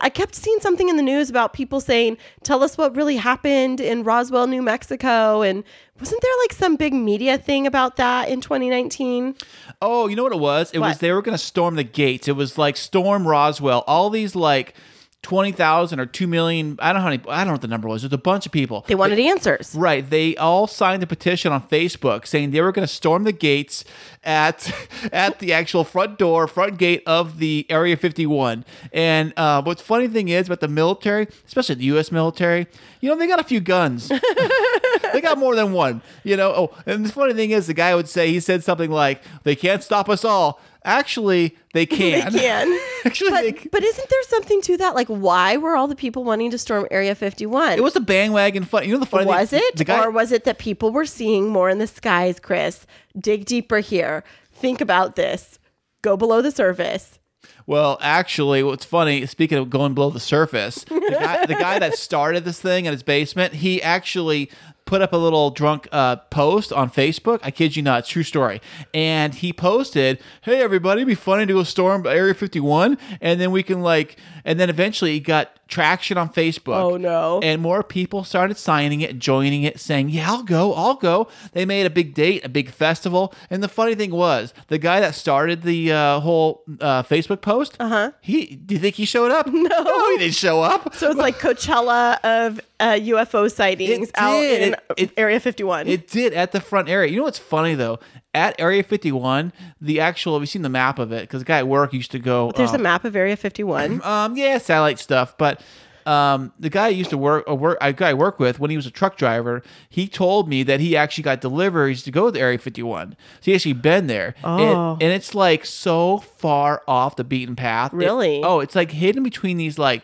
I 0.01 0.11
kept 0.11 0.35
seeing 0.35 0.61
something 0.61 0.89
in 0.89 0.97
the 0.97 1.03
news 1.03 1.31
about 1.31 1.53
people 1.53 1.81
saying, 1.81 2.19
"Tell 2.43 2.63
us 2.63 2.77
what 2.77 2.95
really 2.95 3.17
happened 3.17 3.81
in 3.81 4.05
Roswell, 4.05 4.47
New 4.47 4.63
Mexico," 4.63 5.43
and 5.43 5.65
wasn't 5.99 6.21
there 6.21 6.31
like 6.43 6.53
some 6.53 6.77
big 6.77 6.93
media 6.93 7.39
thing 7.39 7.67
about 7.67 7.97
that 7.97 8.29
in 8.29 8.41
2019? 8.41 9.35
Oh, 9.81 10.07
you 10.07 10.17
know 10.17 10.23
what 10.25 10.33
it 10.33 10.39
was? 10.39 10.71
It 10.73 10.79
was 10.79 10.99
they 10.99 11.13
were 11.13 11.23
going 11.23 11.37
to 11.37 11.43
storm 11.43 11.77
the 11.77 11.85
gates. 11.85 12.29
It 12.29 12.37
was 12.37 12.59
like 12.59 12.77
storm 12.77 13.27
Roswell. 13.27 13.83
All 13.87 14.11
these 14.11 14.37
like 14.37 14.75
twenty 15.23 15.53
thousand 15.53 16.01
or 16.01 16.07
two 16.07 16.27
million. 16.27 16.79
I 16.81 16.93
don't 16.93 17.01
know 17.01 17.05
how 17.05 17.11
many. 17.11 17.23
I 17.29 17.39
don't 17.39 17.49
know 17.49 17.53
what 17.53 17.63
the 17.63 17.69
number 17.69 17.89
was. 17.89 18.03
There's 18.03 18.13
a 18.13 18.19
bunch 18.19 18.47
of 18.47 18.53
people. 18.53 18.85
They 18.87 18.95
wanted 18.95 19.19
answers. 19.19 19.75
Right. 19.75 20.09
They 20.09 20.37
all 20.37 20.67
signed 20.67 21.03
a 21.03 21.07
petition 21.07 21.53
on 21.53 21.67
Facebook 21.69 22.27
saying 22.27 22.53
they 22.53 22.61
were 22.61 22.73
going 22.73 22.87
to 22.87 22.93
storm 22.93 23.25
the 23.25 23.33
gates 23.33 23.85
at 24.25 24.73
at 25.13 25.39
the 25.39 25.53
actual 25.53 25.85
front 25.85 26.19
door, 26.19 26.47
front 26.47 26.79
gate 26.79 27.03
of 27.07 27.39
the 27.39 27.67
Area 27.69 27.97
51. 27.97 28.65
And 28.93 29.33
uh, 29.37 29.63
what's 29.63 29.83
funny 29.83 30.09
thing 30.09 30.29
is 30.29 30.47
about 30.47 30.61
the 30.61 30.69
military, 30.69 31.29
especially 31.47 31.77
the 31.77 31.85
U.S. 31.85 32.13
military, 32.13 32.67
you 33.01 33.09
know, 33.09 33.17
they 33.17 33.27
got 33.27 33.41
a 33.41 33.45
few 33.45 33.61
guns. 33.61 34.09
they 35.13 35.21
got 35.21 35.39
more 35.39 35.55
than 35.55 35.73
one. 35.73 36.03
You 36.25 36.37
know. 36.37 36.53
Oh, 36.55 36.77
and 36.87 37.05
the 37.05 37.13
funny 37.13 37.35
thing 37.35 37.51
is, 37.51 37.67
the 37.67 37.75
guy 37.75 37.95
would 37.95 38.09
say 38.09 38.31
he 38.31 38.41
said 38.41 38.63
something 38.65 38.91
like, 38.91 39.23
"They 39.43 39.57
can't 39.57 39.83
stop 39.83 40.09
us 40.09 40.25
all." 40.25 40.61
Actually, 40.85 41.57
they 41.75 41.87
can. 41.87 42.33
They 42.33 42.39
can. 42.41 42.81
Actually, 43.05 43.31
But, 43.31 43.43
they 43.43 43.69
but 43.71 43.85
isn't 43.85 44.09
there 44.09 44.23
something 44.25 44.61
to 44.63 44.77
that? 44.79 44.95
Like, 44.95 45.09
why 45.09 45.57
were 45.57 45.77
all 45.77 45.87
the 45.87 45.95
people 45.97 46.25
wanting 46.25 46.51
to 46.51 46.59
storm 46.59 46.87
Area 46.91 47.15
51? 47.15 47.79
It 47.79 47.83
was 47.83 47.95
a 47.97 48.01
bandwagon 48.01 48.65
fun. 48.65 48.85
You 48.85 48.93
know 48.95 48.99
the 48.99 49.07
funny 49.07 49.27
was 49.27 49.51
thing, 49.51 49.63
it 49.63 49.77
The 49.77 49.85
guy, 49.85 50.05
or 50.05 50.11
was 50.11 50.33
it 50.33 50.45
that 50.45 50.59
people 50.59 50.91
were 50.91 51.07
seeing 51.07 51.49
more 51.49 51.71
in 51.71 51.79
the 51.79 51.87
skies 51.87 52.39
kris 52.41 52.87
dig 53.19 53.45
deeper 53.45 53.79
here 53.79 54.25
think 54.53 54.81
about 54.81 55.17
this 55.17 55.59
go 56.03 56.17
below 56.17 56.43
the 56.43 56.51
surface 56.51 57.19
Well, 57.67 57.99
actually, 58.01 58.63
what's 58.63 58.85
funny, 58.85 59.27
speaking 59.27 59.59
of 59.59 59.69
going 59.71 59.95
below 59.95 60.11
the 60.11 60.21
surface, 60.21 60.85
the 60.85 61.17
guy, 61.21 61.47
the 61.47 61.55
guy 61.55 61.79
that 61.79 61.97
started 62.09 62.45
this 62.45 62.61
thing 62.61 62.87
in 62.87 62.93
his 62.93 63.03
basement, 63.03 63.55
he 63.55 63.83
actually 63.83 64.51
put 64.89 65.03
up 65.03 65.13
a 65.13 65.17
little 65.17 65.51
drunk 65.51 65.87
uh, 65.93 66.17
post 66.17 66.73
on 66.73 66.91
Facebook. 66.91 67.41
I 67.43 67.51
kid 67.51 67.77
you 67.77 67.83
not, 67.83 68.07
true 68.07 68.23
story. 68.23 68.63
And 68.95 69.35
he 69.35 69.53
posted, 69.53 70.19
"Hey 70.41 70.63
everybody, 70.63 71.05
be 71.05 71.15
funny 71.15 71.45
to 71.45 71.53
go 71.53 71.63
storm 71.63 72.07
Area 72.07 72.33
51, 72.33 72.97
and 73.21 73.41
then 73.41 73.53
we 73.53 73.63
can 73.63 73.83
like." 73.83 74.17
And 74.49 74.59
then 74.59 74.71
eventually, 74.71 75.13
he 75.13 75.21
got 75.21 75.51
traction 75.69 76.17
on 76.17 76.31
Facebook. 76.31 76.75
Oh, 76.75 76.97
no. 76.97 77.39
And 77.43 77.61
more 77.61 77.83
people 77.83 78.25
started 78.25 78.57
signing 78.57 79.03
it, 79.03 79.19
joining 79.19 79.63
it, 79.63 79.79
saying, 79.79 80.09
"Yeah, 80.09 80.31
I'll 80.31 80.43
go, 80.43 80.73
I'll 80.73 80.95
go." 80.95 81.29
They 81.53 81.67
made 81.67 81.85
a 81.85 81.91
big 81.91 82.15
date, 82.15 82.47
a 82.47 82.49
big 82.49 82.71
festival. 82.71 83.35
And 83.51 83.63
the 83.63 83.69
funny 83.69 83.95
thing 83.95 84.11
was, 84.11 84.55
the 84.69 84.79
guy 84.79 85.01
that 85.01 85.15
started 85.15 85.61
the 85.65 85.93
uh, 85.93 86.21
whole 86.21 86.63
uh, 86.81 87.03
Facebook 87.03 87.43
post, 87.43 87.77
uh-huh. 87.79 88.13
he 88.23 88.57
do 88.57 88.75
you 88.75 88.81
think 88.81 88.95
he 88.95 89.05
showed 89.05 89.31
up? 89.31 89.47
No, 89.69 90.11
he 90.13 90.19
didn't 90.19 90.35
show 90.35 90.63
up. 90.63 90.95
so 90.95 91.11
it's 91.11 91.21
like 91.21 91.39
coachella 91.39 92.19
of 92.25 92.59
uh, 92.81 92.93
ufo 92.93 93.53
sightings 93.53 94.09
It 94.09 94.15
out 94.17 94.41
did. 94.41 94.63
in 94.63 94.73
It- 94.73 94.81
it- 94.97 95.11
area 95.19 95.41
51 95.41 95.89
It 95.89 96.09
did 96.09 96.33
at 96.33 96.53
the 96.53 96.61
front 96.61 96.89
area. 96.89 97.11
You 97.11 97.19
know 97.19 97.25
what's 97.25 97.39
funny 97.39 97.75
though? 97.75 97.99
At 98.35 98.55
Area 98.61 98.83
51, 98.83 99.53
the 99.81 100.01
actual 100.01 100.35
have 100.35 100.43
you 100.43 100.47
seen 100.47 100.63
the 100.63 100.69
map 100.69 100.99
of 100.99 101.13
it? 101.13 101.23
Because 101.23 101.41
the 101.41 101.47
guy 101.47 101.59
at 101.59 101.67
work 101.69 101.93
used 101.93 102.11
to 102.13 102.19
go. 102.19 102.53
there's 102.57 102.71
um, 102.71 102.77
a 102.77 102.83
map 102.83 103.05
of 103.05 103.17
area 103.17 103.37
51 103.37 104.03
Um, 104.05 104.37
yeah, 104.37 104.59
satellite 104.59 104.99
stuff. 104.99 105.37
But 105.39 105.63
um, 106.07 106.53
the 106.61 106.69
guy 106.71 106.87
I 106.87 106.89
used 106.91 107.11
to 107.11 107.19
work, 107.19 107.45
uh, 107.49 107.55
work, 107.55 107.79
a 107.81 107.93
guy 107.93 108.11
I 108.11 108.15
work 108.15 108.39
with 108.39 108.61
when 108.61 108.71
he 108.71 108.77
was 108.77 108.87
a 108.87 108.91
truck 108.91 109.17
driver, 109.17 109.63
he 109.89 110.07
told 110.09 110.49
me 110.49 110.63
that 110.63 110.79
he 110.81 110.97
actually 110.97 111.25
got 111.25 111.41
deliveries 111.41 112.03
to 112.05 112.11
go 112.11 112.31
to 112.31 112.39
Area 112.39 112.59
51. 112.59 113.13
So 113.13 113.17
he 113.43 113.55
actually 113.55 113.73
been 113.75 114.07
there. 114.09 114.35
Oh. 114.45 114.93
And, 114.93 115.03
and 115.05 115.13
it's 115.13 115.35
like 115.35 115.65
so 115.65 116.19
far 116.19 116.83
off 116.87 117.17
the 117.17 117.25
beaten 117.25 117.57
path. 117.57 117.93
It- 117.93 117.97
Really? 117.97 118.43
oh, 118.45 118.61
it's 118.61 118.75
like 118.77 118.91
hidden 118.91 119.23
between 119.23 119.57
these 119.57 119.79
like 119.79 120.03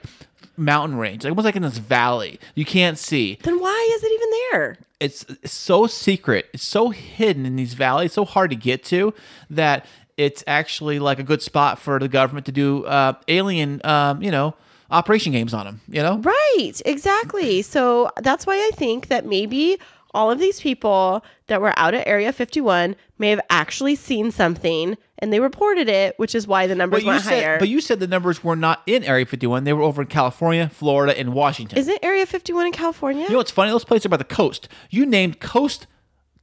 mountain 0.56 0.96
range, 0.98 1.24
like 1.24 1.30
almost 1.30 1.44
like 1.46 1.56
in 1.56 1.62
this 1.62 1.78
valley. 1.78 2.38
You 2.54 2.64
can't 2.64 2.98
see. 2.98 3.38
then 3.42 3.58
why 3.60 3.90
is 3.96 4.02
it 4.04 4.12
even 4.12 4.28
there 4.52 4.78
It's 5.04 5.26
so 5.44 5.86
secret. 5.86 6.48
It's 6.54 6.64
so 6.64 6.90
hidden 6.90 7.44
in 7.44 7.56
these 7.56 7.74
valleys. 7.74 8.12
So 8.12 8.24
hard 8.24 8.50
to 8.50 8.56
get 8.56 8.82
to 8.84 9.12
that 9.50 9.86
it's 10.16 10.42
actually 10.46 10.98
like 10.98 11.18
a 11.18 11.22
good 11.22 11.42
spot 11.42 11.78
for 11.78 11.98
the 11.98 12.08
government 12.08 12.46
to 12.46 12.52
do 12.52 12.84
uh, 12.86 13.14
alien, 13.28 13.80
um, 13.84 14.22
you 14.22 14.30
know, 14.30 14.54
operation 14.90 15.32
games 15.32 15.52
on 15.52 15.66
them. 15.66 15.80
You 15.88 16.02
know, 16.02 16.18
Right, 16.18 16.80
exactly. 16.84 17.62
So 17.74 18.10
that's 18.22 18.46
why 18.46 18.54
I 18.54 18.70
think 18.76 19.08
that 19.08 19.26
maybe 19.26 19.78
all 20.14 20.30
of 20.30 20.38
these 20.38 20.60
people 20.60 21.24
that 21.48 21.60
were 21.60 21.74
out 21.76 21.92
at 21.92 22.06
Area 22.06 22.32
51 22.32 22.94
may 23.18 23.30
have 23.30 23.40
actually 23.50 23.96
seen 23.96 24.30
something 24.30 24.96
and 25.24 25.32
they 25.32 25.40
reported 25.40 25.88
it, 25.88 26.18
which 26.18 26.34
is 26.34 26.46
why 26.46 26.66
the 26.66 26.74
numbers 26.74 26.98
but 26.98 27.04
you 27.04 27.08
went 27.08 27.24
said, 27.24 27.42
higher. 27.42 27.58
but 27.58 27.68
you 27.68 27.80
said 27.80 27.98
the 27.98 28.06
numbers 28.06 28.44
were 28.44 28.54
not 28.54 28.82
in 28.86 29.02
Area 29.02 29.24
51. 29.24 29.64
They 29.64 29.72
were 29.72 29.82
over 29.82 30.02
in 30.02 30.08
California, 30.08 30.68
Florida, 30.68 31.18
and 31.18 31.32
Washington. 31.32 31.78
Isn't 31.78 31.98
Area 32.02 32.26
51 32.26 32.66
in 32.66 32.72
California? 32.72 33.24
you 33.24 33.30
know 33.30 33.38
what's 33.38 33.50
funny? 33.50 33.70
Those 33.70 33.86
places 33.86 34.04
are 34.04 34.10
by 34.10 34.18
the 34.18 34.24
coast. 34.24 34.68
You 34.90 35.06
named 35.06 35.40
coast 35.40 35.86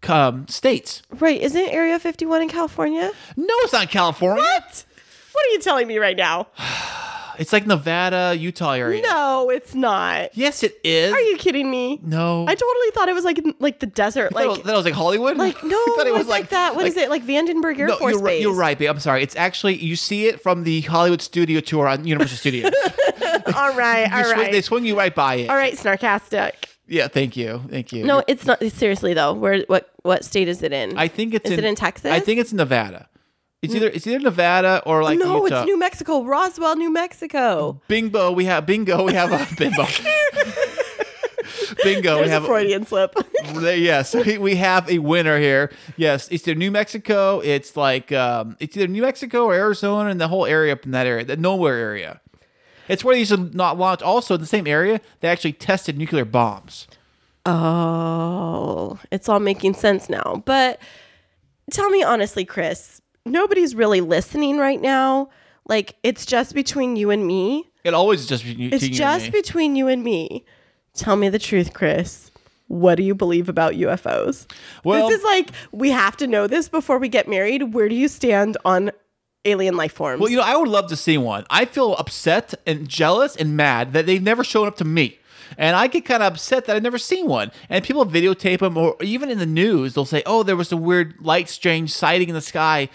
um, 0.09 0.47
states. 0.47 1.03
right, 1.11 1.39
isn't 1.39 1.69
Area 1.69 1.99
51 1.99 2.41
in 2.41 2.49
California? 2.49 3.11
No, 3.37 3.53
it's 3.59 3.73
not 3.73 3.91
California. 3.91 4.41
What? 4.41 4.85
What 5.31 5.45
are 5.45 5.49
you 5.49 5.59
telling 5.59 5.87
me 5.87 5.99
right 5.99 6.17
now? 6.17 6.47
It's 7.39 7.53
like 7.53 7.65
Nevada, 7.67 8.35
Utah 8.37 8.73
area. 8.73 9.01
No, 9.01 9.49
it's 9.49 9.73
not. 9.75 10.35
Yes, 10.35 10.63
it 10.63 10.75
is. 10.83 11.13
Are 11.13 11.19
you 11.19 11.37
kidding 11.37 11.69
me? 11.69 11.99
No. 12.03 12.45
I 12.47 12.55
totally 12.55 12.91
thought 12.93 13.09
it 13.09 13.13
was 13.15 13.23
like 13.25 13.39
like 13.59 13.79
the 13.79 13.85
desert, 13.87 14.33
like 14.33 14.63
that 14.63 14.75
was 14.75 14.85
like 14.85 14.93
Hollywood. 14.93 15.37
like 15.37 15.63
no, 15.63 15.85
thought 15.95 16.07
it 16.07 16.13
was 16.13 16.27
like, 16.27 16.49
that. 16.49 16.75
What 16.75 16.85
is 16.85 16.97
it? 16.97 17.09
Like 17.09 17.23
Vandenberg 17.25 17.79
Air 17.79 17.87
No, 17.87 17.97
Force 17.97 18.13
you're 18.13 18.23
Base. 18.23 18.41
you're 18.41 18.53
right, 18.55 18.77
babe. 18.77 18.89
I'm 18.89 18.99
sorry. 18.99 19.23
It's 19.23 19.35
actually 19.35 19.75
you 19.75 19.95
see 19.95 20.27
it 20.27 20.41
from 20.41 20.63
the 20.63 20.81
Hollywood 20.81 21.21
studio 21.21 21.59
tour 21.59 21.87
on 21.87 22.05
Universal 22.05 22.37
Studios. 22.37 22.73
all 23.55 23.73
right, 23.75 24.11
all 24.11 24.23
swing- 24.23 24.37
right, 24.37 24.51
They 24.51 24.61
swing 24.61 24.85
you 24.85 24.97
right 24.97 25.13
by 25.13 25.35
it. 25.35 25.49
all 25.49 25.55
right. 25.55 25.73
Snarkastic. 25.73 26.53
Yeah, 26.87 27.07
thank 27.07 27.37
you, 27.37 27.61
thank 27.69 27.93
you. 27.93 28.03
No, 28.03 28.21
it's 28.27 28.45
not. 28.45 28.61
Seriously 28.63 29.13
though, 29.13 29.33
where 29.33 29.63
what 29.67 29.89
what 30.03 30.25
state 30.25 30.47
is 30.49 30.61
it 30.61 30.73
in? 30.73 30.97
I 30.97 31.07
think 31.07 31.33
it's 31.33 31.45
is 31.49 31.57
in, 31.57 31.63
it 31.63 31.67
in 31.67 31.75
Texas? 31.75 32.11
I 32.11 32.19
think 32.19 32.39
it's 32.39 32.51
Nevada. 32.51 33.07
It's 33.61 33.75
either 33.75 33.89
it's 33.89 34.07
either 34.07 34.19
Nevada 34.19 34.81
or 34.87 35.03
like 35.03 35.19
no, 35.19 35.43
Utah. 35.43 35.61
it's 35.61 35.65
New 35.67 35.77
Mexico, 35.77 36.23
Roswell, 36.23 36.75
New 36.75 36.91
Mexico. 36.91 37.79
Bingo, 37.87 38.31
we 38.31 38.45
have 38.45 38.65
bingo. 38.65 39.03
We 39.03 39.13
have 39.13 39.31
a 39.31 39.47
bingo. 39.57 39.85
bingo, 41.83 42.23
we 42.23 42.29
have 42.29 42.43
a 42.43 42.47
Freudian 42.47 42.85
slip. 42.87 43.13
yes, 43.53 44.15
we, 44.25 44.39
we 44.39 44.55
have 44.55 44.89
a 44.89 44.97
winner 44.97 45.37
here. 45.39 45.71
Yes, 45.95 46.27
it's 46.31 46.47
either 46.47 46.57
New 46.57 46.71
Mexico. 46.71 47.39
It's 47.41 47.77
like 47.77 48.11
um, 48.11 48.57
it's 48.59 48.75
either 48.75 48.87
New 48.87 49.03
Mexico 49.03 49.45
or 49.45 49.53
Arizona, 49.53 50.09
and 50.09 50.19
the 50.19 50.27
whole 50.27 50.47
area 50.47 50.73
up 50.73 50.83
in 50.85 50.91
that 50.91 51.05
area, 51.05 51.23
the 51.23 51.37
nowhere 51.37 51.75
area. 51.77 52.19
It's 52.87 53.03
where 53.03 53.13
they 53.13 53.19
used 53.19 53.31
to 53.31 53.37
not 53.55 53.77
launch. 53.77 54.01
Also, 54.01 54.33
in 54.35 54.41
the 54.41 54.47
same 54.47 54.65
area, 54.65 55.01
they 55.19 55.27
actually 55.27 55.53
tested 55.53 55.99
nuclear 55.99 56.25
bombs. 56.25 56.87
Oh, 57.45 58.99
it's 59.11 59.29
all 59.29 59.39
making 59.39 59.75
sense 59.75 60.09
now. 60.09 60.41
But 60.45 60.79
tell 61.69 61.89
me 61.91 62.01
honestly, 62.03 62.43
Kris, 62.43 63.01
nobody's 63.25 63.75
really 63.75 64.01
listening 64.01 64.57
right 64.57 64.81
now. 64.81 65.29
Like, 65.67 65.95
it's 66.03 66.25
just 66.25 66.53
between 66.55 66.95
you 66.95 67.09
and 67.11 67.25
me. 67.25 67.69
It 67.83 67.93
always 67.93 68.21
is 68.21 68.27
just 68.27 68.43
between 68.43 68.59
you 68.61 68.69
It's 68.73 68.83
you 68.83 68.89
and 68.89 68.95
just 68.95 69.25
me. 69.25 69.31
between 69.31 69.75
you 69.75 69.87
and 69.87 70.03
me. 70.03 70.45
Tell 70.93 71.15
me 71.15 71.29
the 71.29 71.39
truth, 71.39 71.73
Kris. 71.73 72.31
What 72.67 72.95
do 72.95 73.03
you 73.03 73.13
believe 73.15 73.49
about 73.49 73.73
UFOs? 73.73 74.45
Well- 74.83 75.07
this 75.09 75.19
is 75.19 75.23
like 75.23 75.49
we 75.71 75.91
have 75.91 76.15
to 76.17 76.27
know 76.27 76.47
this 76.47 76.69
before 76.69 76.97
we 76.99 77.09
get 77.09 77.27
married. 77.27 77.73
Where 77.73 77.89
do 77.89 77.95
you 77.95 78.07
stand 78.07 78.57
on 78.65 78.91
alien 79.45 79.75
life 79.75 79.93
forms? 79.93 80.21
Well, 80.21 80.29
you 80.29 80.37
know, 80.37 80.43
I 80.43 80.55
would 80.55 80.67
love 80.69 80.87
to 80.89 80.95
see 80.95 81.17
one. 81.17 81.45
I 81.49 81.65
feel 81.65 81.95
upset 81.95 82.53
and 82.65 82.87
jealous 82.87 83.35
and 83.35 83.57
mad 83.57 83.93
that 83.93 84.05
they've 84.05 84.21
never 84.21 84.43
shown 84.43 84.67
up 84.67 84.77
to 84.77 84.85
me. 84.85 85.17
And 85.57 85.75
I 85.75 85.87
get 85.87 86.05
kind 86.05 86.23
of 86.23 86.33
upset 86.33 86.65
that 86.65 86.75
I've 86.75 86.83
never 86.83 86.97
seen 86.97 87.27
one. 87.27 87.51
And 87.69 87.83
people 87.83 88.05
videotape 88.05 88.59
them, 88.59 88.77
or 88.77 88.95
even 89.01 89.29
in 89.29 89.39
the 89.39 89.45
news, 89.45 89.93
they'll 89.93 90.05
say, 90.05 90.23
oh, 90.25 90.43
there 90.43 90.55
was 90.55 90.71
a 90.71 90.77
weird 90.77 91.15
light 91.19 91.49
strange 91.49 91.91
sighting 91.91 92.29
in 92.29 92.35
the 92.35 92.41
sky. 92.41 92.89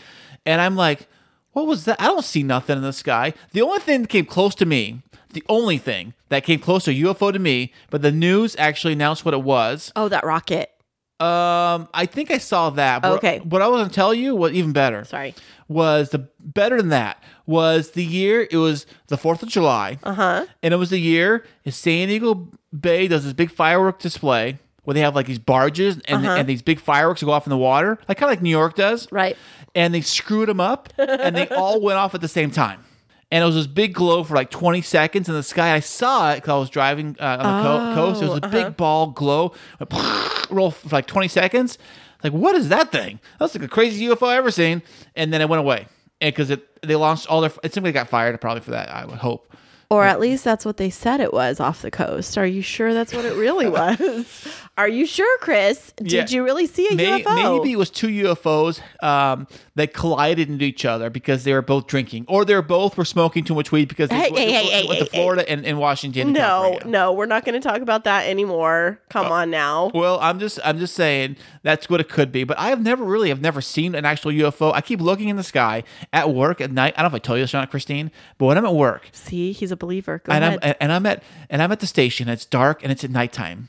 And 0.44 0.60
I'm 0.60 0.76
like, 0.76 1.08
what 1.52 1.66
was 1.66 1.84
that? 1.86 2.00
I 2.00 2.06
don't 2.06 2.24
see 2.24 2.42
nothing 2.42 2.76
in 2.76 2.82
the 2.82 2.92
sky. 2.92 3.32
The 3.52 3.62
only 3.62 3.80
thing 3.80 4.02
that 4.02 4.08
came 4.08 4.26
close 4.26 4.54
to 4.56 4.66
me, 4.66 5.02
the 5.32 5.44
only 5.48 5.78
thing 5.78 6.14
that 6.28 6.44
came 6.44 6.60
close 6.60 6.84
to 6.84 6.94
UFO 6.94 7.32
to 7.32 7.38
me, 7.38 7.72
but 7.90 8.02
the 8.02 8.12
news 8.12 8.54
actually 8.58 8.92
announced 8.92 9.24
what 9.24 9.34
it 9.34 9.42
was. 9.42 9.92
oh, 9.96 10.08
that 10.08 10.24
rocket. 10.24 10.75
Um, 11.18 11.88
I 11.94 12.06
think 12.06 12.30
I 12.30 12.38
saw 12.38 12.70
that. 12.70 13.02
But 13.02 13.12
Okay. 13.12 13.38
What 13.40 13.62
I 13.62 13.68
was 13.68 13.78
going 13.78 13.88
to 13.88 13.94
tell 13.94 14.12
you 14.12 14.34
was 14.34 14.52
even 14.52 14.72
better 14.72 15.04
Sorry. 15.04 15.34
was 15.66 16.10
the 16.10 16.28
better 16.40 16.76
than 16.76 16.90
that 16.90 17.22
was 17.46 17.92
the 17.92 18.04
year 18.04 18.46
it 18.50 18.56
was 18.58 18.86
the 19.06 19.16
4th 19.16 19.42
of 19.42 19.48
July. 19.48 19.98
Uh-huh. 20.02 20.44
And 20.62 20.74
it 20.74 20.76
was 20.76 20.90
the 20.90 20.98
year 21.00 21.44
San 21.68 22.08
Diego 22.08 22.48
Bay 22.78 23.08
does 23.08 23.24
this 23.24 23.32
big 23.32 23.50
firework 23.50 23.98
display 23.98 24.58
where 24.84 24.92
they 24.94 25.00
have 25.00 25.14
like 25.14 25.26
these 25.26 25.38
barges 25.38 25.98
and, 26.06 26.26
Uh-huh. 26.26 26.36
and 26.36 26.46
these 26.48 26.62
big 26.62 26.78
fireworks 26.80 27.22
go 27.22 27.30
off 27.32 27.46
in 27.46 27.50
the 27.50 27.56
water, 27.56 27.98
like 28.08 28.18
kind 28.18 28.28
of 28.30 28.36
like 28.36 28.42
New 28.42 28.50
York 28.50 28.74
does. 28.74 29.10
Right. 29.10 29.36
And 29.74 29.94
they 29.94 30.02
screwed 30.02 30.48
them 30.50 30.60
up 30.60 30.92
and 30.98 31.34
they 31.36 31.48
all 31.48 31.80
went 31.80 31.98
off 31.98 32.14
at 32.14 32.20
the 32.20 32.28
same 32.28 32.50
time. 32.50 32.84
And 33.30 33.42
it 33.42 33.46
was 33.46 33.56
this 33.56 33.66
big 33.66 33.92
glow 33.92 34.22
for 34.22 34.36
like 34.36 34.50
20 34.50 34.82
seconds 34.82 35.28
in 35.28 35.34
the 35.34 35.42
sky. 35.42 35.74
I 35.74 35.80
saw 35.80 36.30
it 36.32 36.36
because 36.36 36.50
I 36.50 36.58
was 36.58 36.70
driving 36.70 37.16
uh, 37.18 37.38
on 37.40 37.62
the 37.62 37.68
co- 37.68 37.94
coast. 37.94 38.22
It 38.22 38.28
was 38.28 38.38
a 38.42 38.48
big 38.48 38.76
ball 38.76 39.08
glow, 39.08 39.52
roll 40.50 40.70
for 40.70 40.88
like 40.90 41.06
20 41.06 41.26
seconds. 41.28 41.76
Like, 42.22 42.32
what 42.32 42.54
is 42.54 42.68
that 42.68 42.92
thing? 42.92 43.18
That's 43.38 43.54
like 43.54 43.62
the 43.62 43.68
craziest 43.68 44.20
UFO 44.20 44.28
I've 44.28 44.38
ever 44.38 44.50
seen. 44.50 44.82
And 45.16 45.32
then 45.32 45.40
it 45.40 45.48
went 45.48 45.60
away. 45.60 45.86
And 46.20 46.32
because 46.34 46.50
it, 46.50 46.66
they 46.82 46.94
launched 46.94 47.26
all 47.26 47.40
their, 47.40 47.50
it 47.62 47.74
simply 47.74 47.92
got 47.92 48.08
fired 48.08 48.40
probably 48.40 48.62
for 48.62 48.70
that, 48.70 48.90
I 48.90 49.04
would 49.04 49.18
hope. 49.18 49.52
Or 49.88 50.04
at 50.04 50.18
least 50.18 50.42
that's 50.42 50.64
what 50.64 50.78
they 50.78 50.90
said 50.90 51.20
it 51.20 51.32
was 51.32 51.60
off 51.60 51.80
the 51.82 51.92
coast. 51.92 52.36
Are 52.36 52.46
you 52.46 52.60
sure 52.60 52.92
that's 52.92 53.14
what 53.14 53.24
it 53.24 53.34
really 53.36 53.68
was? 53.70 54.48
Are 54.76 54.88
you 54.88 55.06
sure, 55.06 55.38
Kris? 55.38 55.92
Did 55.96 56.10
Yeah. 56.12 56.26
you 56.28 56.42
really 56.44 56.66
see 56.66 56.88
a 56.88 56.94
May- 56.94 57.22
UFO? 57.22 57.58
Maybe 57.58 57.72
it 57.72 57.78
was 57.78 57.88
two 57.88 58.08
UFOs 58.08 58.80
um, 59.02 59.46
that 59.76 59.94
collided 59.94 60.48
into 60.50 60.64
each 60.64 60.84
other 60.84 61.08
because 61.08 61.44
they 61.44 61.52
were 61.52 61.62
both 61.62 61.86
drinking, 61.86 62.24
or 62.28 62.44
they 62.44 62.54
were 62.54 62.62
both 62.62 62.96
were 62.98 63.04
smoking 63.04 63.44
too 63.44 63.54
much 63.54 63.70
weed 63.70 63.88
because 63.88 64.10
they 64.10 64.16
Hey, 64.16 64.30
went, 64.30 64.50
hey, 64.50 64.86
went 64.86 64.98
to 64.98 65.04
hey, 65.04 65.10
hey. 65.12 65.18
Florida 65.18 65.48
and, 65.48 65.64
and 65.64 65.78
Washington. 65.78 66.22
and 66.22 66.32
No, 66.34 66.40
California. 66.40 66.88
no, 66.88 67.12
we're 67.12 67.26
not 67.26 67.44
going 67.44 67.58
to 67.60 67.66
talk 67.66 67.80
about 67.80 68.04
that 68.04 68.26
anymore. 68.28 69.00
Come 69.08 69.26
on 69.26 69.50
now. 69.50 69.92
Well, 69.94 70.18
I'm 70.20 70.40
just 70.40 70.58
I'm 70.64 70.78
just 70.78 70.94
saying 70.94 71.36
that's 71.62 71.88
what 71.88 72.00
it 72.00 72.08
could 72.08 72.32
be. 72.32 72.42
But 72.44 72.58
I 72.58 72.68
have 72.70 72.82
never 72.82 73.04
really 73.04 73.28
have 73.28 73.40
never 73.40 73.60
seen 73.60 73.94
an 73.94 74.04
actual 74.04 74.32
UFO. 74.32 74.72
I 74.74 74.80
keep 74.80 75.00
looking 75.00 75.28
in 75.28 75.36
the 75.36 75.42
sky 75.44 75.84
at 76.12 76.34
work 76.34 76.60
at 76.60 76.70
night. 76.72 76.94
I 76.96 77.02
don't 77.02 77.12
know 77.12 77.16
if 77.16 77.22
I 77.22 77.24
told 77.24 77.38
you 77.38 77.44
this 77.44 77.54
or 77.54 77.58
not, 77.58 77.70
Kristine, 77.70 78.10
but 78.36 78.46
when 78.46 78.58
I'm 78.58 78.66
at 78.66 78.74
work 78.74 79.08
See, 79.12 79.52
he's 79.52 79.70
a 79.70 79.75
believer. 79.76 80.20
Go 80.24 80.32
and 80.32 80.44
ahead. 80.44 80.58
I'm 80.62 80.74
and 80.80 80.92
I'm 80.92 81.06
at 81.06 81.22
and 81.50 81.62
I'm 81.62 81.72
at 81.72 81.80
the 81.80 81.86
station. 81.86 82.28
It's 82.28 82.44
dark 82.44 82.82
and 82.82 82.90
it's 82.92 83.04
at 83.04 83.10
nighttime, 83.10 83.68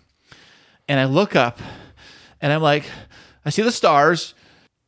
and 0.87 0.99
I 0.99 1.05
look 1.05 1.35
up, 1.35 1.59
and 2.41 2.51
I'm 2.53 2.61
like, 2.61 2.85
I 3.45 3.49
see 3.49 3.61
the 3.61 3.71
stars, 3.71 4.33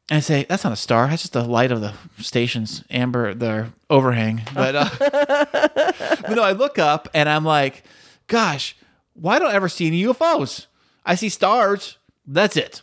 and 0.10 0.18
I 0.18 0.20
say, 0.22 0.46
"That's 0.50 0.64
not 0.64 0.74
a 0.74 0.78
star. 0.78 1.08
That's 1.08 1.22
just 1.24 1.34
the 1.34 1.44
light 1.44 1.72
of 1.72 1.82
the 1.82 1.94
station's 2.20 2.84
amber, 2.90 3.34
the 3.34 3.68
overhang." 3.90 4.42
But, 4.54 4.76
uh, 4.76 4.90
but 5.00 6.32
no, 6.32 6.44
I 6.44 6.52
look 6.54 6.78
up 6.80 7.08
and 7.14 7.28
I'm 7.30 7.46
like, 7.46 7.84
"Gosh, 8.28 8.76
why 9.14 9.40
don't 9.40 9.50
I 9.52 9.54
ever 9.56 9.70
see 9.70 9.88
any 9.88 10.04
UFOs? 10.04 10.66
I 11.06 11.16
see 11.16 11.30
stars. 11.30 11.98
That's 12.28 12.56
it. 12.58 12.82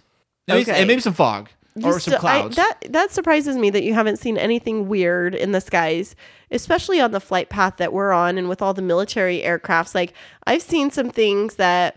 Maybe, 0.49 0.63
Okay. 0.63 0.79
and 0.81 0.89
maybe 0.89 1.01
some 1.01 1.15
fog 1.15 1.49
or 1.85 2.01
some 2.01 2.15
still- 2.15 2.27
I- 2.27 2.49
that 2.57 2.75
that 2.91 3.11
surprises 3.11 3.57
me 3.57 3.71
that 3.71 3.83
you 3.83 3.95
haven't 3.95 4.19
seen 4.19 4.39
anything 4.39 4.89
weird 4.89 5.35
in 5.35 5.53
the 5.53 5.61
skies, 5.61 6.15
especially 6.51 7.01
on 7.01 7.11
the 7.13 7.21
flight 7.21 7.49
path 7.51 7.75
that 7.79 7.93
we're 7.93 8.13
on 8.13 8.39
and 8.39 8.49
with 8.49 8.63
all 8.63 8.73
the 8.75 8.83
military 8.83 9.41
aircrafts. 9.43 9.95
Like 9.95 10.13
I've 10.47 10.63
seen 10.63 10.91
some 10.91 11.11
things 11.11 11.57
that 11.57 11.97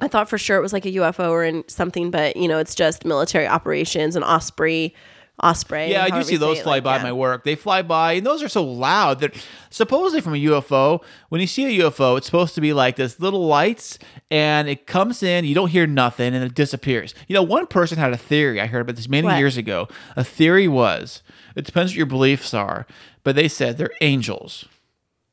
I 0.00 0.08
thought 0.08 0.28
for 0.28 0.38
sure 0.38 0.56
it 0.58 0.62
was 0.62 0.72
like 0.72 0.86
a 0.86 0.92
UFO 0.92 1.30
or 1.30 1.42
in 1.44 1.64
something, 1.68 2.10
but 2.10 2.36
you 2.36 2.46
know, 2.48 2.58
it's 2.58 2.74
just 2.74 3.04
military 3.04 3.46
operations 3.48 4.14
and 4.14 4.24
Osprey, 4.24 4.94
Osprey. 5.42 5.90
Yeah, 5.90 6.04
I 6.04 6.10
do 6.10 6.22
see 6.22 6.36
those 6.36 6.60
fly 6.60 6.74
like, 6.74 6.84
by 6.84 6.96
yeah. 6.96 7.04
my 7.04 7.12
work. 7.12 7.44
They 7.44 7.54
fly 7.54 7.82
by, 7.82 8.14
and 8.14 8.26
those 8.26 8.42
are 8.42 8.48
so 8.48 8.64
loud 8.64 9.20
that 9.20 9.34
supposedly 9.70 10.20
from 10.20 10.34
a 10.34 10.38
UFO, 10.38 11.02
when 11.28 11.40
you 11.40 11.46
see 11.46 11.78
a 11.78 11.84
UFO, 11.84 12.16
it's 12.16 12.26
supposed 12.26 12.54
to 12.56 12.60
be 12.60 12.72
like 12.72 12.96
this 12.96 13.20
little 13.20 13.46
lights, 13.46 13.98
and 14.30 14.68
it 14.68 14.86
comes 14.86 15.22
in, 15.22 15.44
you 15.44 15.54
don't 15.54 15.68
hear 15.70 15.86
nothing, 15.86 16.34
and 16.34 16.44
it 16.44 16.54
disappears. 16.54 17.14
You 17.28 17.34
know, 17.34 17.42
one 17.42 17.66
person 17.66 17.98
had 17.98 18.12
a 18.12 18.16
theory. 18.16 18.60
I 18.60 18.66
heard 18.66 18.80
about 18.80 18.96
this 18.96 19.08
many 19.08 19.26
What? 19.26 19.38
years 19.38 19.56
ago. 19.56 19.88
A 20.16 20.24
theory 20.24 20.66
was 20.66 21.22
it 21.54 21.64
depends 21.64 21.92
what 21.92 21.96
your 21.96 22.06
beliefs 22.06 22.52
are, 22.52 22.86
but 23.22 23.36
they 23.36 23.48
said 23.48 23.78
they're 23.78 23.90
angels. 24.00 24.64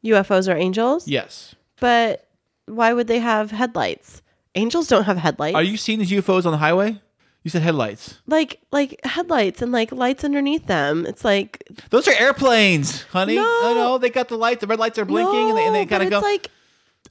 UFOs 0.03 0.51
are 0.51 0.58
angels. 0.58 1.08
Yes. 1.08 1.56
But 1.80 2.28
why 2.68 2.93
would 2.93 3.08
they 3.08 3.20
have 3.20 3.51
headlights? 3.51 4.22
Angels 4.53 4.88
don't 4.88 5.03
have 5.03 5.18
headlights. 5.18 5.56
Are 5.56 5.64
you 5.64 5.78
seeing 5.78 5.99
these 5.99 6.12
UFOs 6.12 6.45
on 6.45 6.51
the 6.51 6.58
highway? 6.58 7.01
You 7.46 7.52
said 7.52 7.62
headlights. 7.62 8.18
like 8.26 8.60
like 8.72 9.00
headlights 9.06 9.62
and 9.62 9.72
like 9.72 9.91
lights 9.91 10.24
underneath 10.24 10.66
them? 10.66 11.06
It's 11.06 11.24
like 11.24 11.64
Those 11.91 12.08
are 12.08 12.14
airplanes, 12.16 13.04
honey. 13.04 13.36
No. 13.36 13.43
I 13.43 13.74
know 13.76 14.00
they 14.00 14.10
got 14.10 14.30
the 14.30 14.36
light. 14.36 14.62
The 14.62 14.66
red 14.68 14.80
lights 14.80 14.98
are 14.98 15.06
blinking, 15.06 15.50
and 15.50 15.58
they, 15.58 15.64
and 15.68 15.76
they 15.76 15.86
No, 15.86 15.89
kind 15.89 16.02
of 16.04 16.10
but 16.10 16.22
go. 16.22 16.28
It's 16.28 16.43
like 16.43 16.52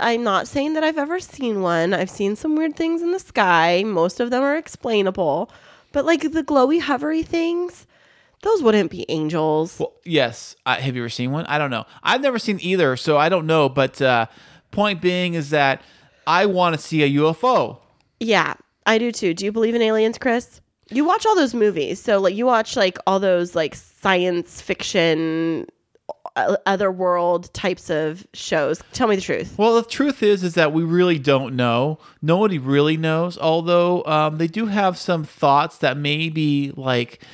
I'm 0.01 0.25
not 0.25 0.49
saying 0.49 0.73
that 0.75 0.83
I've 0.83 0.99
ever 0.99 1.21
seen 1.21 1.63
one. 1.63 1.95
I've 1.95 2.11
seen 2.11 2.35
some 2.35 2.57
weird 2.57 2.75
things 2.75 3.01
in 3.01 3.13
the 3.13 3.21
sky. 3.21 3.85
Most 3.87 4.19
of 4.19 4.31
them 4.31 4.43
are 4.43 4.57
explainable, 4.57 5.53
but 5.93 6.05
like 6.05 6.23
the 6.33 6.43
glowy, 6.43 6.81
hovery 6.81 7.25
things, 7.25 7.87
those 8.43 8.61
wouldn't 8.61 8.91
be 8.91 9.07
angels. 9.09 9.79
Well, 9.79 9.93
yes. 10.05 10.57
I, 10.67 10.81
have 10.81 10.97
you 10.97 11.03
ever 11.03 11.09
seen 11.11 11.31
one? 11.31 11.47
I 11.47 11.59
don't 11.59 11.71
know. 11.71 11.85
I've 12.03 12.23
never 12.23 12.41
seen 12.41 12.59
either, 12.61 12.97
so 12.97 13.17
I 13.19 13.29
don't 13.29 13.47
know. 13.47 13.69
But 13.69 14.03
uh, 14.03 14.27
point 14.73 15.01
being 15.01 15.35
is 15.35 15.51
that 15.51 15.81
I 16.27 16.47
want 16.47 16.75
to 16.75 16.83
see 16.83 17.05
a 17.05 17.09
UFO. 17.23 17.79
yeah, 18.19 18.55
I 18.87 18.99
do 18.99 19.13
too. 19.13 19.35
Do 19.35 19.45
you 19.45 19.53
believe 19.53 19.75
in 19.75 19.83
aliens, 19.83 20.19
Kris? 20.19 20.61
You 20.91 21.05
watch 21.05 21.25
all 21.25 21.35
those 21.35 21.55
movies, 21.55 22.01
so 22.01 22.21
like 22.21 22.35
you 22.35 22.45
watch 22.45 22.77
like 22.77 22.99
all 23.07 23.19
those 23.19 23.55
like 23.55 23.75
science 23.75 24.61
fiction, 24.61 25.67
uh, 26.37 26.57
other 26.67 26.93
world 26.93 27.53
types 27.55 27.89
of 27.89 28.27
shows. 28.35 28.83
Tell 28.93 29.09
me 29.09 29.17
the 29.17 29.23
truth. 29.23 29.55
Well, 29.57 29.77
the 29.77 29.89
truth 29.89 30.23
is, 30.23 30.45
is 30.45 30.55
that 30.55 30.75
we 30.75 30.83
really 30.85 31.19
don't 31.19 31.57
know. 31.57 31.99
Nobody 32.21 32.59
really 32.59 32.99
knows. 32.99 33.39
Although 33.39 34.05
um, 34.05 34.37
they 34.37 34.47
do 34.47 34.67
have 34.67 34.99
some 34.99 35.25
thoughts 35.25 35.79
that 35.79 35.97
maybe 35.97 36.73
like, 36.77 37.25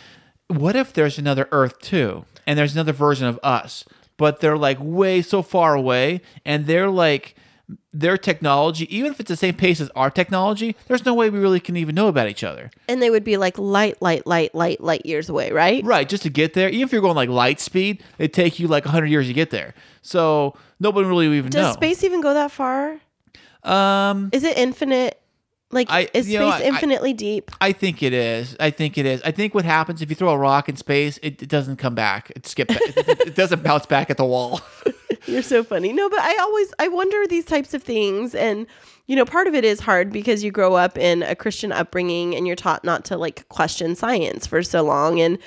what 0.47 0.77
if 0.77 0.93
there's 0.93 1.19
another 1.19 1.49
Earth 1.51 1.81
too, 1.81 2.25
and 2.47 2.57
there's 2.57 2.75
another 2.75 2.93
version 2.93 3.27
of 3.27 3.41
us, 3.43 3.85
but 4.17 4.41
they're 4.41 4.59
like 4.59 4.79
way 4.81 5.23
so 5.23 5.43
far 5.43 5.75
away, 5.75 6.21
and 6.45 6.67
they're 6.67 6.91
like 6.91 7.35
their 7.93 8.17
technology, 8.17 8.95
even 8.97 9.13
if 9.13 9.21
it's 9.21 9.29
the 9.29 9.37
same 9.37 9.55
pace 9.55 9.81
as 9.81 9.91
our 9.97 10.11
technology, 10.11 10.77
there's 10.87 11.05
no 11.05 11.15
way 11.15 11.29
we 11.31 11.39
really 11.39 11.61
can 11.61 11.77
even 11.77 11.95
know 11.95 12.09
about 12.09 12.29
each 12.29 12.43
other. 12.45 12.71
And 12.89 13.03
they 13.03 13.11
would 13.11 13.25
be 13.25 13.37
like 13.37 13.59
light, 13.59 14.01
light, 14.01 14.27
light, 14.27 14.55
light, 14.55 14.81
light 14.81 15.05
years 15.07 15.29
away, 15.29 15.53
right? 15.53 15.85
Right, 15.85 16.09
just 16.09 16.23
to 16.25 16.31
get 16.31 16.55
there. 16.55 16.69
Even 16.69 16.83
if 16.83 16.93
you're 16.93 17.03
going 17.03 17.17
like 17.17 17.29
light 17.29 17.61
speed, 17.61 18.03
it 18.19 18.33
take 18.33 18.59
you 18.59 18.69
like 18.69 18.85
100 18.85 19.07
years 19.07 19.27
to 19.27 19.33
get 19.33 19.51
there. 19.51 19.75
So 20.03 20.57
nobody 20.79 21.07
really 21.09 21.37
even 21.37 21.51
Does 21.51 21.63
know. 21.67 21.73
space 21.73 22.03
even 22.05 22.21
go 22.21 22.35
that 22.35 22.51
far? 22.51 22.99
um, 23.65 24.31
Is 24.33 24.45
it 24.45 24.57
infinite? 24.57 25.17
Like, 25.73 25.89
I- 25.91 26.09
is 26.13 26.29
you 26.29 26.39
know, 26.41 26.51
space 26.51 26.63
I- 26.63 26.69
infinitely 26.69 27.13
deep? 27.13 27.51
I 27.61 27.71
think 27.73 28.03
it 28.03 28.13
is. 28.13 28.57
I 28.59 28.71
think 28.71 28.99
it 28.99 29.07
is. 29.07 29.23
I 29.23 29.31
think 29.31 29.55
what 29.55 29.65
happens 29.65 30.03
if 30.03 30.11
you 30.11 30.17
throw 30.17 30.31
a 30.31 30.37
rock 30.39 30.69
in 30.69 30.75
space, 30.77 31.19
it, 31.23 31.41
it 31.43 31.49
doesn't 31.49 31.77
come 31.77 31.95
back. 31.95 32.33
It 32.35 32.45
skip. 32.47 32.69
It, 32.71 32.81
it 33.29 33.35
doesn't 33.37 33.63
bounce 33.63 33.87
back 33.87 34.11
at 34.11 34.17
the 34.17 34.25
wall. 34.25 34.61
You're 35.27 35.43
so 35.43 35.63
funny. 35.63 35.93
No, 35.93 36.09
but 36.09 36.21
I 36.21 36.37
always 36.41 36.73
I 36.79 36.89
wonder 36.89 37.27
these 37.27 37.45
types 37.45 37.75
of 37.75 37.83
things, 37.83 38.35
and 38.35 38.67
you 39.07 39.17
know, 39.17 39.25
part 39.25 39.47
of 39.47 39.55
it 39.55 39.65
is 39.65 39.81
hard 39.81 40.13
because 40.13 40.45
you 40.45 40.51
grow 40.51 40.75
up 40.75 40.97
in 40.97 41.23
a 41.23 41.35
Christian 41.35 41.73
upbringing 41.73 42.35
and 42.35 42.47
you're 42.47 42.57
taught 42.57 42.85
not 42.85 43.05
to 43.07 43.17
like 43.17 43.49
question 43.49 43.95
science 43.95 44.47
for 44.47 44.63
so 44.63 44.83
long, 44.83 45.21
and 45.21 45.39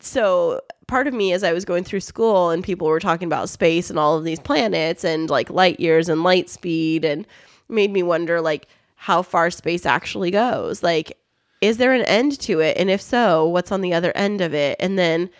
so 0.00 0.60
part 0.86 1.06
of 1.06 1.14
me 1.14 1.32
as 1.32 1.44
I 1.44 1.52
was 1.52 1.64
going 1.64 1.84
through 1.84 2.00
school 2.00 2.50
and 2.50 2.64
people 2.64 2.88
were 2.88 3.00
talking 3.00 3.26
about 3.26 3.48
space 3.48 3.90
and 3.90 3.98
all 3.98 4.18
of 4.18 4.24
these 4.24 4.40
planets 4.40 5.04
and 5.04 5.30
like 5.30 5.48
light 5.48 5.78
years 5.78 6.08
and 6.08 6.24
light 6.24 6.50
speed 6.50 7.04
and 7.04 7.26
made 7.68 7.92
me 7.92 8.02
wonder 8.02 8.40
like 8.40 8.66
how 8.96 9.22
far 9.22 9.50
space 9.50 9.86
actually 9.86 10.32
goes. 10.32 10.82
Like 10.82 11.16
is 11.60 11.76
there 11.76 11.92
an 11.92 12.02
end 12.02 12.40
to 12.40 12.58
it 12.60 12.76
and 12.76 12.90
if 12.90 13.00
so, 13.00 13.46
what's 13.46 13.70
on 13.70 13.82
the 13.82 13.94
other 13.94 14.12
end 14.16 14.40
of 14.40 14.52
it? 14.52 14.76
And 14.80 14.98
then 14.98 15.30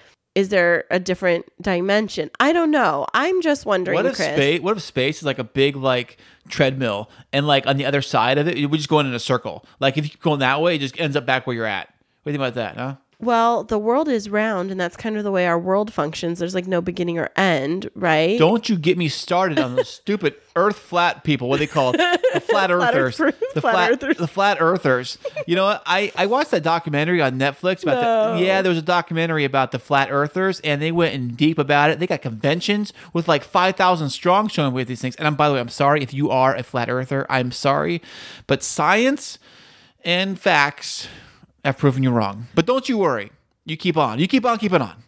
Is 0.41 0.49
there 0.49 0.84
a 0.91 0.99
different 0.99 1.45
dimension? 1.61 2.30
I 2.41 2.55
don't 2.55 2.70
know. 2.70 3.07
I'm 3.12 3.43
just 3.43 3.66
wondering, 3.66 3.95
What 3.95 4.07
if 4.07 4.16
Kris. 4.16 4.28
space? 4.28 4.61
What 4.62 4.74
if 4.74 4.82
space 4.82 5.18
is 5.18 5.24
like 5.24 5.38
a 5.38 5.45
big 5.45 5.76
like 5.76 6.16
treadmill, 6.49 7.11
and 7.30 7.47
like 7.47 7.66
on 7.66 7.76
the 7.76 7.84
other 7.84 8.01
side 8.01 8.38
of 8.38 8.49
it, 8.49 8.57
we're 8.70 8.78
just 8.78 8.88
going 8.88 9.07
in 9.07 9.12
a 9.12 9.18
circle. 9.18 9.66
Like 9.80 9.99
if 9.99 10.05
you 10.05 10.11
keep 10.11 10.22
going 10.22 10.38
that 10.41 10.62
way, 10.62 10.76
it 10.76 10.78
just 10.78 10.99
ends 10.99 11.14
up 11.14 11.26
back 11.26 11.47
where 11.47 11.55
you're 11.55 11.66
at. 11.66 11.93
What 12.22 12.32
do 12.32 12.32
you 12.32 12.38
think 12.38 12.49
about 12.49 12.55
that? 12.55 12.76
Huh? 12.78 12.95
Well, 13.21 13.64
the 13.64 13.79
world 13.79 14.09
is 14.09 14.31
round, 14.31 14.71
and 14.71 14.81
that's 14.81 14.97
kind 14.97 15.16
of 15.16 15.25
the 15.25 15.31
way 15.31 15.47
our 15.47 15.59
world 15.59 15.93
functions. 15.93 16.39
There's 16.39 16.55
like 16.55 16.66
no 16.66 16.81
beginning 16.81 17.18
or 17.18 17.29
end, 17.37 17.91
right? 17.95 18.39
Don't 18.39 18.68
you 18.68 18.77
get 18.79 18.97
me 18.97 19.09
started 19.09 19.59
on 19.59 19.77
those 19.77 19.89
stupid 19.95 20.35
Earth 20.57 20.79
flat 20.79 21.23
people. 21.23 21.49
What 21.49 21.59
they 21.61 21.66
call 21.66 21.93
the 21.93 22.43
flat 22.45 22.71
earthers, 22.71 23.21
earth- 23.21 23.39
the 23.55 23.61
flat 23.61 23.73
flat, 23.75 23.91
earthers. 23.93 24.16
the 24.16 24.27
flat 24.27 24.57
earthers. 24.61 25.18
You 25.47 25.55
know 25.55 25.64
what? 25.64 25.83
I 25.87 26.12
I 26.16 26.27
watched 26.27 26.51
that 26.51 26.62
documentary 26.62 27.21
on 27.21 27.39
Netflix 27.39 27.83
about 27.83 28.03
No. 28.03 28.39
the 28.39 28.45
yeah. 28.45 28.62
There 28.62 28.71
was 28.71 28.79
a 28.79 28.83
documentary 28.83 29.45
about 29.45 29.71
the 29.73 29.79
flat 29.79 30.11
earthers, 30.11 30.59
and 30.61 30.81
they 30.83 30.91
went 30.91 31.14
in 31.14 31.35
deep 31.35 31.59
about 31.59 31.91
it. 31.91 31.99
They 32.01 32.07
got 32.07 32.23
conventions 32.23 32.93
with 33.12 33.29
like 33.29 33.45
five 33.45 33.77
thousand 33.77 34.11
strong 34.11 34.49
showing 34.49 34.73
with 34.75 34.89
these 34.89 35.01
things. 35.01 35.14
And 35.16 35.27
I'm 35.27 35.37
by 35.37 35.49
the 35.49 35.55
way, 35.55 35.61
I'm 35.61 35.68
sorry 35.68 36.03
if 36.03 36.12
you 36.14 36.31
are 36.31 36.57
a 36.57 36.62
flat 36.62 36.89
earther. 36.91 37.27
I'm 37.31 37.53
sorry, 37.53 38.01
but 38.47 38.62
science 38.62 39.39
and 40.05 40.39
facts 40.41 41.07
have 41.64 41.78
proven 41.78 42.02
you 42.02 42.11
wrong. 42.11 42.46
But 42.54 42.66
don't 42.66 42.88
you 42.88 42.98
worry. 42.98 43.32
You 43.64 43.76
keep 43.76 43.96
on. 43.96 44.18
You 44.18 44.26
keep 44.26 44.44
on 44.44 44.58
keeping 44.58 44.82
on. 44.82 45.04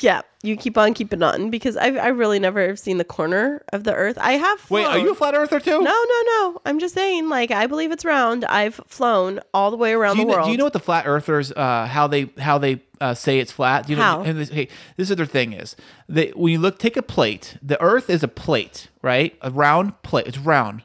Yeah, 0.00 0.22
you 0.44 0.56
keep 0.56 0.78
on 0.78 0.94
keeping 0.94 1.24
on 1.24 1.50
because 1.50 1.76
I've 1.76 1.96
I 1.96 2.08
really 2.08 2.38
never 2.38 2.64
have 2.68 2.78
seen 2.78 2.98
the 2.98 3.04
corner 3.04 3.64
of 3.72 3.82
the 3.82 3.92
Earth. 3.92 4.16
I 4.20 4.34
have. 4.34 4.70
Wait, 4.70 4.86
are 4.86 4.98
you 4.98 5.10
a 5.10 5.14
flat 5.14 5.34
earther 5.34 5.58
too? 5.58 5.70
No, 5.70 5.78
no, 5.80 6.22
no. 6.26 6.62
I'm 6.64 6.78
just 6.78 6.94
saying, 6.94 7.28
like, 7.28 7.50
I 7.50 7.66
believe 7.66 7.90
it's 7.90 8.04
round. 8.04 8.44
I've 8.44 8.76
flown 8.86 9.40
all 9.52 9.72
the 9.72 9.76
way 9.76 9.92
around 9.92 10.18
the 10.18 10.24
know, 10.24 10.34
world. 10.34 10.46
do 10.46 10.52
you 10.52 10.56
know 10.56 10.64
what 10.64 10.72
the 10.72 10.78
flat 10.78 11.06
earthers 11.06 11.50
uh, 11.50 11.86
how 11.86 12.06
they 12.06 12.30
how 12.38 12.58
they 12.58 12.80
uh, 13.00 13.14
say 13.14 13.40
it's 13.40 13.50
flat? 13.50 13.86
Do 13.86 13.94
you 13.94 13.96
know? 13.96 14.02
How? 14.02 14.22
And 14.22 14.38
this, 14.38 14.50
hey, 14.50 14.68
this 14.96 15.10
is 15.10 15.16
their 15.16 15.26
thing 15.26 15.52
is 15.52 15.74
that 16.08 16.36
when 16.36 16.52
you 16.52 16.60
look 16.60 16.78
take 16.78 16.96
a 16.96 17.02
plate. 17.02 17.56
The 17.60 17.80
Earth 17.82 18.08
is 18.08 18.22
a 18.22 18.28
plate, 18.28 18.88
right? 19.02 19.36
A 19.42 19.50
round 19.50 20.00
plate. 20.02 20.28
It's 20.28 20.38
round. 20.38 20.84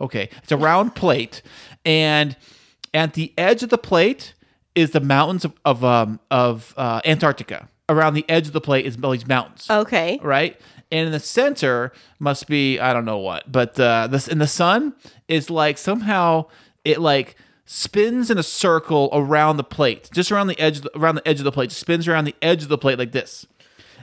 Okay, 0.00 0.30
it's 0.42 0.50
a 0.50 0.56
round 0.56 0.94
plate, 0.94 1.42
and 1.84 2.36
at 2.94 3.12
the 3.12 3.34
edge 3.36 3.62
of 3.62 3.68
the 3.68 3.76
plate 3.76 4.32
is 4.74 4.90
the 4.92 5.00
mountains 5.00 5.44
of 5.44 5.52
of, 5.64 5.84
um, 5.84 6.20
of 6.30 6.74
uh, 6.76 7.00
Antarctica. 7.04 7.68
Around 7.88 8.14
the 8.14 8.24
edge 8.28 8.46
of 8.46 8.52
the 8.52 8.60
plate 8.60 8.86
is 8.86 8.96
all 9.02 9.10
these 9.10 9.26
mountains 9.26 9.66
Okay. 9.68 10.20
right? 10.22 10.56
And 10.92 11.06
in 11.06 11.12
the 11.12 11.18
center 11.20 11.92
must 12.20 12.46
be 12.46 12.78
I 12.78 12.92
don't 12.92 13.04
know 13.04 13.18
what, 13.18 13.50
but 13.50 13.78
uh, 13.80 14.06
this 14.06 14.28
in 14.28 14.38
the 14.38 14.46
sun 14.46 14.94
is 15.26 15.50
like 15.50 15.76
somehow 15.76 16.46
it 16.84 17.00
like 17.00 17.34
spins 17.66 18.30
in 18.30 18.38
a 18.38 18.42
circle 18.42 19.08
around 19.12 19.56
the 19.56 19.64
plate, 19.64 20.08
just 20.12 20.30
around 20.32 20.46
the 20.48 20.58
edge, 20.58 20.80
the, 20.80 20.90
around 20.98 21.14
the 21.16 21.26
edge 21.26 21.38
of 21.38 21.44
the 21.44 21.52
plate, 21.52 21.70
spins 21.72 22.06
around 22.08 22.24
the 22.24 22.34
edge 22.42 22.62
of 22.62 22.68
the 22.68 22.78
plate 22.78 22.98
like 22.98 23.12
this. 23.12 23.46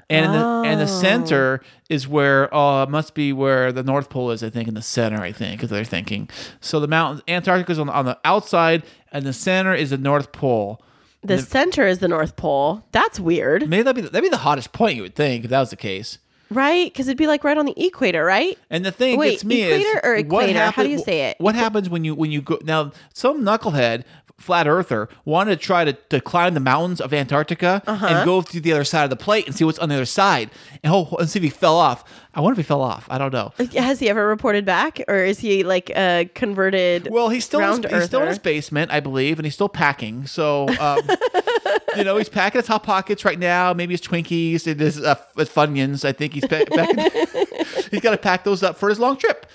And 0.09 0.25
in 0.25 0.31
the 0.31 0.39
and 0.65 0.79
the 0.79 0.87
center 0.87 1.61
is 1.89 2.07
where 2.07 2.53
uh 2.55 2.83
it 2.83 2.89
must 2.89 3.13
be 3.13 3.33
where 3.33 3.71
the 3.73 3.83
North 3.83 4.09
Pole 4.09 4.31
is, 4.31 4.41
I 4.41 4.49
think, 4.49 4.67
in 4.67 4.73
the 4.73 4.81
center, 4.81 5.21
I 5.21 5.31
think, 5.33 5.57
because 5.59 5.69
they're 5.69 5.83
thinking. 5.83 6.29
So 6.61 6.79
the 6.79 6.87
mountains 6.87 7.21
Antarctica's 7.27 7.77
on 7.77 7.89
on 7.89 8.05
the 8.05 8.17
outside, 8.23 8.83
and 9.11 9.25
the 9.25 9.33
center 9.33 9.73
is 9.73 9.89
the 9.89 9.97
North 9.97 10.31
Pole. 10.31 10.81
The 11.23 11.39
center 11.39 11.85
is 11.85 11.99
the 11.99 12.07
North 12.07 12.37
Pole. 12.37 12.85
That's 12.93 13.19
weird, 13.19 13.67
Maybe 13.67 13.83
that'd 13.83 14.01
be 14.01 14.07
that'd 14.07 14.23
be 14.23 14.29
the 14.29 14.37
hottest 14.37 14.71
point 14.71 14.95
you 14.95 15.01
would 15.01 15.15
think 15.15 15.43
if 15.43 15.49
that 15.49 15.59
was 15.59 15.71
the 15.71 15.75
case. 15.75 16.19
Right? 16.49 16.91
Because 16.91 17.07
it'd 17.07 17.17
be 17.17 17.27
like 17.27 17.43
right 17.43 17.57
on 17.57 17.65
the 17.65 17.73
equator, 17.85 18.23
right? 18.23 18.57
And 18.69 18.85
the 18.85 18.91
thing 18.91 19.17
Wait, 19.17 19.31
gets 19.31 19.45
me 19.45 19.61
is 19.63 19.81
equator 19.81 19.99
or 20.03 20.13
what 20.15 20.49
equator? 20.49 20.71
How 20.71 20.83
do 20.83 20.89
you 20.89 20.99
say 20.99 21.29
it? 21.29 21.37
What 21.39 21.55
happens 21.55 21.89
when 21.89 22.03
you 22.03 22.15
when 22.15 22.31
you 22.31 22.41
go 22.41 22.59
now? 22.63 22.91
Some 23.13 23.41
knucklehead 23.43 24.03
flat 24.37 24.67
earther 24.67 25.09
wanted 25.25 25.59
to 25.59 25.65
try 25.65 25.83
to, 25.83 25.93
to 25.93 26.21
climb 26.21 26.53
the 26.53 26.59
mountains 26.59 27.01
of 27.01 27.11
Antarctica 27.11 27.81
Uh-huh. 27.87 28.05
and 28.05 28.23
go 28.25 28.41
through 28.43 28.61
the 28.61 28.71
other 28.71 28.83
side 28.83 29.03
of 29.03 29.09
the 29.09 29.15
plate 29.15 29.47
and 29.47 29.55
see 29.55 29.63
what's 29.63 29.79
on 29.79 29.89
the 29.89 29.95
other 29.95 30.05
side 30.05 30.51
and, 30.83 30.93
oh, 30.93 31.15
and 31.19 31.27
see 31.27 31.39
if 31.39 31.43
he 31.43 31.49
fell 31.49 31.75
off. 31.75 32.03
I 32.37 32.39
wonder 32.41 32.59
if 32.59 32.63
he 32.63 32.67
fell 32.67 32.83
off. 32.83 33.07
I 33.09 33.17
don't 33.17 33.33
know. 33.33 33.51
Has 33.75 33.99
he 33.99 34.09
ever 34.09 34.27
reported 34.27 34.63
back, 34.63 35.01
or 35.07 35.15
is 35.15 35.39
he 35.39 35.63
like 35.63 35.89
a 35.89 36.29
converted? 36.35 37.07
Well, 37.09 37.29
he's 37.29 37.43
still 37.43 37.61
in 37.61 37.81
his, 37.81 37.91
he's 37.91 38.05
still 38.05 38.21
in 38.21 38.27
his 38.27 38.37
basement, 38.37 38.91
I 38.91 38.99
believe, 38.99 39.39
and 39.39 39.45
he's 39.47 39.55
still 39.55 39.67
packing. 39.67 40.27
So, 40.27 40.69
um, 40.79 41.01
you 41.97 42.03
know, 42.03 42.15
he's 42.15 42.29
packing 42.29 42.61
his 42.61 42.67
hot 42.67 42.83
pockets 42.83 43.25
right 43.25 43.39
now. 43.39 43.73
Maybe 43.73 43.95
his 43.95 44.01
Twinkies 44.01 44.67
and 44.67 44.79
his, 44.79 45.01
uh, 45.01 45.15
his 45.35 45.49
Funyuns. 45.49 46.05
I 46.05 46.11
think 46.11 46.33
he's 46.33 46.45
pa- 46.45 46.65
packing. 46.71 47.09
he's 47.89 48.01
got 48.01 48.11
to 48.11 48.17
pack 48.17 48.43
those 48.43 48.61
up 48.61 48.77
for 48.77 48.89
his 48.89 48.99
long 48.99 49.17
trip. 49.17 49.47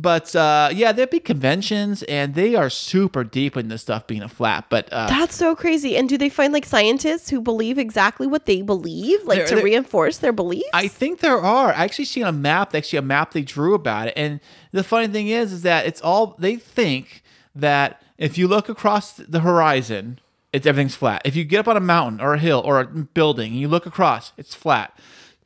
But 0.00 0.36
uh, 0.36 0.70
yeah, 0.72 0.92
there'd 0.92 1.10
be 1.10 1.18
conventions, 1.18 2.04
and 2.04 2.36
they 2.36 2.54
are 2.54 2.70
super 2.70 3.24
deep 3.24 3.56
in 3.56 3.66
this 3.66 3.82
stuff 3.82 4.06
being 4.06 4.22
a 4.22 4.28
flat. 4.28 4.66
But 4.70 4.88
uh, 4.92 5.08
That's 5.08 5.34
so 5.34 5.56
crazy. 5.56 5.96
And 5.96 6.08
do 6.08 6.16
they 6.16 6.28
find 6.28 6.52
like 6.52 6.64
scientists 6.64 7.28
who 7.30 7.40
believe 7.40 7.78
exactly 7.78 8.28
what 8.28 8.46
they 8.46 8.62
believe, 8.62 9.24
like 9.24 9.46
to 9.46 9.56
reinforce 9.60 10.18
their 10.18 10.32
beliefs? 10.32 10.68
I 10.72 10.86
think 10.86 11.18
there 11.18 11.40
are. 11.40 11.72
I 11.72 11.84
actually 11.84 12.04
seen 12.04 12.22
a 12.22 12.32
map, 12.32 12.76
actually 12.76 13.00
a 13.00 13.02
map 13.02 13.32
they 13.32 13.42
drew 13.42 13.74
about 13.74 14.08
it. 14.08 14.14
And 14.16 14.38
the 14.70 14.84
funny 14.84 15.08
thing 15.08 15.26
is, 15.26 15.52
is 15.52 15.62
that 15.62 15.84
it's 15.84 16.00
all 16.00 16.36
they 16.38 16.54
think 16.54 17.24
that 17.56 18.00
if 18.18 18.38
you 18.38 18.46
look 18.46 18.68
across 18.68 19.14
the 19.14 19.40
horizon, 19.40 20.20
it's 20.52 20.64
everything's 20.64 20.94
flat. 20.94 21.22
If 21.24 21.34
you 21.34 21.42
get 21.44 21.58
up 21.58 21.68
on 21.68 21.76
a 21.76 21.80
mountain 21.80 22.20
or 22.20 22.34
a 22.34 22.38
hill 22.38 22.62
or 22.64 22.80
a 22.80 22.86
building 22.86 23.50
and 23.50 23.60
you 23.60 23.66
look 23.66 23.84
across, 23.84 24.32
it's 24.36 24.54
flat. 24.54 24.96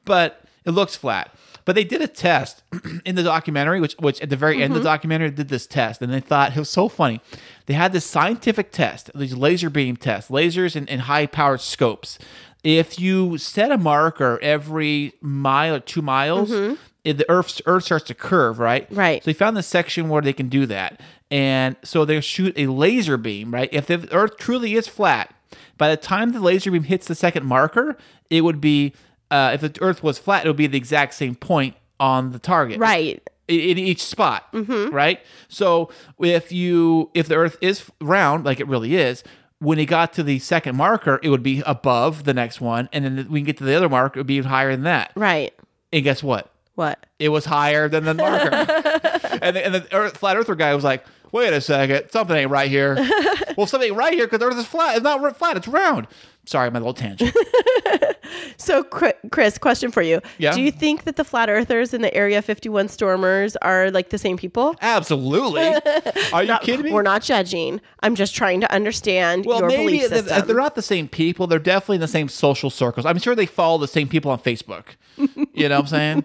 But 0.04 0.44
it 0.66 0.72
looks 0.72 0.94
flat. 0.94 1.34
But 1.64 1.74
they 1.74 1.84
did 1.84 2.02
a 2.02 2.08
test 2.08 2.62
in 3.04 3.14
the 3.14 3.22
documentary, 3.22 3.80
which 3.80 3.94
which 3.98 4.20
at 4.20 4.30
the 4.30 4.36
very 4.36 4.56
end 4.56 4.72
of 4.72 4.74
the 4.74 4.78
mm-hmm. 4.80 4.84
documentary 4.84 5.30
did 5.30 5.48
this 5.48 5.66
test, 5.66 6.02
and 6.02 6.12
they 6.12 6.20
thought 6.20 6.52
it 6.52 6.58
was 6.58 6.70
so 6.70 6.88
funny. 6.88 7.20
They 7.66 7.74
had 7.74 7.92
this 7.92 8.04
scientific 8.04 8.72
test, 8.72 9.10
these 9.14 9.34
laser 9.34 9.70
beam 9.70 9.96
tests, 9.96 10.30
lasers 10.30 10.74
and, 10.74 10.88
and 10.90 11.02
high 11.02 11.26
powered 11.26 11.60
scopes. 11.60 12.18
If 12.64 12.98
you 12.98 13.38
set 13.38 13.72
a 13.72 13.78
marker 13.78 14.38
every 14.42 15.14
mile 15.20 15.76
or 15.76 15.80
two 15.80 16.02
miles, 16.02 16.50
mm-hmm. 16.50 16.74
it, 17.04 17.18
the 17.18 17.30
Earth 17.30 17.60
Earth 17.66 17.84
starts 17.84 18.06
to 18.06 18.14
curve, 18.14 18.58
right? 18.58 18.86
Right. 18.90 19.22
So 19.22 19.30
they 19.30 19.34
found 19.34 19.56
the 19.56 19.62
section 19.62 20.08
where 20.08 20.22
they 20.22 20.32
can 20.32 20.48
do 20.48 20.66
that, 20.66 21.00
and 21.30 21.76
so 21.82 22.04
they 22.04 22.20
shoot 22.20 22.54
a 22.56 22.66
laser 22.66 23.16
beam, 23.16 23.52
right? 23.52 23.68
If 23.72 23.86
the 23.86 24.08
Earth 24.12 24.36
truly 24.36 24.74
is 24.74 24.88
flat, 24.88 25.34
by 25.78 25.90
the 25.90 25.96
time 25.96 26.32
the 26.32 26.40
laser 26.40 26.70
beam 26.70 26.84
hits 26.84 27.06
the 27.06 27.14
second 27.14 27.46
marker, 27.46 27.96
it 28.30 28.42
would 28.42 28.60
be 28.60 28.94
uh, 29.32 29.52
if 29.54 29.62
the 29.62 29.82
Earth 29.82 30.02
was 30.02 30.18
flat, 30.18 30.44
it 30.44 30.48
would 30.48 30.56
be 30.56 30.66
the 30.66 30.76
exact 30.76 31.14
same 31.14 31.34
point 31.34 31.74
on 31.98 32.32
the 32.32 32.38
target, 32.38 32.78
right. 32.78 33.26
in, 33.48 33.60
in 33.60 33.78
each 33.78 34.02
spot, 34.04 34.46
right? 34.52 35.20
So 35.48 35.90
if 36.20 36.52
you 36.52 37.10
if 37.14 37.28
the 37.28 37.36
Earth 37.36 37.56
is 37.62 37.90
round, 38.00 38.44
like 38.44 38.60
it 38.60 38.68
really 38.68 38.94
is, 38.94 39.24
when 39.58 39.78
it 39.78 39.86
got 39.86 40.12
to 40.14 40.22
the 40.22 40.38
second 40.38 40.76
marker, 40.76 41.18
it 41.22 41.30
would 41.30 41.42
be 41.42 41.62
above 41.64 42.24
the 42.24 42.34
next 42.34 42.60
one, 42.60 42.90
and 42.92 43.04
then 43.04 43.26
we 43.30 43.40
can 43.40 43.46
get 43.46 43.56
to 43.58 43.64
the 43.64 43.74
other 43.74 43.88
mark, 43.88 44.16
it 44.16 44.20
would 44.20 44.26
be 44.26 44.34
even 44.34 44.50
higher 44.50 44.70
than 44.70 44.82
that. 44.82 45.12
Right. 45.16 45.54
And 45.92 46.04
guess 46.04 46.22
what? 46.22 46.52
What? 46.74 47.06
It 47.18 47.30
was 47.30 47.46
higher 47.46 47.88
than 47.88 48.04
the 48.04 48.14
marker, 48.14 48.50
and 49.40 49.56
the, 49.56 49.64
and 49.64 49.74
the 49.74 49.86
Earth, 49.94 50.18
flat 50.18 50.36
Earther 50.36 50.54
guy 50.54 50.74
was 50.74 50.84
like, 50.84 51.06
"Wait 51.32 51.52
a 51.52 51.60
second, 51.60 52.10
something 52.10 52.36
ain't 52.36 52.50
right 52.50 52.70
here." 52.70 52.94
well, 53.56 53.66
something 53.66 53.88
ain't 53.88 53.96
right 53.96 54.14
here 54.14 54.26
because 54.26 54.38
the 54.38 54.46
Earth 54.46 54.56
is 54.58 54.66
flat. 54.66 54.96
It's 54.96 55.02
not 55.02 55.36
flat; 55.36 55.56
it's 55.56 55.68
round. 55.68 56.06
Sorry, 56.44 56.70
my 56.70 56.78
little 56.78 56.94
tangent. 56.94 57.34
So, 58.56 58.84
Kris, 58.84 59.58
question 59.58 59.90
for 59.90 60.02
you. 60.02 60.20
Yeah? 60.38 60.52
Do 60.54 60.62
you 60.62 60.70
think 60.70 61.04
that 61.04 61.16
the 61.16 61.24
flat 61.24 61.50
earthers 61.50 61.92
and 61.92 62.02
the 62.02 62.14
Area 62.14 62.40
51 62.42 62.88
stormers 62.88 63.56
are 63.56 63.90
like 63.90 64.10
the 64.10 64.18
same 64.18 64.36
people? 64.36 64.76
Absolutely. 64.80 65.62
Are 66.32 66.42
you 66.42 66.48
Not- 66.48 66.62
kidding 66.62 66.84
me? 66.84 66.92
We're 66.92 67.02
not 67.02 67.22
judging. 67.22 67.80
I'm 68.02 68.14
just 68.14 68.34
trying 68.34 68.60
to 68.60 68.72
understand 68.72 69.46
Well, 69.46 69.60
your 69.60 69.68
maybe 69.68 69.84
belief 69.98 70.08
system. 70.08 70.46
they're 70.46 70.56
not 70.56 70.74
the 70.74 70.82
same 70.82 71.08
people. 71.08 71.46
They're 71.46 71.58
definitely 71.58 71.96
in 71.96 72.00
the 72.02 72.08
same 72.08 72.28
social 72.28 72.70
circles. 72.70 73.04
I'm 73.06 73.18
sure 73.18 73.34
they 73.34 73.46
follow 73.46 73.78
the 73.78 73.88
same 73.88 74.08
people 74.08 74.30
on 74.30 74.38
Facebook. 74.38 74.84
You 75.16 75.68
know 75.68 75.80
what 75.80 75.92
I'm 75.92 76.24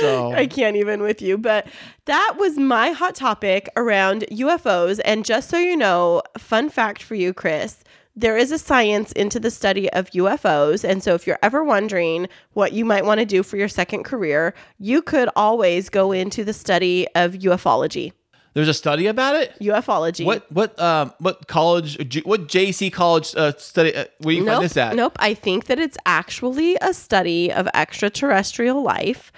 So 0.00 0.32
I 0.36 0.46
can't 0.46 0.76
even 0.76 1.02
with 1.02 1.20
you. 1.22 1.38
But 1.38 1.66
that 2.06 2.34
was 2.38 2.58
my 2.58 2.90
hot 2.90 3.14
topic 3.14 3.68
around 3.76 4.24
UFOs. 4.30 5.00
And 5.04 5.24
just 5.24 5.48
so 5.50 5.58
you 5.58 5.76
know, 5.76 6.22
fun 6.38 6.68
fact 6.70 7.02
for 7.02 7.14
you, 7.14 7.32
Kris. 7.32 7.82
There 8.16 8.36
is 8.36 8.50
a 8.50 8.58
science 8.58 9.12
into 9.12 9.38
the 9.38 9.50
study 9.52 9.88
of 9.92 10.10
UFOs. 10.10 10.86
And 10.86 11.02
so, 11.02 11.14
if 11.14 11.26
you're 11.26 11.38
ever 11.42 11.62
wondering 11.62 12.28
what 12.54 12.72
you 12.72 12.84
might 12.84 13.04
want 13.06 13.20
to 13.20 13.24
do 13.24 13.42
for 13.42 13.56
your 13.56 13.68
second 13.68 14.02
career, 14.02 14.52
you 14.78 15.00
could 15.00 15.28
always 15.36 15.88
go 15.88 16.10
into 16.12 16.44
the 16.44 16.52
study 16.52 17.06
of 17.14 17.34
ufology. 17.34 18.12
there's 18.52 18.68
a 18.68 18.74
study 18.74 19.06
about 19.06 19.36
it. 19.36 19.54
Ufology. 19.60 20.24
What 20.26 20.50
what 20.50 20.78
um 20.80 21.14
what 21.20 21.46
college 21.46 21.96
what 22.24 22.48
JC 22.48 22.92
college 22.92 23.32
uh, 23.36 23.52
study 23.56 23.94
uh, 23.94 24.06
where 24.18 24.34
you 24.34 24.44
Nope. 24.44 24.54
find 24.56 24.64
this 24.64 24.76
at? 24.76 24.96
Nope. 24.96 25.16
I 25.20 25.32
think 25.32 25.66
that 25.66 25.78
it's 25.78 25.96
actually 26.04 26.76
a 26.82 26.92
study 26.92 27.50
of 27.52 27.68
extraterrestrial 27.74 28.82
life. 28.82 29.32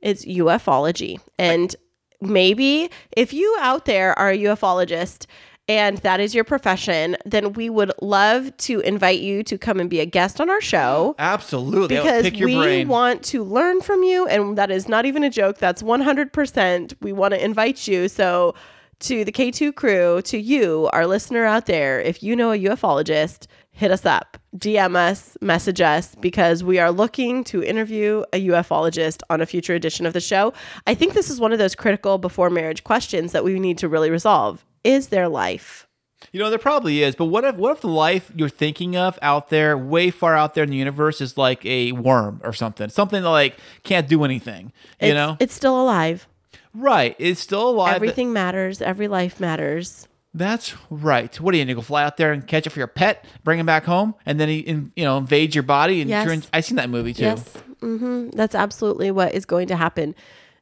It's 0.00 0.24
ufology. 0.24 1.20
And 1.38 1.74
maybe 2.20 2.90
if 3.16 3.32
you 3.32 3.56
out 3.60 3.84
there 3.84 4.18
are 4.18 4.30
a 4.30 4.38
ufologist 4.38 5.26
and 5.68 5.98
that 5.98 6.18
is 6.18 6.34
your 6.34 6.44
profession, 6.44 7.16
then 7.26 7.52
we 7.52 7.68
would 7.68 7.92
love 8.00 8.56
to 8.56 8.80
invite 8.80 9.20
you 9.20 9.42
to 9.44 9.58
come 9.58 9.78
and 9.78 9.90
be 9.90 10.00
a 10.00 10.06
guest 10.06 10.40
on 10.40 10.48
our 10.48 10.62
show. 10.62 11.14
Absolutely. 11.18 11.96
Because 11.96 12.24
we 12.32 12.56
brain. 12.56 12.88
want 12.88 13.22
to 13.24 13.44
learn 13.44 13.82
from 13.82 14.02
you, 14.02 14.26
and 14.28 14.56
that 14.56 14.70
is 14.70 14.88
not 14.88 15.04
even 15.04 15.22
a 15.22 15.30
joke. 15.30 15.58
That's 15.58 15.82
100%. 15.82 16.94
We 17.02 17.12
want 17.12 17.34
to 17.34 17.44
invite 17.44 17.86
you. 17.86 18.08
So, 18.08 18.54
to 19.00 19.24
the 19.24 19.30
K2 19.30 19.76
crew, 19.76 20.22
to 20.22 20.38
you, 20.38 20.88
our 20.92 21.06
listener 21.06 21.44
out 21.44 21.66
there, 21.66 22.00
if 22.00 22.20
you 22.20 22.34
know 22.34 22.50
a 22.50 22.58
ufologist, 22.58 23.46
hit 23.78 23.92
us 23.92 24.04
up, 24.04 24.36
DM 24.56 24.96
us, 24.96 25.36
message 25.40 25.80
us, 25.80 26.16
because 26.16 26.64
we 26.64 26.80
are 26.80 26.90
looking 26.90 27.44
to 27.44 27.62
interview 27.62 28.24
a 28.32 28.44
ufologist 28.48 29.22
on 29.30 29.40
a 29.40 29.46
future 29.46 29.72
edition 29.72 30.04
of 30.04 30.12
the 30.14 30.20
show. 30.20 30.52
I 30.88 30.94
think 30.94 31.14
this 31.14 31.30
is 31.30 31.38
one 31.38 31.52
of 31.52 31.60
those 31.60 31.76
critical 31.76 32.18
before 32.18 32.50
marriage 32.50 32.82
questions 32.82 33.30
that 33.30 33.44
we 33.44 33.60
need 33.60 33.78
to 33.78 33.88
really 33.88 34.10
resolve. 34.10 34.64
Is 34.82 35.08
there 35.08 35.28
life? 35.28 35.86
You 36.32 36.40
know, 36.40 36.50
there 36.50 36.58
probably 36.58 37.04
is, 37.04 37.14
but 37.14 37.26
what 37.26 37.44
if 37.44 37.54
what 37.54 37.70
if 37.76 37.80
the 37.82 37.86
life 37.88 38.32
you're 38.34 38.48
thinking 38.48 38.96
of 38.96 39.16
out 39.22 39.48
there, 39.50 39.78
way 39.78 40.10
far 40.10 40.34
out 40.36 40.54
there 40.54 40.64
in 40.64 40.70
the 40.70 40.76
universe, 40.76 41.20
is 41.20 41.38
like 41.38 41.64
a 41.64 41.92
worm 41.92 42.40
or 42.42 42.52
something, 42.52 42.88
something 42.88 43.22
that 43.22 43.28
like 43.30 43.56
can't 43.84 44.08
do 44.08 44.24
anything. 44.24 44.72
You 45.00 45.10
It's- 45.10 45.14
know, 45.14 45.36
it's 45.38 45.54
still 45.54 45.80
alive. 45.80 46.26
right? 46.74 47.14
It's 47.20 47.40
still 47.40 47.68
alive. 47.68 47.94
Everything 47.94 48.32
matters. 48.32 48.82
Every 48.82 49.06
life 49.06 49.38
matters. 49.38 50.08
That's 50.34 50.74
right. 50.90 51.34
What 51.40 51.54
are 51.54 51.56
you 51.58 51.64
gonna 51.64 51.74
go 51.74 51.80
fly 51.80 52.04
out 52.04 52.16
there 52.16 52.32
and 52.32 52.46
catch 52.46 52.66
it 52.66 52.70
for 52.70 52.78
your 52.78 52.86
pet, 52.86 53.24
bring 53.44 53.58
him 53.58 53.66
back 53.66 53.84
home, 53.84 54.14
and 54.26 54.38
then 54.38 54.48
he, 54.48 54.58
in, 54.58 54.92
you 54.94 55.04
know, 55.04 55.16
invades 55.18 55.54
your 55.54 55.62
body 55.62 56.00
and 56.00 56.10
Yes. 56.10 56.24
turn? 56.26 56.42
I 56.52 56.60
seen 56.60 56.76
that 56.76 56.90
movie 56.90 57.14
too. 57.14 57.22
Yes. 57.24 57.48
hmm 57.80 58.28
That's 58.30 58.54
absolutely 58.54 59.10
what 59.10 59.34
is 59.34 59.44
going 59.46 59.68
to 59.68 59.76
happen. 59.76 60.14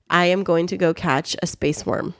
I 0.08 0.26
am 0.26 0.44
going 0.44 0.68
to 0.68 0.76
go 0.76 0.94
catch 0.94 1.34
a 1.42 1.48
space 1.48 1.84
worm. 1.84 2.14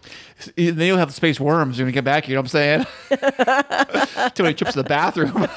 Then 0.56 0.78
you'll 0.80 0.98
have 0.98 1.14
space 1.14 1.38
worms 1.38 1.78
when 1.78 1.86
you 1.86 1.92
get 1.92 2.02
back. 2.04 2.28
You 2.28 2.34
know 2.34 2.40
what 2.40 2.52
I'm 2.54 2.84
saying? 2.84 2.86
Too 4.34 4.42
many 4.42 4.54
trips 4.54 4.72
to 4.72 4.82
the 4.82 4.88
bathroom. 4.88 5.46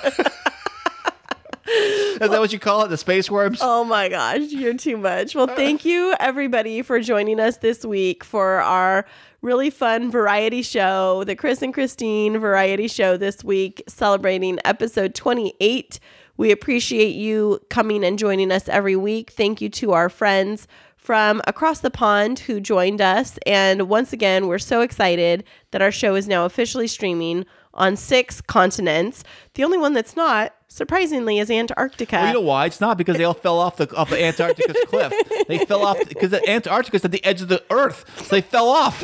Is 1.72 2.30
that 2.30 2.40
what 2.40 2.52
you 2.52 2.60
call 2.60 2.84
it? 2.84 2.90
The 2.90 2.98
space 2.98 3.30
worms? 3.32 3.60
Oh 3.62 3.84
my 3.84 4.10
gosh, 4.10 4.42
you're 4.50 4.74
too 4.76 4.98
much. 4.98 5.36
Well, 5.36 5.48
thank 5.48 5.86
you 5.86 6.16
everybody 6.20 6.82
for 6.82 7.00
joining 7.00 7.40
us 7.40 7.58
this 7.58 7.86
week 7.86 8.24
for 8.24 8.60
our 8.62 9.06
really 9.42 9.70
fun 9.70 10.12
variety 10.12 10.62
show, 10.62 11.24
the 11.24 11.36
Kris 11.36 11.62
and 11.62 11.74
Kristine 11.74 12.40
variety 12.40 12.88
show 12.88 13.18
this 13.18 13.44
week, 13.44 13.82
celebrating 13.88 14.60
episode 14.66 15.16
28. 15.16 16.00
We 16.38 16.52
appreciate 16.52 17.16
you 17.16 17.60
coming 17.70 18.04
and 18.04 18.20
joining 18.20 18.52
us 18.52 18.68
every 18.68 18.96
week. 18.96 19.32
Thank 19.32 19.62
you 19.62 19.70
to 19.70 19.94
our 19.94 20.10
friends 20.10 20.68
from 20.98 21.42
across 21.48 21.80
the 21.80 21.90
pond 21.90 22.40
who 22.40 22.60
joined 22.60 23.02
us. 23.02 23.40
And 23.46 23.90
once 23.90 24.14
again, 24.14 24.48
we're 24.48 24.60
so 24.60 24.82
excited 24.82 25.44
that 25.72 25.82
our 25.82 25.92
show 25.92 26.16
is 26.16 26.28
now 26.28 26.46
officially 26.46 26.88
streaming 26.88 27.46
on 27.74 27.95
six 27.95 28.41
continents. 28.41 29.24
The 29.53 29.63
only 29.63 29.78
one 29.78 29.93
that's 29.93 30.15
not, 30.15 30.53
surprisingly, 30.67 31.39
is 31.39 31.49
Antarctica. 31.51 32.15
Well, 32.17 32.28
you 32.28 32.34
know 32.34 32.41
why? 32.41 32.65
It's 32.65 32.82
not 32.82 32.97
because 32.97 33.17
they 33.17 33.24
all 33.24 33.34
fell 33.34 33.59
off 33.59 33.78
the 33.78 33.93
off 33.95 34.09
the 34.09 34.24
Antarctica's 34.24 34.78
cliff. 34.88 35.13
They 35.47 35.59
fell 35.65 35.86
off 35.86 35.97
because 36.07 36.32
the 36.32 36.47
Antarctica's 36.49 37.05
at 37.05 37.11
the 37.11 37.24
edge 37.24 37.41
of 37.41 37.47
the 37.47 37.63
Earth, 37.70 38.05
so 38.17 38.36
they 38.36 38.41
fell 38.41 38.70
off. 38.70 39.03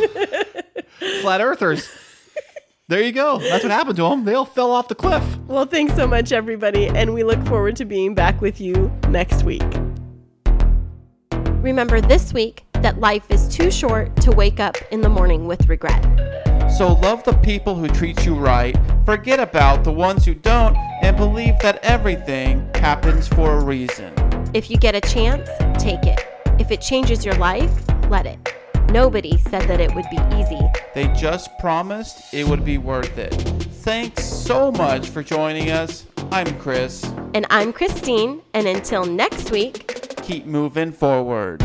Flat 1.22 1.42
Earthers. 1.42 1.90
There 2.88 3.02
you 3.02 3.12
go. 3.12 3.40
That's 3.40 3.64
what 3.64 3.72
happened 3.72 3.96
to 3.96 4.04
them. 4.04 4.26
They 4.26 4.36
all 4.36 4.46
fell 4.46 4.72
off 4.72 4.88
the 4.90 4.96
cliff. 4.96 5.24
Well, 5.48 5.66
thanks 5.66 5.96
so 5.96 6.06
much, 6.06 6.32
everybody, 6.32 6.88
and 6.88 7.16
we 7.16 7.24
look 7.24 7.44
forward 7.48 7.76
to 7.78 7.86
being 7.86 8.14
back 8.14 8.42
with 8.42 8.62
you 8.62 8.92
next 9.10 9.44
week. 9.44 9.64
Remember 11.64 12.00
this 12.00 12.32
week 12.32 12.64
that 12.76 13.00
life 13.00 13.26
is 13.32 13.48
too 13.48 13.72
short 13.72 14.16
to 14.18 14.32
wake 14.32 14.60
up 14.60 14.78
in 14.92 15.02
the 15.02 15.10
morning 15.10 15.48
with 15.48 15.68
regret. 15.68 16.04
So 16.78 16.94
love 16.94 17.24
the 17.24 17.34
people 17.38 17.76
who 17.76 17.88
treat 17.88 18.26
you 18.26 18.36
right. 18.36 18.76
Forget 19.06 19.40
about 19.40 19.86
the 19.86 19.92
ones 19.92 20.26
who 20.26 20.34
don't, 20.34 20.76
and 21.02 21.16
believe 21.16 21.58
that 21.60 21.80
everything 21.84 22.70
happens 22.76 23.30
for 23.30 23.60
a 23.60 23.64
reason. 23.64 24.14
If 24.54 24.70
you 24.70 24.76
get 24.76 24.94
a 24.94 25.02
chance, 25.02 25.48
take 25.82 26.04
it. 26.04 26.20
If 26.60 26.72
it 26.72 26.82
changes 26.82 27.24
your 27.24 27.36
life, 27.36 27.72
let 28.10 28.26
it. 28.26 28.54
Nobody 28.90 29.38
said 29.38 29.70
that 29.70 29.80
it 29.80 29.96
would 29.96 30.06
be 30.12 30.20
easy. 30.36 30.60
They 30.94 31.08
just 31.14 31.58
promised 31.60 32.34
it 32.34 32.46
would 32.46 32.66
be 32.66 32.78
worth 32.78 33.18
it. 33.18 33.34
Thanks 33.34 34.26
so 34.26 34.72
much 34.72 35.08
for 35.08 35.24
joining 35.24 35.72
us. 35.72 36.06
I'm 36.32 36.60
Kris. 36.60 37.06
And 37.34 37.46
I'm 37.50 37.72
Kristine, 37.72 38.42
and 38.54 38.68
until 38.68 39.06
next 39.06 39.50
week, 39.50 40.06
Keep 40.26 40.48
moving 40.48 40.92
forward. 40.92 41.62